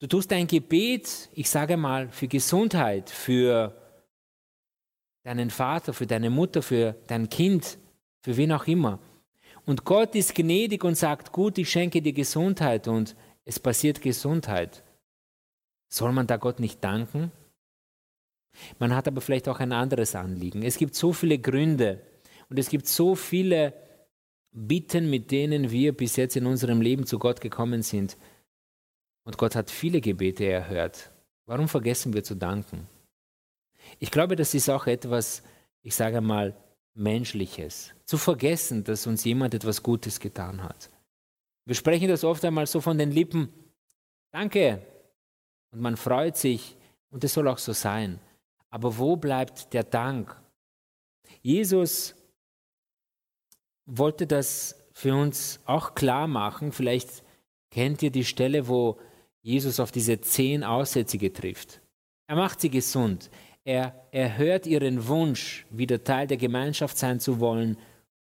Du 0.00 0.06
tust 0.06 0.32
ein 0.32 0.46
Gebet, 0.46 1.28
ich 1.34 1.48
sage 1.48 1.76
mal, 1.76 2.08
für 2.08 2.28
Gesundheit, 2.28 3.10
für 3.10 3.74
deinen 5.24 5.50
Vater, 5.50 5.92
für 5.92 6.06
deine 6.06 6.30
Mutter, 6.30 6.62
für 6.62 6.94
dein 7.06 7.28
Kind, 7.28 7.78
für 8.22 8.36
wen 8.36 8.52
auch 8.52 8.66
immer. 8.66 8.98
Und 9.66 9.84
Gott 9.84 10.14
ist 10.14 10.34
gnädig 10.34 10.84
und 10.84 10.96
sagt, 10.96 11.32
gut, 11.32 11.58
ich 11.58 11.70
schenke 11.70 12.02
dir 12.02 12.12
Gesundheit 12.12 12.86
und 12.86 13.16
es 13.44 13.60
passiert 13.60 14.00
Gesundheit. 14.00 14.82
Soll 15.88 16.12
man 16.12 16.26
da 16.26 16.36
Gott 16.36 16.60
nicht 16.60 16.82
danken? 16.82 17.30
Man 18.78 18.94
hat 18.94 19.08
aber 19.08 19.20
vielleicht 19.20 19.48
auch 19.48 19.60
ein 19.60 19.72
anderes 19.72 20.14
Anliegen. 20.14 20.62
Es 20.62 20.78
gibt 20.78 20.94
so 20.94 21.12
viele 21.12 21.38
Gründe 21.38 22.00
und 22.48 22.58
es 22.58 22.68
gibt 22.68 22.86
so 22.86 23.14
viele 23.14 23.74
Bitten, 24.52 25.10
mit 25.10 25.30
denen 25.30 25.70
wir 25.70 25.96
bis 25.96 26.16
jetzt 26.16 26.36
in 26.36 26.46
unserem 26.46 26.80
Leben 26.80 27.06
zu 27.06 27.18
Gott 27.18 27.40
gekommen 27.40 27.82
sind. 27.82 28.16
Und 29.24 29.38
Gott 29.38 29.56
hat 29.56 29.70
viele 29.70 30.00
Gebete 30.00 30.46
erhört. 30.46 31.10
Warum 31.46 31.68
vergessen 31.68 32.12
wir 32.12 32.22
zu 32.22 32.36
danken? 32.36 32.86
Ich 33.98 34.10
glaube, 34.10 34.36
das 34.36 34.54
ist 34.54 34.70
auch 34.70 34.86
etwas, 34.86 35.42
ich 35.82 35.94
sage 35.94 36.20
mal, 36.20 36.56
Menschliches. 36.94 37.92
Zu 38.04 38.16
vergessen, 38.18 38.84
dass 38.84 39.06
uns 39.06 39.24
jemand 39.24 39.54
etwas 39.54 39.82
Gutes 39.82 40.20
getan 40.20 40.62
hat. 40.62 40.90
Wir 41.66 41.74
sprechen 41.74 42.08
das 42.08 42.24
oft 42.24 42.44
einmal 42.44 42.66
so 42.66 42.80
von 42.80 42.98
den 42.98 43.10
Lippen. 43.10 43.48
Danke. 44.32 44.84
Und 45.70 45.80
man 45.80 45.96
freut 45.96 46.36
sich. 46.36 46.76
Und 47.10 47.24
es 47.24 47.34
soll 47.34 47.48
auch 47.48 47.58
so 47.58 47.72
sein. 47.72 48.20
Aber 48.70 48.98
wo 48.98 49.16
bleibt 49.16 49.72
der 49.72 49.84
Dank? 49.84 50.36
Jesus 51.42 52.14
wollte 53.86 54.26
das 54.26 54.76
für 54.92 55.14
uns 55.14 55.60
auch 55.64 55.94
klar 55.94 56.26
machen. 56.26 56.72
Vielleicht 56.72 57.22
kennt 57.70 58.02
ihr 58.02 58.10
die 58.10 58.24
Stelle, 58.24 58.66
wo 58.68 58.98
Jesus 59.42 59.78
auf 59.78 59.92
diese 59.92 60.20
zehn 60.20 60.64
Aussätzige 60.64 61.32
trifft. 61.32 61.80
Er 62.26 62.36
macht 62.36 62.60
sie 62.60 62.70
gesund. 62.70 63.30
Er 63.64 64.08
erhört 64.10 64.66
ihren 64.66 65.06
Wunsch, 65.06 65.66
wieder 65.70 66.02
Teil 66.02 66.26
der 66.26 66.36
Gemeinschaft 66.36 66.98
sein 66.98 67.20
zu 67.20 67.40
wollen 67.40 67.78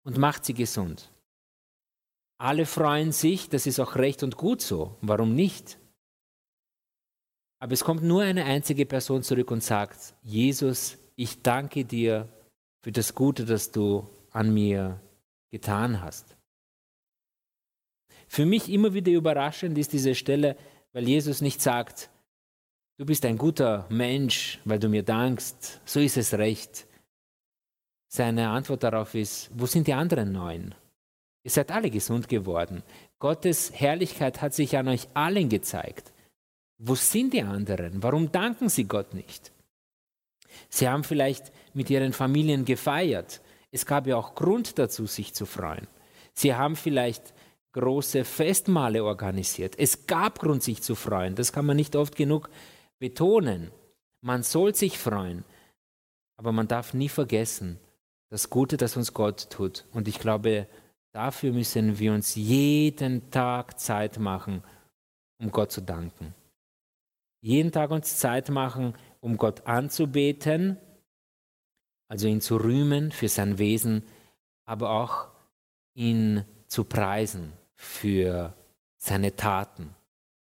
und 0.04 0.18
macht 0.18 0.46
sie 0.46 0.54
gesund. 0.54 1.12
Alle 2.40 2.66
freuen 2.66 3.12
sich, 3.12 3.50
das 3.50 3.68
ist 3.68 3.80
auch 3.80 3.96
recht 3.96 4.24
und 4.24 4.38
gut 4.38 4.62
so. 4.62 4.96
Warum 5.02 5.36
nicht? 5.36 5.78
Aber 7.62 7.74
es 7.74 7.84
kommt 7.84 8.02
nur 8.02 8.22
eine 8.24 8.46
einzige 8.46 8.86
Person 8.86 9.24
zurück 9.24 9.52
und 9.52 9.62
sagt, 9.62 10.14
Jesus, 10.24 10.98
ich 11.18 11.42
danke 11.42 11.84
dir 11.84 12.30
für 12.82 12.94
das 12.94 13.14
Gute, 13.14 13.44
das 13.44 13.72
du 13.72 14.08
an 14.32 14.54
mir 14.54 15.02
getan 15.52 16.02
hast. 16.02 16.38
Für 18.28 18.46
mich 18.46 18.70
immer 18.70 18.94
wieder 18.94 19.12
überraschend 19.12 19.78
ist 19.78 19.92
diese 19.92 20.16
Stelle, 20.16 20.56
weil 20.94 21.10
Jesus 21.10 21.42
nicht 21.42 21.62
sagt, 21.62 22.10
du 22.98 23.06
bist 23.06 23.26
ein 23.26 23.38
guter 23.38 23.86
Mensch, 23.90 24.60
weil 24.64 24.80
du 24.80 24.88
mir 24.88 25.04
dankst, 25.04 25.82
so 25.84 26.00
ist 26.00 26.16
es 26.16 26.36
recht. 26.36 26.86
Seine 28.08 28.50
Antwort 28.50 28.84
darauf 28.84 29.14
ist, 29.14 29.52
wo 29.54 29.66
sind 29.66 29.88
die 29.88 29.94
anderen 29.94 30.32
neun? 30.32 30.74
Ihr 31.44 31.52
seid 31.52 31.72
alle 31.72 31.90
gesund 31.90 32.28
geworden. 32.28 32.84
Gottes 33.20 33.72
Herrlichkeit 33.74 34.42
hat 34.42 34.54
sich 34.54 34.78
an 34.78 34.88
euch 34.88 35.08
allen 35.14 35.50
gezeigt. 35.50 36.12
Wo 36.78 36.96
sind 36.96 37.34
die 37.34 37.42
anderen? 37.42 38.04
Warum 38.04 38.32
danken 38.32 38.70
sie 38.70 38.86
Gott 38.86 39.14
nicht? 39.14 39.52
Sie 40.70 40.88
haben 40.88 41.04
vielleicht 41.04 41.52
mit 41.74 41.90
ihren 41.90 42.14
Familien 42.14 42.66
gefeiert. 42.66 43.42
Es 43.72 43.86
gab 43.86 44.08
ja 44.08 44.18
auch 44.18 44.36
Grund 44.36 44.80
dazu, 44.80 45.06
sich 45.06 45.34
zu 45.34 45.46
freuen. 45.46 45.88
Sie 46.34 46.56
haben 46.56 46.76
vielleicht 46.76 47.34
große 47.74 48.26
Festmale 48.26 49.04
organisiert. 49.04 49.78
Es 49.78 50.08
gab 50.08 50.40
Grund, 50.40 50.64
sich 50.64 50.82
zu 50.82 50.96
freuen. 50.96 51.36
Das 51.36 51.54
kann 51.54 51.66
man 51.66 51.78
nicht 51.78 51.96
oft 51.96 52.16
genug 52.16 52.50
betonen. 52.98 53.72
Man 54.22 54.44
soll 54.44 54.74
sich 54.76 54.98
freuen. 54.98 55.44
Aber 56.38 56.52
man 56.52 56.68
darf 56.68 56.94
nie 56.94 57.10
vergessen, 57.10 57.80
das 58.30 58.50
Gute, 58.50 58.78
das 58.78 58.96
uns 58.96 59.14
Gott 59.14 59.50
tut. 59.50 59.86
Und 59.92 60.08
ich 60.08 60.20
glaube, 60.20 60.68
dafür 61.14 61.52
müssen 61.52 62.00
wir 62.00 62.14
uns 62.14 62.36
jeden 62.36 63.30
Tag 63.32 63.80
Zeit 63.80 64.20
machen, 64.20 64.64
um 65.40 65.52
Gott 65.52 65.72
zu 65.72 65.82
danken 65.82 66.34
jeden 67.42 67.72
Tag 67.72 67.92
uns 67.92 68.18
Zeit 68.18 68.50
machen, 68.50 68.94
um 69.22 69.38
Gott 69.38 69.66
anzubeten, 69.66 70.78
also 72.08 72.28
ihn 72.28 72.42
zu 72.42 72.58
rühmen 72.58 73.12
für 73.12 73.30
sein 73.30 73.58
Wesen, 73.58 74.04
aber 74.66 74.92
auch 74.92 75.30
ihn 75.96 76.44
zu 76.68 76.84
preisen 76.84 77.54
für 77.76 78.54
seine 78.98 79.36
Taten 79.36 79.96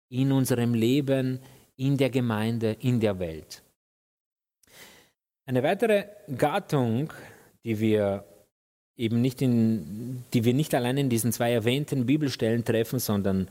in 0.09 0.33
unserem 0.33 0.75
Leben, 0.75 1.41
in 1.77 1.97
der 1.97 2.11
Gemeinde, 2.11 2.73
in 2.81 3.01
der 3.01 3.19
Welt. 3.19 3.63
Eine 5.47 5.63
weitere 5.63 6.07
Gattung, 6.37 7.13
die 7.65 7.79
wir 7.79 8.25
eben 8.99 9.21
nicht 9.21 9.41
in, 9.41 10.25
die 10.35 10.45
wir 10.45 10.53
nicht 10.53 10.75
allein 10.75 10.99
in 10.99 11.09
diesen 11.09 11.33
zwei 11.33 11.53
erwähnten 11.53 12.05
Bibelstellen 12.05 12.65
treffen, 12.65 12.99
sondern 12.99 13.49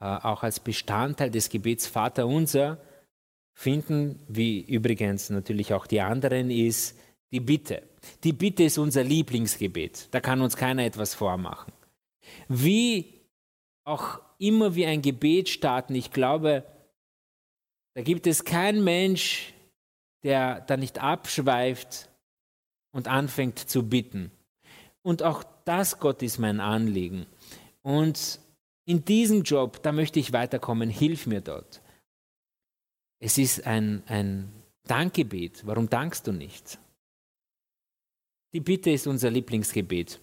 äh, 0.00 0.04
auch 0.06 0.42
als 0.42 0.60
Bestandteil 0.60 1.30
des 1.30 1.50
Gebets 1.50 1.86
Vater 1.86 2.26
unser 2.26 2.78
finden, 3.54 4.20
wie 4.28 4.60
übrigens 4.60 5.30
natürlich 5.30 5.74
auch 5.74 5.86
die 5.86 6.00
anderen, 6.00 6.50
ist 6.50 6.98
die 7.32 7.40
Bitte. 7.40 7.82
Die 8.22 8.32
Bitte 8.32 8.64
ist 8.64 8.78
unser 8.78 9.02
Lieblingsgebet. 9.02 10.08
Da 10.12 10.20
kann 10.20 10.40
uns 10.40 10.56
keiner 10.56 10.84
etwas 10.84 11.14
vormachen. 11.14 11.72
Wie 12.48 13.20
auch 13.84 14.20
immer 14.38 14.74
wir 14.74 14.88
ein 14.88 15.02
Gebet 15.02 15.48
starten, 15.48 15.94
ich 15.94 16.12
glaube, 16.12 16.64
da 17.94 18.02
gibt 18.02 18.26
es 18.26 18.44
keinen 18.44 18.82
Mensch, 18.82 19.52
der 20.22 20.60
da 20.62 20.76
nicht 20.76 21.00
abschweift 21.00 22.08
und 22.92 23.08
anfängt 23.08 23.58
zu 23.58 23.88
bitten. 23.88 24.30
Und 25.04 25.22
auch 25.22 25.44
das, 25.64 25.98
Gott, 26.00 26.22
ist 26.22 26.38
mein 26.38 26.60
Anliegen. 26.60 27.26
Und 27.82 28.40
in 28.86 29.04
diesem 29.04 29.42
Job, 29.42 29.82
da 29.82 29.92
möchte 29.92 30.18
ich 30.18 30.32
weiterkommen, 30.32 30.88
hilf 30.88 31.26
mir 31.26 31.40
dort. 31.40 31.82
Es 33.20 33.38
ist 33.38 33.66
ein, 33.66 34.02
ein 34.06 34.50
Dankgebet. 34.86 35.66
Warum 35.66 35.88
dankst 35.88 36.26
du 36.26 36.32
nicht? 36.32 36.78
Die 38.52 38.60
Bitte 38.60 38.90
ist 38.90 39.06
unser 39.06 39.30
Lieblingsgebet. 39.30 40.20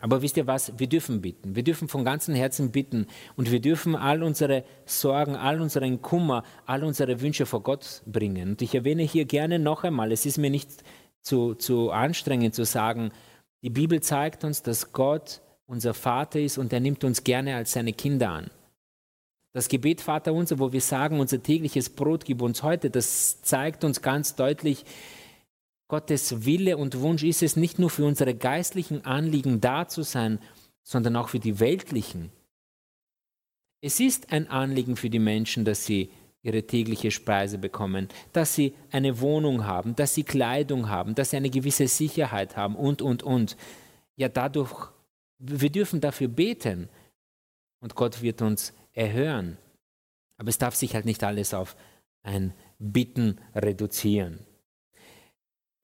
Aber 0.00 0.20
wisst 0.20 0.36
ihr 0.36 0.46
was? 0.46 0.78
Wir 0.78 0.88
dürfen 0.88 1.22
bitten. 1.22 1.56
Wir 1.56 1.62
dürfen 1.62 1.88
von 1.88 2.04
ganzem 2.04 2.34
Herzen 2.34 2.70
bitten. 2.70 3.06
Und 3.36 3.50
wir 3.50 3.60
dürfen 3.60 3.96
all 3.96 4.22
unsere 4.22 4.64
Sorgen, 4.84 5.36
all 5.36 5.60
unseren 5.60 6.02
Kummer, 6.02 6.42
all 6.66 6.84
unsere 6.84 7.20
Wünsche 7.20 7.46
vor 7.46 7.62
Gott 7.62 8.02
bringen. 8.06 8.50
Und 8.50 8.62
ich 8.62 8.74
erwähne 8.74 9.02
hier 9.02 9.24
gerne 9.24 9.58
noch 9.58 9.84
einmal, 9.84 10.12
es 10.12 10.26
ist 10.26 10.36
mir 10.36 10.50
nicht 10.50 10.70
zu, 11.22 11.54
zu 11.54 11.90
anstrengend 11.90 12.54
zu 12.54 12.64
sagen, 12.64 13.10
die 13.62 13.70
Bibel 13.70 14.00
zeigt 14.00 14.44
uns, 14.44 14.62
dass 14.62 14.92
Gott 14.92 15.40
unser 15.66 15.94
Vater 15.94 16.40
ist 16.40 16.58
und 16.58 16.72
er 16.72 16.80
nimmt 16.80 17.04
uns 17.04 17.24
gerne 17.24 17.56
als 17.56 17.72
seine 17.72 17.92
Kinder 17.92 18.30
an. 18.30 18.50
Das 19.52 19.68
Gebet 19.68 20.00
Vater 20.00 20.34
unser, 20.34 20.58
wo 20.58 20.72
wir 20.72 20.80
sagen, 20.80 21.18
unser 21.18 21.42
tägliches 21.42 21.88
Brot 21.88 22.24
gib 22.24 22.42
uns 22.42 22.62
heute, 22.62 22.90
das 22.90 23.40
zeigt 23.42 23.84
uns 23.84 24.02
ganz 24.02 24.34
deutlich, 24.34 24.84
Gottes 25.88 26.44
Wille 26.44 26.76
und 26.76 27.00
Wunsch 27.00 27.22
ist 27.22 27.42
es 27.42 27.54
nicht 27.56 27.78
nur 27.78 27.90
für 27.90 28.04
unsere 28.04 28.34
geistlichen 28.34 29.04
Anliegen 29.04 29.60
da 29.60 29.86
zu 29.86 30.02
sein, 30.02 30.40
sondern 30.82 31.16
auch 31.16 31.28
für 31.28 31.38
die 31.38 31.60
weltlichen. 31.60 32.32
Es 33.80 34.00
ist 34.00 34.32
ein 34.32 34.48
Anliegen 34.48 34.96
für 34.96 35.10
die 35.10 35.20
Menschen, 35.20 35.64
dass 35.64 35.86
sie 35.86 36.10
ihre 36.46 36.62
tägliche 36.62 37.10
Speise 37.10 37.58
bekommen, 37.58 38.08
dass 38.32 38.54
sie 38.54 38.74
eine 38.90 39.20
Wohnung 39.20 39.66
haben, 39.66 39.96
dass 39.96 40.14
sie 40.14 40.22
Kleidung 40.22 40.88
haben, 40.88 41.14
dass 41.14 41.30
sie 41.30 41.36
eine 41.36 41.50
gewisse 41.50 41.88
Sicherheit 41.88 42.56
haben 42.56 42.76
und, 42.76 43.02
und, 43.02 43.22
und. 43.22 43.56
Ja, 44.16 44.28
dadurch, 44.28 44.88
wir 45.38 45.70
dürfen 45.70 46.00
dafür 46.00 46.28
beten 46.28 46.88
und 47.80 47.94
Gott 47.94 48.22
wird 48.22 48.40
uns 48.42 48.72
erhören. 48.92 49.58
Aber 50.38 50.48
es 50.48 50.58
darf 50.58 50.74
sich 50.74 50.94
halt 50.94 51.04
nicht 51.04 51.24
alles 51.24 51.52
auf 51.52 51.76
ein 52.22 52.54
Bitten 52.78 53.40
reduzieren. 53.54 54.40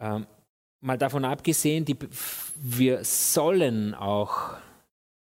Ähm, 0.01 0.27
mal 0.81 0.99
davon 0.99 1.25
abgesehen, 1.25 1.85
die, 1.85 1.97
wir 2.55 3.05
sollen 3.05 3.95
auch 3.95 4.57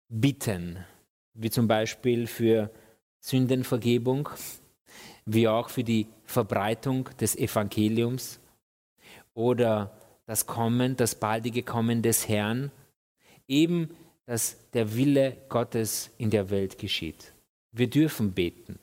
bitten, 0.10 0.84
wie 1.34 1.50
zum 1.50 1.68
Beispiel 1.68 2.28
für 2.28 2.72
Sündenvergebung, 3.20 4.30
wie 5.26 5.48
auch 5.48 5.70
für 5.70 5.84
die 5.84 6.08
Verbreitung 6.26 7.10
des 7.20 7.36
Evangeliums 7.36 8.40
oder 9.34 9.92
das 10.26 10.46
Kommen, 10.46 10.96
das 10.96 11.16
baldige 11.16 11.64
Kommen 11.64 12.02
des 12.02 12.28
Herrn, 12.28 12.72
eben 13.48 13.90
dass 14.26 14.70
der 14.72 14.96
Wille 14.96 15.36
Gottes 15.50 16.10
in 16.18 16.30
der 16.30 16.50
Welt 16.50 16.78
geschieht. 16.78 17.34
Wir 17.74 17.90
dürfen 17.90 18.32
beten 18.32 18.80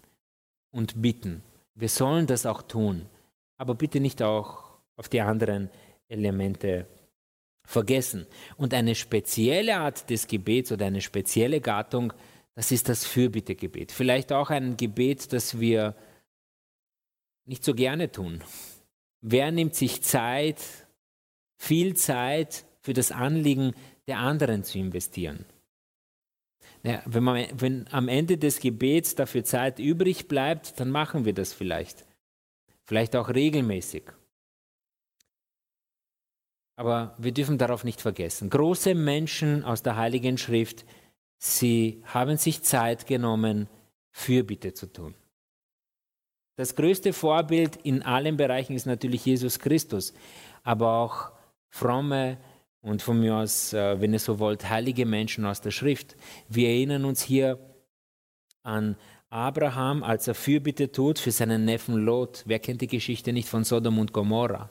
und 0.71 1.01
bitten. 1.01 1.43
Wir 1.75 1.89
sollen 1.89 2.27
das 2.27 2.45
auch 2.45 2.63
tun, 2.63 3.07
aber 3.57 3.75
bitte 3.75 4.01
nicht 4.01 4.21
auch 4.23 4.65
auf 4.97 5.09
die 5.09 5.21
anderen 5.21 5.71
Elemente 6.09 6.87
vergessen. 7.65 8.27
Und 8.57 8.75
eine 8.75 8.95
spezielle 8.95 9.77
Art 9.77 10.11
des 10.11 10.27
Gebets 10.27 10.73
oder 10.73 10.87
eine 10.87 11.01
spezielle 11.01 11.61
Gattung, 11.61 12.13
das 12.55 12.73
ist 12.73 12.89
das 12.89 13.07
Fürbittegebet. 13.07 13.93
Vielleicht 13.93 14.33
auch 14.33 14.51
ein 14.51 14.77
Gebet, 14.77 15.33
das 15.33 15.61
wir 15.61 15.95
nicht 17.49 17.65
so 17.65 17.75
gerne 17.75 18.13
tun. 18.13 18.43
Wer 19.21 19.51
nimmt 19.51 19.75
sich 19.75 20.03
Zeit, 20.03 20.63
viel 21.57 21.97
Zeit 21.97 22.65
für 22.81 22.93
das 22.93 23.11
Anliegen 23.11 23.75
der 24.07 24.19
anderen 24.19 24.63
zu 24.63 24.79
investieren? 24.79 25.45
Ja, 26.85 27.03
wenn, 27.07 27.25
man, 27.25 27.47
wenn 27.55 27.89
am 27.91 28.09
Ende 28.09 28.39
des 28.39 28.61
Gebets 28.61 29.15
dafür 29.15 29.43
Zeit 29.43 29.79
übrig 29.79 30.29
bleibt, 30.29 30.79
dann 30.79 30.91
machen 30.91 31.25
wir 31.25 31.33
das 31.33 31.53
vielleicht. 31.53 32.07
Vielleicht 32.85 33.17
auch 33.17 33.29
regelmäßig. 33.31 34.05
Aber 36.77 37.17
wir 37.19 37.33
dürfen 37.33 37.59
darauf 37.59 37.83
nicht 37.83 38.01
vergessen. 38.01 38.51
Große 38.51 38.95
Menschen 38.95 39.65
aus 39.65 39.83
der 39.83 39.97
Heiligen 39.97 40.39
Schrift, 40.39 40.87
sie 41.39 42.03
haben 42.05 42.37
sich 42.37 42.63
Zeit 42.63 43.07
genommen, 43.07 43.69
Fürbitte 44.13 44.73
zu 44.75 44.87
tun. 44.87 45.15
Das 46.59 46.75
größte 46.75 47.13
Vorbild 47.13 47.77
in 47.85 48.03
allen 48.03 48.37
Bereichen 48.37 48.75
ist 48.75 48.85
natürlich 48.85 49.25
Jesus 49.25 49.61
Christus, 49.61 50.13
aber 50.65 50.95
auch 50.95 51.31
fromme 51.71 52.37
und 52.81 53.01
von 53.01 53.21
mir 53.21 53.37
aus, 53.37 53.73
äh, 53.73 54.01
wenn 54.01 54.13
ihr 54.13 54.19
so 54.19 54.41
wollt, 54.41 54.69
heilige 54.69 55.07
Menschen 55.07 55.47
aus 55.47 55.61
der 55.61 55.71
Schrift. 55.71 56.17
Wir 56.49 56.71
erinnern 56.71 57.05
uns 57.05 57.23
hier 57.23 57.61
an 58.65 58.97
Abraham, 59.31 60.03
als 60.03 60.27
er 60.27 60.35
Fürbitte 60.35 60.91
tut 60.91 61.21
für 61.21 61.31
seinen 61.31 61.65
Neffen 61.65 61.95
Lot. 61.95 62.43
Wer 62.45 62.59
kennt 62.59 62.81
die 62.81 62.89
Geschichte 62.89 63.33
nicht 63.33 63.49
von 63.49 63.63
Sodom 63.63 64.01
und 64.01 64.13
Gomorra? 64.13 64.69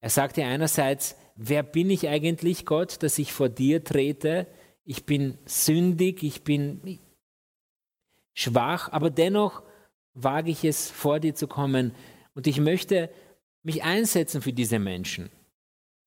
Er 0.00 0.10
sagte 0.10 0.44
einerseits, 0.44 1.14
wer 1.36 1.62
bin 1.62 1.90
ich 1.90 2.08
eigentlich, 2.08 2.64
Gott, 2.64 3.02
dass 3.02 3.18
ich 3.18 3.34
vor 3.34 3.50
dir 3.50 3.84
trete? 3.84 4.46
Ich 4.86 5.04
bin 5.04 5.36
sündig, 5.44 6.22
ich 6.22 6.42
bin 6.42 7.00
schwach, 8.32 8.90
aber 8.90 9.10
dennoch 9.10 9.62
wage 10.14 10.50
ich 10.50 10.64
es, 10.64 10.90
vor 10.90 11.20
dir 11.20 11.34
zu 11.34 11.46
kommen. 11.46 11.92
Und 12.34 12.46
ich 12.46 12.58
möchte 12.58 13.10
mich 13.62 13.82
einsetzen 13.82 14.42
für 14.42 14.52
diese 14.52 14.78
Menschen. 14.78 15.30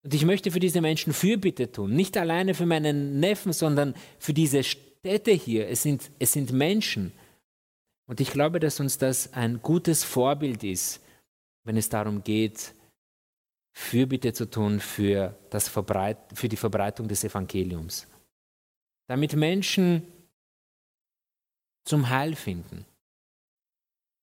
Und 0.03 0.13
ich 0.13 0.25
möchte 0.25 0.51
für 0.51 0.59
diese 0.59 0.81
Menschen 0.81 1.13
Fürbitte 1.13 1.71
tun. 1.71 1.93
Nicht 1.93 2.17
alleine 2.17 2.53
für 2.53 2.65
meinen 2.65 3.19
Neffen, 3.19 3.51
sondern 3.51 3.93
für 4.19 4.33
diese 4.33 4.63
Städte 4.63 5.31
hier. 5.31 5.67
Es 5.67 5.83
sind, 5.83 6.11
es 6.19 6.31
sind 6.31 6.51
Menschen. 6.51 7.11
Und 8.07 8.21
ich 8.21 8.31
glaube, 8.31 8.59
dass 8.59 8.79
uns 8.79 8.97
das 8.97 9.33
ein 9.33 9.61
gutes 9.61 10.03
Vorbild 10.03 10.63
ist, 10.63 11.01
wenn 11.65 11.75
es 11.75 11.89
darum 11.89 12.23
geht, 12.23 12.73
Fürbitte 13.73 14.33
zu 14.33 14.49
tun 14.49 14.79
für, 14.79 15.37
das 15.49 15.67
Verbreit 15.67 16.17
für 16.33 16.49
die 16.49 16.57
Verbreitung 16.57 17.07
des 17.07 17.23
Evangeliums. 17.23 18.07
Damit 19.07 19.35
Menschen 19.35 20.03
zum 21.85 22.09
Heil 22.09 22.35
finden. 22.35 22.85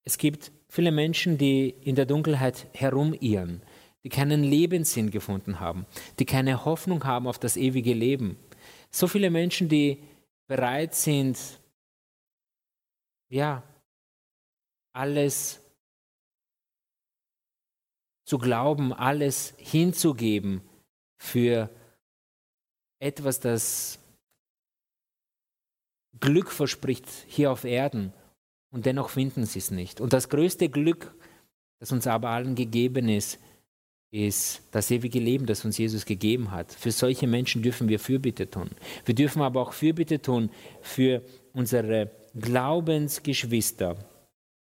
Es 0.05 0.19
gibt 0.19 0.53
viele 0.69 0.93
Menschen, 0.93 1.39
die 1.39 1.71
in 1.71 1.95
der 1.95 2.07
Dunkelheit 2.07 2.67
herumirren, 2.75 3.63
die 4.03 4.11
keinen 4.11 4.45
Lebenssinn 4.45 5.11
gefunden 5.11 5.61
haben, 5.61 5.87
die 6.19 6.27
keine 6.27 6.65
Hoffnung 6.65 7.05
haben 7.05 7.27
auf 7.27 7.39
das 7.39 7.57
ewige 7.57 7.95
Leben. 7.95 8.37
So 8.91 9.07
viele 9.07 9.31
Menschen, 9.31 9.69
die 9.69 10.03
bereit 10.47 10.95
sind, 10.95 11.39
ja, 13.31 13.63
alles 14.93 15.61
zu 18.27 18.39
glauben, 18.39 18.93
alles 18.93 19.55
hinzugeben 19.57 20.61
für 21.17 21.71
etwas, 23.01 23.41
das 23.41 23.99
Glück 26.21 26.51
verspricht 26.51 27.09
hier 27.27 27.51
auf 27.51 27.65
Erden 27.65 28.13
und 28.75 28.87
dennoch 28.87 29.09
finden 29.09 29.47
sie 29.47 29.61
es 29.61 29.71
nicht. 29.71 30.01
Und 30.01 30.13
das 30.13 30.29
größte 30.29 30.69
Glück, 30.69 31.15
das 31.79 31.93
uns 31.93 32.09
aber 32.09 32.31
allen 32.31 32.57
gegeben 32.57 33.09
ist, 33.09 33.39
ist 34.11 34.63
das 34.73 34.91
ewige 34.91 35.21
Leben, 35.21 35.47
das 35.47 35.65
uns 35.65 35.79
Jesus 35.79 36.05
gegeben 36.05 36.51
hat. 36.51 36.73
Für 36.73 36.91
solche 36.91 37.29
Menschen 37.29 37.63
dürfen 37.63 37.89
wir 37.89 38.01
Fürbitte 38.01 38.51
tun. 38.51 38.71
Wir 39.05 39.15
dürfen 39.15 39.43
aber 39.43 39.63
auch 39.63 39.73
Fürbitte 39.73 40.21
tun 40.21 40.51
für 40.83 41.23
unsere 41.53 42.11
Glaubensgeschwister, 42.35 43.97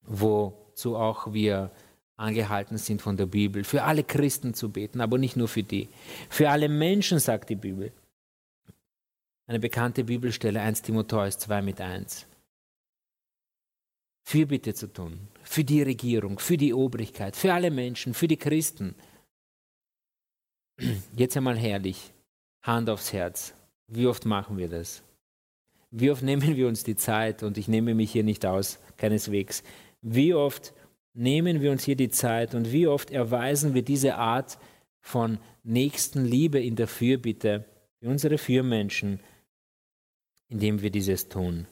wozu 0.03 0.97
auch 0.97 1.33
wir 1.33 1.71
angehalten 2.17 2.77
sind 2.77 3.01
von 3.01 3.17
der 3.17 3.27
Bibel, 3.27 3.65
für 3.65 3.83
alle 3.83 4.05
Christen 4.05 4.53
zu 4.53 4.71
beten, 4.71 5.01
aber 5.01 5.17
nicht 5.17 5.37
nur 5.37 5.49
für 5.49 5.63
die. 5.63 5.89
Für 6.29 6.51
alle 6.51 6.69
Menschen, 6.69 7.19
sagt 7.19 7.49
die 7.49 7.57
Bibel. 7.57 7.93
Eine 9.47 9.61
bekannte 9.61 10.05
Bibelstelle 10.05 10.61
1 10.61 10.83
Timotheus 10.83 11.39
2 11.39 11.63
mit 11.63 11.81
1. 11.81 12.27
Fürbitte 14.29 14.75
zu 14.75 14.93
tun, 14.93 15.21
für 15.45 15.63
die 15.63 15.83
Regierung, 15.83 16.41
für 16.41 16.57
die 16.57 16.75
Obrigkeit, 16.75 17.37
für 17.37 17.55
alle 17.55 17.71
Menschen, 17.71 18.13
für 18.13 18.27
die 18.27 18.37
Christen. 18.37 18.97
Jetzt 21.15 21.37
einmal 21.37 21.57
herrlich, 21.57 22.13
Hand 22.61 22.91
aufs 22.91 23.13
Herz. 23.13 23.55
Wie 23.87 24.09
oft 24.09 24.25
machen 24.25 24.59
wir 24.59 24.69
das? 24.69 25.05
Wie 25.93 26.11
oft 26.11 26.25
nehmen 26.25 26.57
wir 26.57 26.67
uns 26.67 26.83
die 26.83 26.97
Zeit, 26.97 27.45
und 27.45 27.57
ich 27.57 27.69
nehme 27.69 27.95
mich 27.95 28.11
hier 28.11 28.25
nicht 28.25 28.45
aus, 28.45 28.81
keineswegs, 28.97 29.63
wie 30.03 30.35
oft 30.35 30.75
nehmen 31.15 31.61
wir 31.61 31.71
uns 31.71 31.85
hier 31.85 31.97
die 31.97 32.11
Zeit 32.11 32.57
und 32.57 32.73
wie 32.73 32.89
oft 32.89 33.13
erweisen 33.13 33.75
wir 33.75 33.83
diese 33.83 34.17
Art 34.17 34.59
von 35.01 35.39
Nächstenliebe 35.63 36.61
in 36.61 36.75
der 36.75 36.89
Fürbitte 36.89 37.65
für 38.01 38.09
unsere 38.09 38.39
Fürmenschen, 38.39 39.21
indem 40.49 40.83
wir 40.83 40.91
dieses 40.91 41.29
tun. 41.29 41.69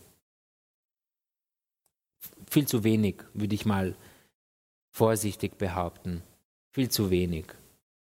Viel 2.55 2.67
zu 2.67 2.85
wenig, 2.85 3.17
würde 3.35 3.55
ich 3.55 3.67
mal 3.67 3.97
vorsichtig 4.93 5.59
behaupten. 5.59 6.23
Viel 6.71 6.89
zu 6.89 7.11
wenig. 7.11 7.47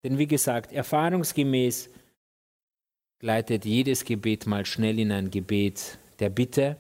Denn 0.04 0.18
wie 0.18 0.28
gesagt, 0.28 0.72
erfahrungsgemäß 0.72 1.90
gleitet 3.20 3.66
jedes 3.66 4.06
Gebet 4.06 4.48
mal 4.48 4.66
schnell 4.66 5.00
in 5.00 5.12
ein 5.12 5.30
Gebet 5.32 6.00
der 6.20 6.30
Bitte 6.30 6.78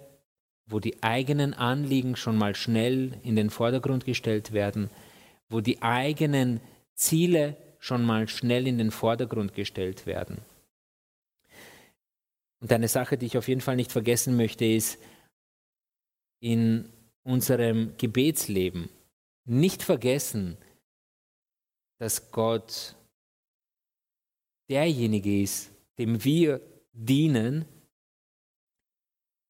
wo 0.67 0.79
die 0.79 1.01
eigenen 1.01 1.53
Anliegen 1.53 2.15
schon 2.15 2.37
mal 2.37 2.55
schnell 2.55 3.17
in 3.23 3.35
den 3.35 3.49
Vordergrund 3.49 4.05
gestellt 4.05 4.51
werden, 4.51 4.89
wo 5.49 5.61
die 5.61 5.81
eigenen 5.81 6.59
Ziele 6.93 7.55
schon 7.79 8.03
mal 8.03 8.27
schnell 8.27 8.67
in 8.67 8.77
den 8.77 8.91
Vordergrund 8.91 9.53
gestellt 9.53 10.05
werden. 10.05 10.39
Und 12.59 12.71
eine 12.71 12.87
Sache, 12.87 13.17
die 13.17 13.27
ich 13.27 13.37
auf 13.37 13.47
jeden 13.47 13.61
Fall 13.61 13.77
nicht 13.77 13.91
vergessen 13.91 14.35
möchte, 14.35 14.65
ist, 14.65 14.99
in 16.39 16.89
unserem 17.27 17.93
Gebetsleben 17.97 18.89
nicht 19.45 19.83
vergessen, 19.83 20.57
dass 21.99 22.31
Gott 22.31 22.95
derjenige 24.69 25.41
ist, 25.41 25.71
dem 25.97 26.23
wir 26.23 26.61
dienen 26.93 27.65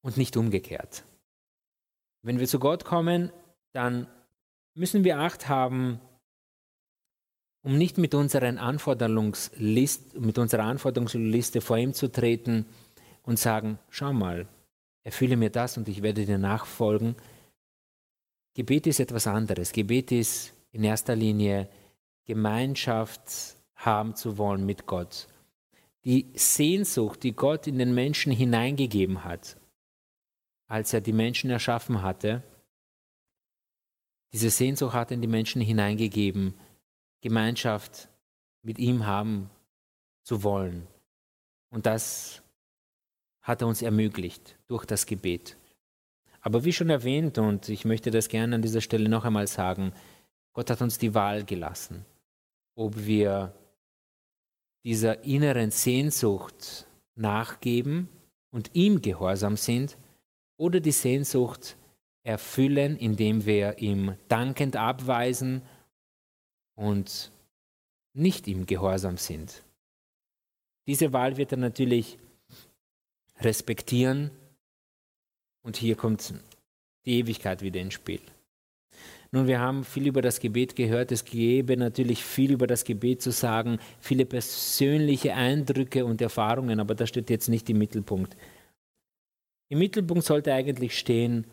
und 0.01 0.17
nicht 0.17 0.37
umgekehrt. 0.37 1.03
Wenn 2.23 2.39
wir 2.39 2.47
zu 2.47 2.59
Gott 2.59 2.83
kommen, 2.83 3.31
dann 3.73 4.07
müssen 4.73 5.03
wir 5.03 5.19
Acht 5.19 5.47
haben, 5.47 5.99
um 7.63 7.77
nicht 7.77 7.97
mit, 7.97 8.15
unseren 8.15 8.57
Anforderungslist, 8.57 10.19
mit 10.19 10.37
unserer 10.37 10.63
Anforderungsliste 10.63 11.61
vor 11.61 11.77
ihm 11.77 11.93
zu 11.93 12.11
treten 12.11 12.65
und 13.23 13.37
sagen, 13.37 13.77
schau 13.89 14.13
mal, 14.13 14.47
erfülle 15.03 15.37
mir 15.37 15.49
das 15.49 15.77
und 15.77 15.87
ich 15.89 16.01
werde 16.01 16.25
dir 16.25 16.37
nachfolgen. 16.37 17.15
Gebet 18.57 18.87
ist 18.87 18.99
etwas 18.99 19.27
anderes. 19.27 19.71
Gebet 19.71 20.11
ist 20.11 20.51
in 20.71 20.83
erster 20.83 21.15
Linie 21.15 21.69
Gemeinschaft 22.25 23.55
haben 23.75 24.15
zu 24.15 24.39
wollen 24.39 24.65
mit 24.65 24.87
Gott. 24.87 25.27
Die 26.03 26.31
Sehnsucht, 26.33 27.21
die 27.21 27.33
Gott 27.33 27.67
in 27.67 27.77
den 27.77 27.93
Menschen 27.93 28.31
hineingegeben 28.31 29.23
hat, 29.23 29.57
als 30.65 30.91
er 30.91 31.01
die 31.01 31.13
Menschen 31.13 31.51
erschaffen 31.51 32.01
hatte, 32.01 32.41
diese 34.33 34.49
Sehnsucht 34.49 34.95
hat 34.95 35.11
in 35.11 35.21
die 35.21 35.27
Menschen 35.27 35.61
hineingegeben, 35.61 36.55
Gemeinschaft 37.21 38.09
mit 38.63 38.79
ihm 38.79 39.05
haben 39.05 39.51
zu 40.23 40.41
wollen. 40.41 40.87
Und 41.69 41.85
das 41.85 42.41
hat 43.39 43.61
er 43.61 43.67
uns 43.67 43.83
ermöglicht 43.83 44.57
durch 44.65 44.85
das 44.85 45.05
Gebet. 45.05 45.55
Aber 46.47 46.63
wie 46.63 46.71
schon 46.71 46.89
erwähnt, 46.89 47.39
und 47.39 47.67
ich 47.67 47.83
möchte 47.83 48.09
das 48.09 48.29
gerne 48.29 48.55
an 48.55 48.61
dieser 48.61 48.79
Stelle 48.79 49.09
noch 49.09 49.25
einmal 49.25 49.47
sagen, 49.47 49.91
Gott 50.53 50.69
hat 50.69 50.81
uns 50.81 50.97
die 50.97 51.13
Wahl 51.13 51.43
gelassen, 51.43 52.05
ob 52.73 53.05
wir 53.05 53.53
dieser 54.85 55.25
inneren 55.25 55.71
Sehnsucht 55.71 56.87
nachgeben 57.15 58.07
und 58.49 58.69
ihm 58.75 59.01
gehorsam 59.01 59.57
sind 59.57 59.97
oder 60.55 60.79
die 60.79 60.93
Sehnsucht 60.93 61.75
erfüllen, 62.23 62.95
indem 62.95 63.45
wir 63.45 63.79
ihm 63.79 64.15
dankend 64.29 64.77
abweisen 64.77 65.63
und 66.75 67.29
nicht 68.13 68.47
ihm 68.47 68.65
gehorsam 68.65 69.17
sind. 69.17 69.65
Diese 70.87 71.11
Wahl 71.11 71.35
wird 71.35 71.51
er 71.51 71.57
natürlich 71.57 72.17
respektieren. 73.41 74.31
Und 75.63 75.77
hier 75.77 75.95
kommt 75.95 76.33
die 77.05 77.19
Ewigkeit 77.19 77.61
wieder 77.61 77.79
ins 77.79 77.95
Spiel. 77.95 78.21
Nun, 79.31 79.47
wir 79.47 79.59
haben 79.59 79.83
viel 79.83 80.07
über 80.07 80.21
das 80.21 80.39
Gebet 80.39 80.75
gehört. 80.75 81.11
Es 81.11 81.25
gäbe 81.25 81.75
natürlich 81.75 82.23
viel 82.23 82.51
über 82.51 82.65
das 82.65 82.85
Gebet 82.85 83.21
zu 83.21 83.31
sagen, 83.31 83.79
viele 83.99 84.25
persönliche 84.25 85.33
Eindrücke 85.33 86.05
und 86.05 86.21
Erfahrungen, 86.21 86.79
aber 86.79 86.95
das 86.95 87.09
steht 87.09 87.29
jetzt 87.29 87.49
nicht 87.49 87.69
im 87.69 87.77
Mittelpunkt. 87.77 88.37
Im 89.69 89.79
Mittelpunkt 89.79 90.23
sollte 90.23 90.53
eigentlich 90.53 90.97
stehen, 90.97 91.45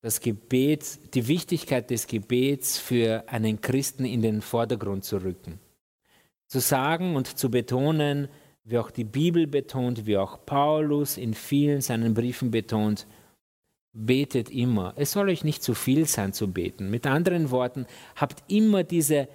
das 0.00 0.20
Gebet, 0.20 1.14
die 1.14 1.28
Wichtigkeit 1.28 1.90
des 1.90 2.06
Gebets 2.06 2.78
für 2.78 3.24
einen 3.28 3.60
Christen 3.60 4.04
in 4.04 4.22
den 4.22 4.40
Vordergrund 4.40 5.04
zu 5.04 5.18
rücken. 5.18 5.60
Zu 6.48 6.60
sagen 6.60 7.14
und 7.14 7.38
zu 7.38 7.50
betonen, 7.50 8.28
wie 8.64 8.78
auch 8.78 8.90
die 8.90 9.04
Bibel 9.04 9.46
betont, 9.46 10.06
wie 10.06 10.16
auch 10.16 10.44
Paulus 10.44 11.16
in 11.18 11.34
vielen 11.34 11.82
seinen 11.82 12.14
Briefen 12.14 12.50
betont, 12.50 13.06
betet 13.92 14.50
immer. 14.50 14.94
Es 14.96 15.12
soll 15.12 15.28
euch 15.28 15.44
nicht 15.44 15.62
zu 15.62 15.74
viel 15.74 16.06
sein 16.06 16.32
zu 16.32 16.50
beten. 16.50 16.90
Mit 16.90 17.06
anderen 17.06 17.50
Worten, 17.50 17.86
habt 18.16 18.42
immer 18.50 18.84
diese 18.84 19.28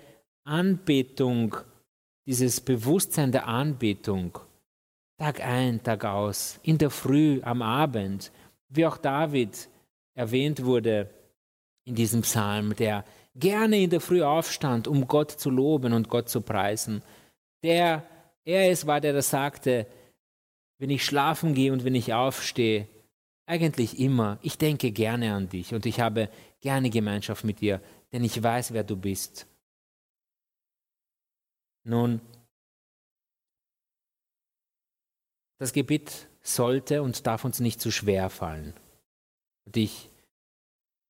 Anbetung, 0.43 1.55
dieses 2.25 2.61
Bewusstsein 2.61 3.31
der 3.31 3.47
Anbetung, 3.47 4.39
Tag 5.17 5.43
ein, 5.43 5.81
Tag 5.81 6.05
aus, 6.05 6.59
in 6.63 6.77
der 6.77 6.89
Früh, 6.89 7.41
am 7.41 7.61
Abend, 7.61 8.31
wie 8.69 8.85
auch 8.85 8.97
David 8.97 9.69
erwähnt 10.13 10.63
wurde 10.63 11.09
in 11.85 11.95
diesem 11.95 12.21
Psalm, 12.21 12.75
der 12.75 13.03
gerne 13.35 13.79
in 13.79 13.89
der 13.89 14.01
Früh 14.01 14.21
aufstand, 14.21 14.87
um 14.87 15.07
Gott 15.07 15.31
zu 15.31 15.49
loben 15.49 15.93
und 15.93 16.09
Gott 16.09 16.29
zu 16.29 16.41
preisen, 16.41 17.01
der 17.63 18.03
er 18.43 18.71
es 18.71 18.85
war, 18.87 19.01
der 19.01 19.13
das 19.13 19.29
sagte, 19.29 19.87
wenn 20.79 20.89
ich 20.89 21.03
schlafen 21.03 21.53
gehe 21.53 21.73
und 21.73 21.83
wenn 21.83 21.95
ich 21.95 22.13
aufstehe, 22.13 22.87
eigentlich 23.47 23.99
immer, 23.99 24.37
ich 24.43 24.57
denke 24.57 24.91
gerne 24.91 25.33
an 25.33 25.49
dich 25.49 25.73
und 25.73 25.85
ich 25.85 25.99
habe 25.99 26.29
gerne 26.61 26.89
Gemeinschaft 26.89 27.43
mit 27.43 27.61
dir, 27.61 27.81
denn 28.11 28.23
ich 28.23 28.41
weiß, 28.43 28.73
wer 28.73 28.83
du 28.83 28.97
bist. 28.97 29.47
Nun, 31.83 32.21
das 35.59 35.71
Gebet 35.73 36.27
sollte 36.41 37.01
und 37.01 37.25
darf 37.25 37.45
uns 37.45 37.59
nicht 37.59 37.81
zu 37.81 37.89
schwer 37.89 38.29
fallen. 38.29 38.73
Und 39.65 39.77
ich 39.77 40.09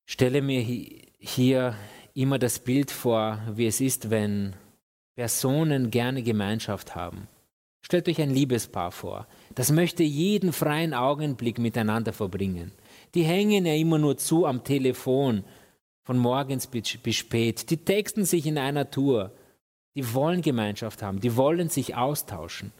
stelle 0.05 0.41
mir 0.41 0.61
hier 0.61 1.75
immer 2.13 2.39
das 2.39 2.59
Bild 2.59 2.91
vor, 2.91 3.41
wie 3.51 3.65
es 3.65 3.81
ist, 3.81 4.09
wenn 4.11 4.55
Personen 5.15 5.89
gerne 5.89 6.21
Gemeinschaft 6.21 6.95
haben. 6.95 7.27
Stellt 7.87 8.09
euch 8.09 8.19
ein 8.21 8.31
Liebespaar 8.31 8.91
vor. 8.91 9.27
Das 9.55 9.71
möchte 9.71 10.03
jeden 10.03 10.51
freien 10.51 10.93
Augenblick 10.93 11.57
miteinander 11.57 12.11
verbringen. 12.11 12.73
Die 13.15 13.23
hängen 13.23 13.65
ja 13.65 13.75
immer 13.75 13.97
nur 13.97 14.17
zu 14.17 14.45
am 14.45 14.65
Telefon, 14.65 15.45
von 16.03 16.17
morgens 16.17 16.67
bis 16.67 17.15
spät. 17.15 17.69
Die 17.69 17.77
texten 17.77 18.25
sich 18.25 18.45
in 18.45 18.57
einer 18.57 18.91
Tour. 18.91 19.31
Die 19.95 20.13
wollen 20.13 20.41
Gemeinschaft 20.41 21.01
haben, 21.01 21.21
die 21.21 21.37
wollen 21.37 21.69
sich 21.69 21.95
austauschen. 21.95 22.73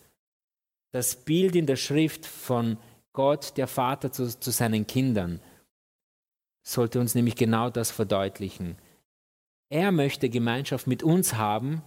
Das 0.92 1.16
Bild 1.16 1.56
in 1.56 1.68
der 1.68 1.78
Schrift 1.78 2.26
von 2.26 2.76
Gott, 3.14 3.56
der 3.56 3.68
Vater 3.68 4.12
zu, 4.12 4.38
zu 4.38 4.52
seinen 4.52 4.88
Kindern, 4.88 5.40
sollte 6.64 7.00
uns 7.00 7.16
nämlich 7.16 7.38
genau 7.38 7.70
das 7.70 7.92
verdeutlichen. 7.92 8.76
Er 9.70 9.94
möchte 9.94 10.28
Gemeinschaft 10.28 10.86
mit 10.86 11.02
uns 11.02 11.36
haben, 11.36 11.82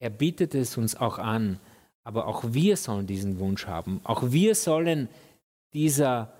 er 0.00 0.10
bietet 0.10 0.54
es 0.54 0.76
uns 0.76 0.94
auch 0.96 1.18
an, 1.18 1.58
aber 2.04 2.26
auch 2.26 2.42
wir 2.48 2.76
sollen 2.76 3.06
diesen 3.06 3.38
Wunsch 3.38 3.66
haben. 3.66 4.00
Auch 4.04 4.32
wir 4.32 4.54
sollen 4.54 5.08
dieser 5.72 6.32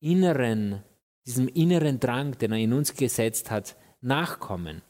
inneren, 0.00 0.82
diesem 1.26 1.48
inneren 1.48 2.00
Drang, 2.00 2.36
den 2.38 2.52
er 2.52 2.58
in 2.58 2.72
uns 2.72 2.94
gesetzt 2.94 3.50
hat, 3.50 3.76
nachkommen. 4.00 4.82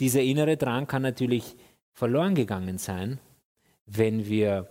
Dieser 0.00 0.22
innere 0.22 0.56
Drang 0.56 0.86
kann 0.86 1.02
natürlich 1.02 1.56
verloren 1.92 2.34
gegangen 2.34 2.78
sein, 2.78 3.18
wenn 3.86 4.26
wir 4.26 4.68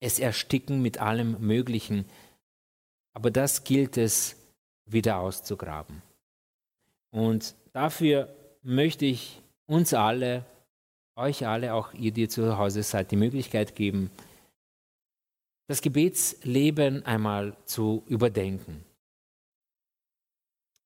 es 0.00 0.18
ersticken 0.18 0.80
mit 0.80 0.98
allem 0.98 1.36
Möglichen. 1.40 2.04
Aber 3.12 3.30
das 3.30 3.64
gilt 3.64 3.96
es 3.96 4.36
wieder 4.86 5.18
auszugraben. 5.18 6.02
Und 7.10 7.56
dafür 7.72 8.34
möchte 8.62 9.06
ich 9.06 9.42
uns 9.66 9.92
alle 9.92 10.44
euch 11.18 11.46
alle, 11.46 11.74
auch 11.74 11.92
ihr, 11.94 12.12
die 12.12 12.28
zu 12.28 12.56
Hause 12.56 12.82
seid, 12.82 13.10
die 13.10 13.16
Möglichkeit 13.16 13.74
geben, 13.74 14.10
das 15.68 15.82
Gebetsleben 15.82 17.04
einmal 17.04 17.56
zu 17.66 18.02
überdenken. 18.06 18.84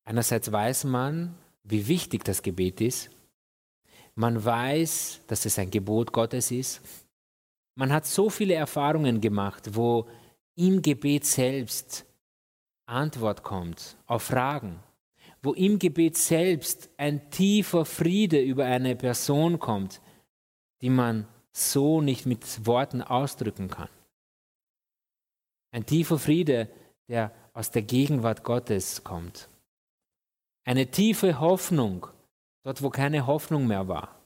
Einerseits 0.04 0.50
weiß 0.50 0.84
man, 0.84 1.34
wie 1.62 1.86
wichtig 1.86 2.24
das 2.24 2.42
Gebet 2.42 2.80
ist. 2.80 3.10
Man 4.14 4.44
weiß, 4.44 5.20
dass 5.28 5.46
es 5.46 5.58
ein 5.58 5.70
Gebot 5.70 6.12
Gottes 6.12 6.50
ist. 6.50 6.82
Man 7.76 7.92
hat 7.92 8.04
so 8.04 8.28
viele 8.28 8.54
Erfahrungen 8.54 9.20
gemacht, 9.20 9.74
wo 9.74 10.08
im 10.56 10.82
Gebet 10.82 11.24
selbst 11.24 12.04
Antwort 12.86 13.42
kommt 13.42 13.96
auf 14.06 14.24
Fragen, 14.24 14.80
wo 15.42 15.54
im 15.54 15.78
Gebet 15.78 16.18
selbst 16.18 16.90
ein 16.98 17.30
tiefer 17.30 17.84
Friede 17.84 18.40
über 18.40 18.66
eine 18.66 18.96
Person 18.96 19.58
kommt, 19.58 20.01
die 20.82 20.90
man 20.90 21.26
so 21.52 22.00
nicht 22.00 22.26
mit 22.26 22.66
Worten 22.66 23.02
ausdrücken 23.02 23.68
kann. 23.68 23.88
Ein 25.70 25.86
tiefer 25.86 26.18
Friede, 26.18 26.68
der 27.08 27.32
aus 27.54 27.70
der 27.70 27.82
Gegenwart 27.82 28.44
Gottes 28.44 29.04
kommt. 29.04 29.48
Eine 30.64 30.90
tiefe 30.90 31.40
Hoffnung, 31.40 32.06
dort 32.62 32.82
wo 32.82 32.90
keine 32.90 33.26
Hoffnung 33.26 33.66
mehr 33.66 33.88
war. 33.88 34.20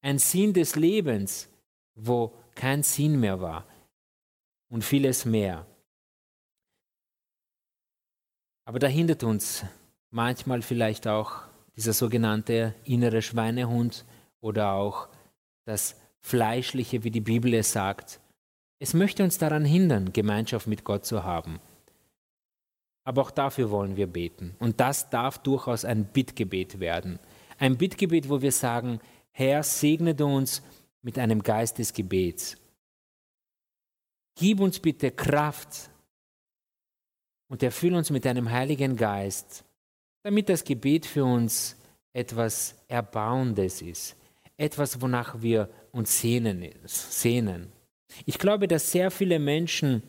Ein 0.00 0.18
Sinn 0.18 0.52
des 0.52 0.74
Lebens, 0.76 1.48
wo 1.94 2.34
kein 2.54 2.82
Sinn 2.82 3.20
mehr 3.20 3.40
war. 3.40 3.66
Und 4.68 4.84
vieles 4.84 5.24
mehr. 5.24 5.66
Aber 8.64 8.78
da 8.78 8.86
hindert 8.86 9.22
uns 9.22 9.64
manchmal 10.10 10.62
vielleicht 10.62 11.06
auch 11.06 11.42
dieser 11.76 11.92
sogenannte 11.92 12.74
innere 12.84 13.22
Schweinehund 13.22 14.04
oder 14.40 14.72
auch 14.72 15.08
das 15.64 15.96
Fleischliche, 16.20 17.04
wie 17.04 17.10
die 17.10 17.20
Bibel 17.20 17.52
es 17.54 17.72
sagt. 17.72 18.20
Es 18.78 18.94
möchte 18.94 19.22
uns 19.24 19.38
daran 19.38 19.64
hindern, 19.64 20.12
Gemeinschaft 20.12 20.66
mit 20.66 20.84
Gott 20.84 21.04
zu 21.04 21.24
haben. 21.24 21.60
Aber 23.04 23.22
auch 23.22 23.30
dafür 23.30 23.70
wollen 23.70 23.96
wir 23.96 24.06
beten. 24.06 24.54
Und 24.58 24.80
das 24.80 25.10
darf 25.10 25.38
durchaus 25.38 25.84
ein 25.84 26.04
Bittgebet 26.04 26.80
werden. 26.80 27.18
Ein 27.58 27.76
Bittgebet, 27.76 28.28
wo 28.28 28.42
wir 28.42 28.52
sagen, 28.52 29.00
Herr, 29.32 29.62
segne 29.62 30.14
uns 30.24 30.62
mit 31.02 31.18
einem 31.18 31.42
Geist 31.42 31.78
des 31.78 31.92
Gebets. 31.92 32.56
Gib 34.36 34.60
uns 34.60 34.78
bitte 34.78 35.10
Kraft 35.10 35.90
und 37.48 37.62
erfülle 37.62 37.98
uns 37.98 38.10
mit 38.10 38.26
einem 38.26 38.50
Heiligen 38.50 38.96
Geist, 38.96 39.64
damit 40.22 40.48
das 40.48 40.64
Gebet 40.64 41.04
für 41.04 41.24
uns 41.24 41.76
etwas 42.12 42.76
Erbauendes 42.88 43.82
ist, 43.82 44.16
etwas, 44.62 45.00
wonach 45.00 45.42
wir 45.42 45.68
uns 45.90 46.20
sehnen. 46.20 46.64
sehnen. 46.84 47.72
Ich 48.26 48.38
glaube, 48.38 48.68
dass 48.68 48.92
sehr 48.92 49.10
viele 49.10 49.38
Menschen 49.38 50.02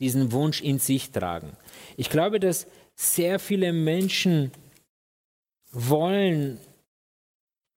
diesen 0.00 0.32
Wunsch 0.32 0.60
in 0.60 0.78
sich 0.78 1.10
tragen. 1.10 1.56
Ich 1.96 2.10
glaube, 2.10 2.40
dass 2.40 2.66
sehr 2.94 3.38
viele 3.38 3.72
Menschen 3.72 4.50
wollen, 5.70 6.58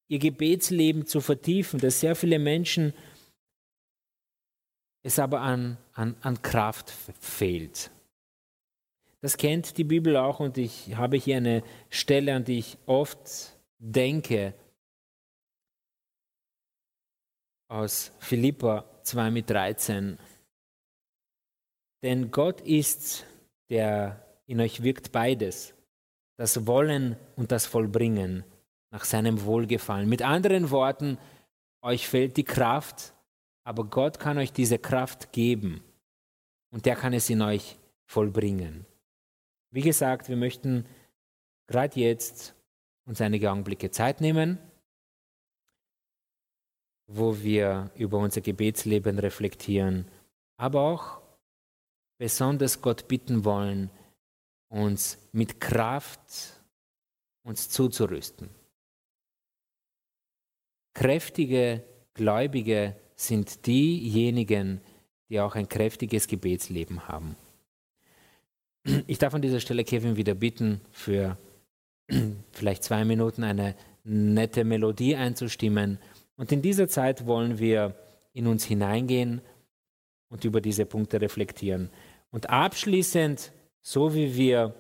ihr 0.08 0.20
Gebetsleben 0.20 1.06
zu 1.06 1.22
vertiefen, 1.22 1.80
dass 1.80 2.00
sehr 2.00 2.16
viele 2.16 2.40
Menschen 2.40 2.94
es 5.04 5.20
aber 5.20 5.42
an, 5.42 5.78
an, 5.94 6.16
an 6.22 6.42
Kraft 6.42 6.92
fehlt. 7.20 7.92
Das 9.22 9.38
kennt 9.38 9.78
die 9.78 9.84
Bibel 9.84 10.18
auch 10.18 10.40
und 10.40 10.58
ich 10.58 10.96
habe 10.96 11.18
hier 11.18 11.38
eine 11.38 11.64
Stelle, 11.90 12.34
an 12.34 12.44
die 12.44 12.58
ich 12.60 12.78
oft 12.88 13.56
denke, 13.78 14.54
aus 17.72 18.12
Philippa 18.20 18.84
2 19.04 19.32
mit 19.32 19.50
13. 19.50 20.18
Denn 22.04 22.30
Gott 22.30 22.60
ist, 22.62 23.26
der 23.70 24.26
in 24.46 24.60
euch 24.60 24.84
wirkt 24.84 25.12
beides, 25.12 25.74
das 26.38 26.68
Wollen 26.68 27.16
und 27.38 27.52
das 27.52 27.66
Vollbringen 27.66 28.44
nach 28.92 29.06
seinem 29.06 29.46
Wohlgefallen. 29.46 30.10
Mit 30.10 30.22
anderen 30.22 30.70
Worten, 30.70 31.18
euch 31.82 32.08
fehlt 32.08 32.36
die 32.36 32.44
Kraft, 32.44 33.14
aber 33.64 33.86
Gott 33.86 34.20
kann 34.20 34.38
euch 34.38 34.52
diese 34.52 34.78
Kraft 34.78 35.32
geben 35.32 35.82
und 36.72 36.86
der 36.86 36.96
kann 36.96 37.14
es 37.14 37.30
in 37.30 37.42
euch 37.42 37.78
vollbringen. 38.06 38.86
Wie 39.72 39.82
gesagt, 39.82 40.28
wir 40.28 40.36
möchten 40.36 40.86
gerade 41.68 41.98
jetzt 42.00 42.54
uns 43.06 43.22
einige 43.22 43.50
Augenblicke 43.50 43.92
Zeit 43.92 44.20
nehmen, 44.20 44.58
wo 47.14 47.42
wir 47.42 47.92
über 47.96 48.18
unser 48.18 48.42
Gebetsleben 48.42 49.20
reflektieren, 49.20 50.06
aber 50.58 50.82
auch 50.82 51.22
besonders 52.18 52.82
Gott 52.82 53.08
bitten 53.08 53.44
wollen, 53.44 53.90
uns 54.70 55.18
mit 55.32 55.60
Kraft 55.60 56.20
uns 57.44 57.70
zuzurüsten. 57.70 58.50
Kräftige 60.94 61.84
Gläubige 62.14 62.96
sind 63.16 63.66
diejenigen, 63.66 64.82
die 65.30 65.40
auch 65.40 65.56
ein 65.56 65.70
kräftiges 65.70 66.28
Gebetsleben 66.28 67.08
haben. 67.08 67.36
Ich 69.08 69.18
darf 69.18 69.34
an 69.34 69.42
dieser 69.42 69.60
Stelle 69.60 69.84
Kevin 69.84 70.18
wieder 70.18 70.34
bitten, 70.34 70.82
für 70.92 71.38
vielleicht 72.52 72.84
zwei 72.84 73.06
Minuten 73.06 73.44
eine 73.44 73.76
nette 74.04 74.64
Melodie 74.64 75.16
einzustimmen. 75.16 76.00
Und 76.42 76.52
in 76.52 76.64
dieser 76.64 76.88
Zeit 76.88 77.28
wollen 77.28 77.60
wir 77.60 77.94
in 78.34 78.48
uns 78.48 78.66
hineingehen 78.66 79.42
und 80.28 80.44
über 80.44 80.60
diese 80.60 80.88
Punkte 80.88 81.22
reflektieren. 81.22 81.92
Und 82.32 82.50
abschließend, 82.50 83.52
so 83.80 84.16
wie 84.16 84.36
wir 84.36 84.74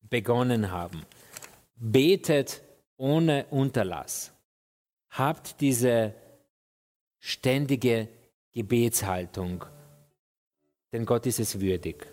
begonnen 0.00 0.72
haben, 0.72 1.04
betet 1.76 2.62
ohne 2.96 3.46
Unterlass. 3.50 4.32
Habt 5.10 5.60
diese 5.60 6.14
ständige 7.20 8.08
Gebetshaltung, 8.50 9.64
denn 10.92 11.06
Gott 11.06 11.26
ist 11.26 11.38
es 11.38 11.60
würdig. 11.60 12.08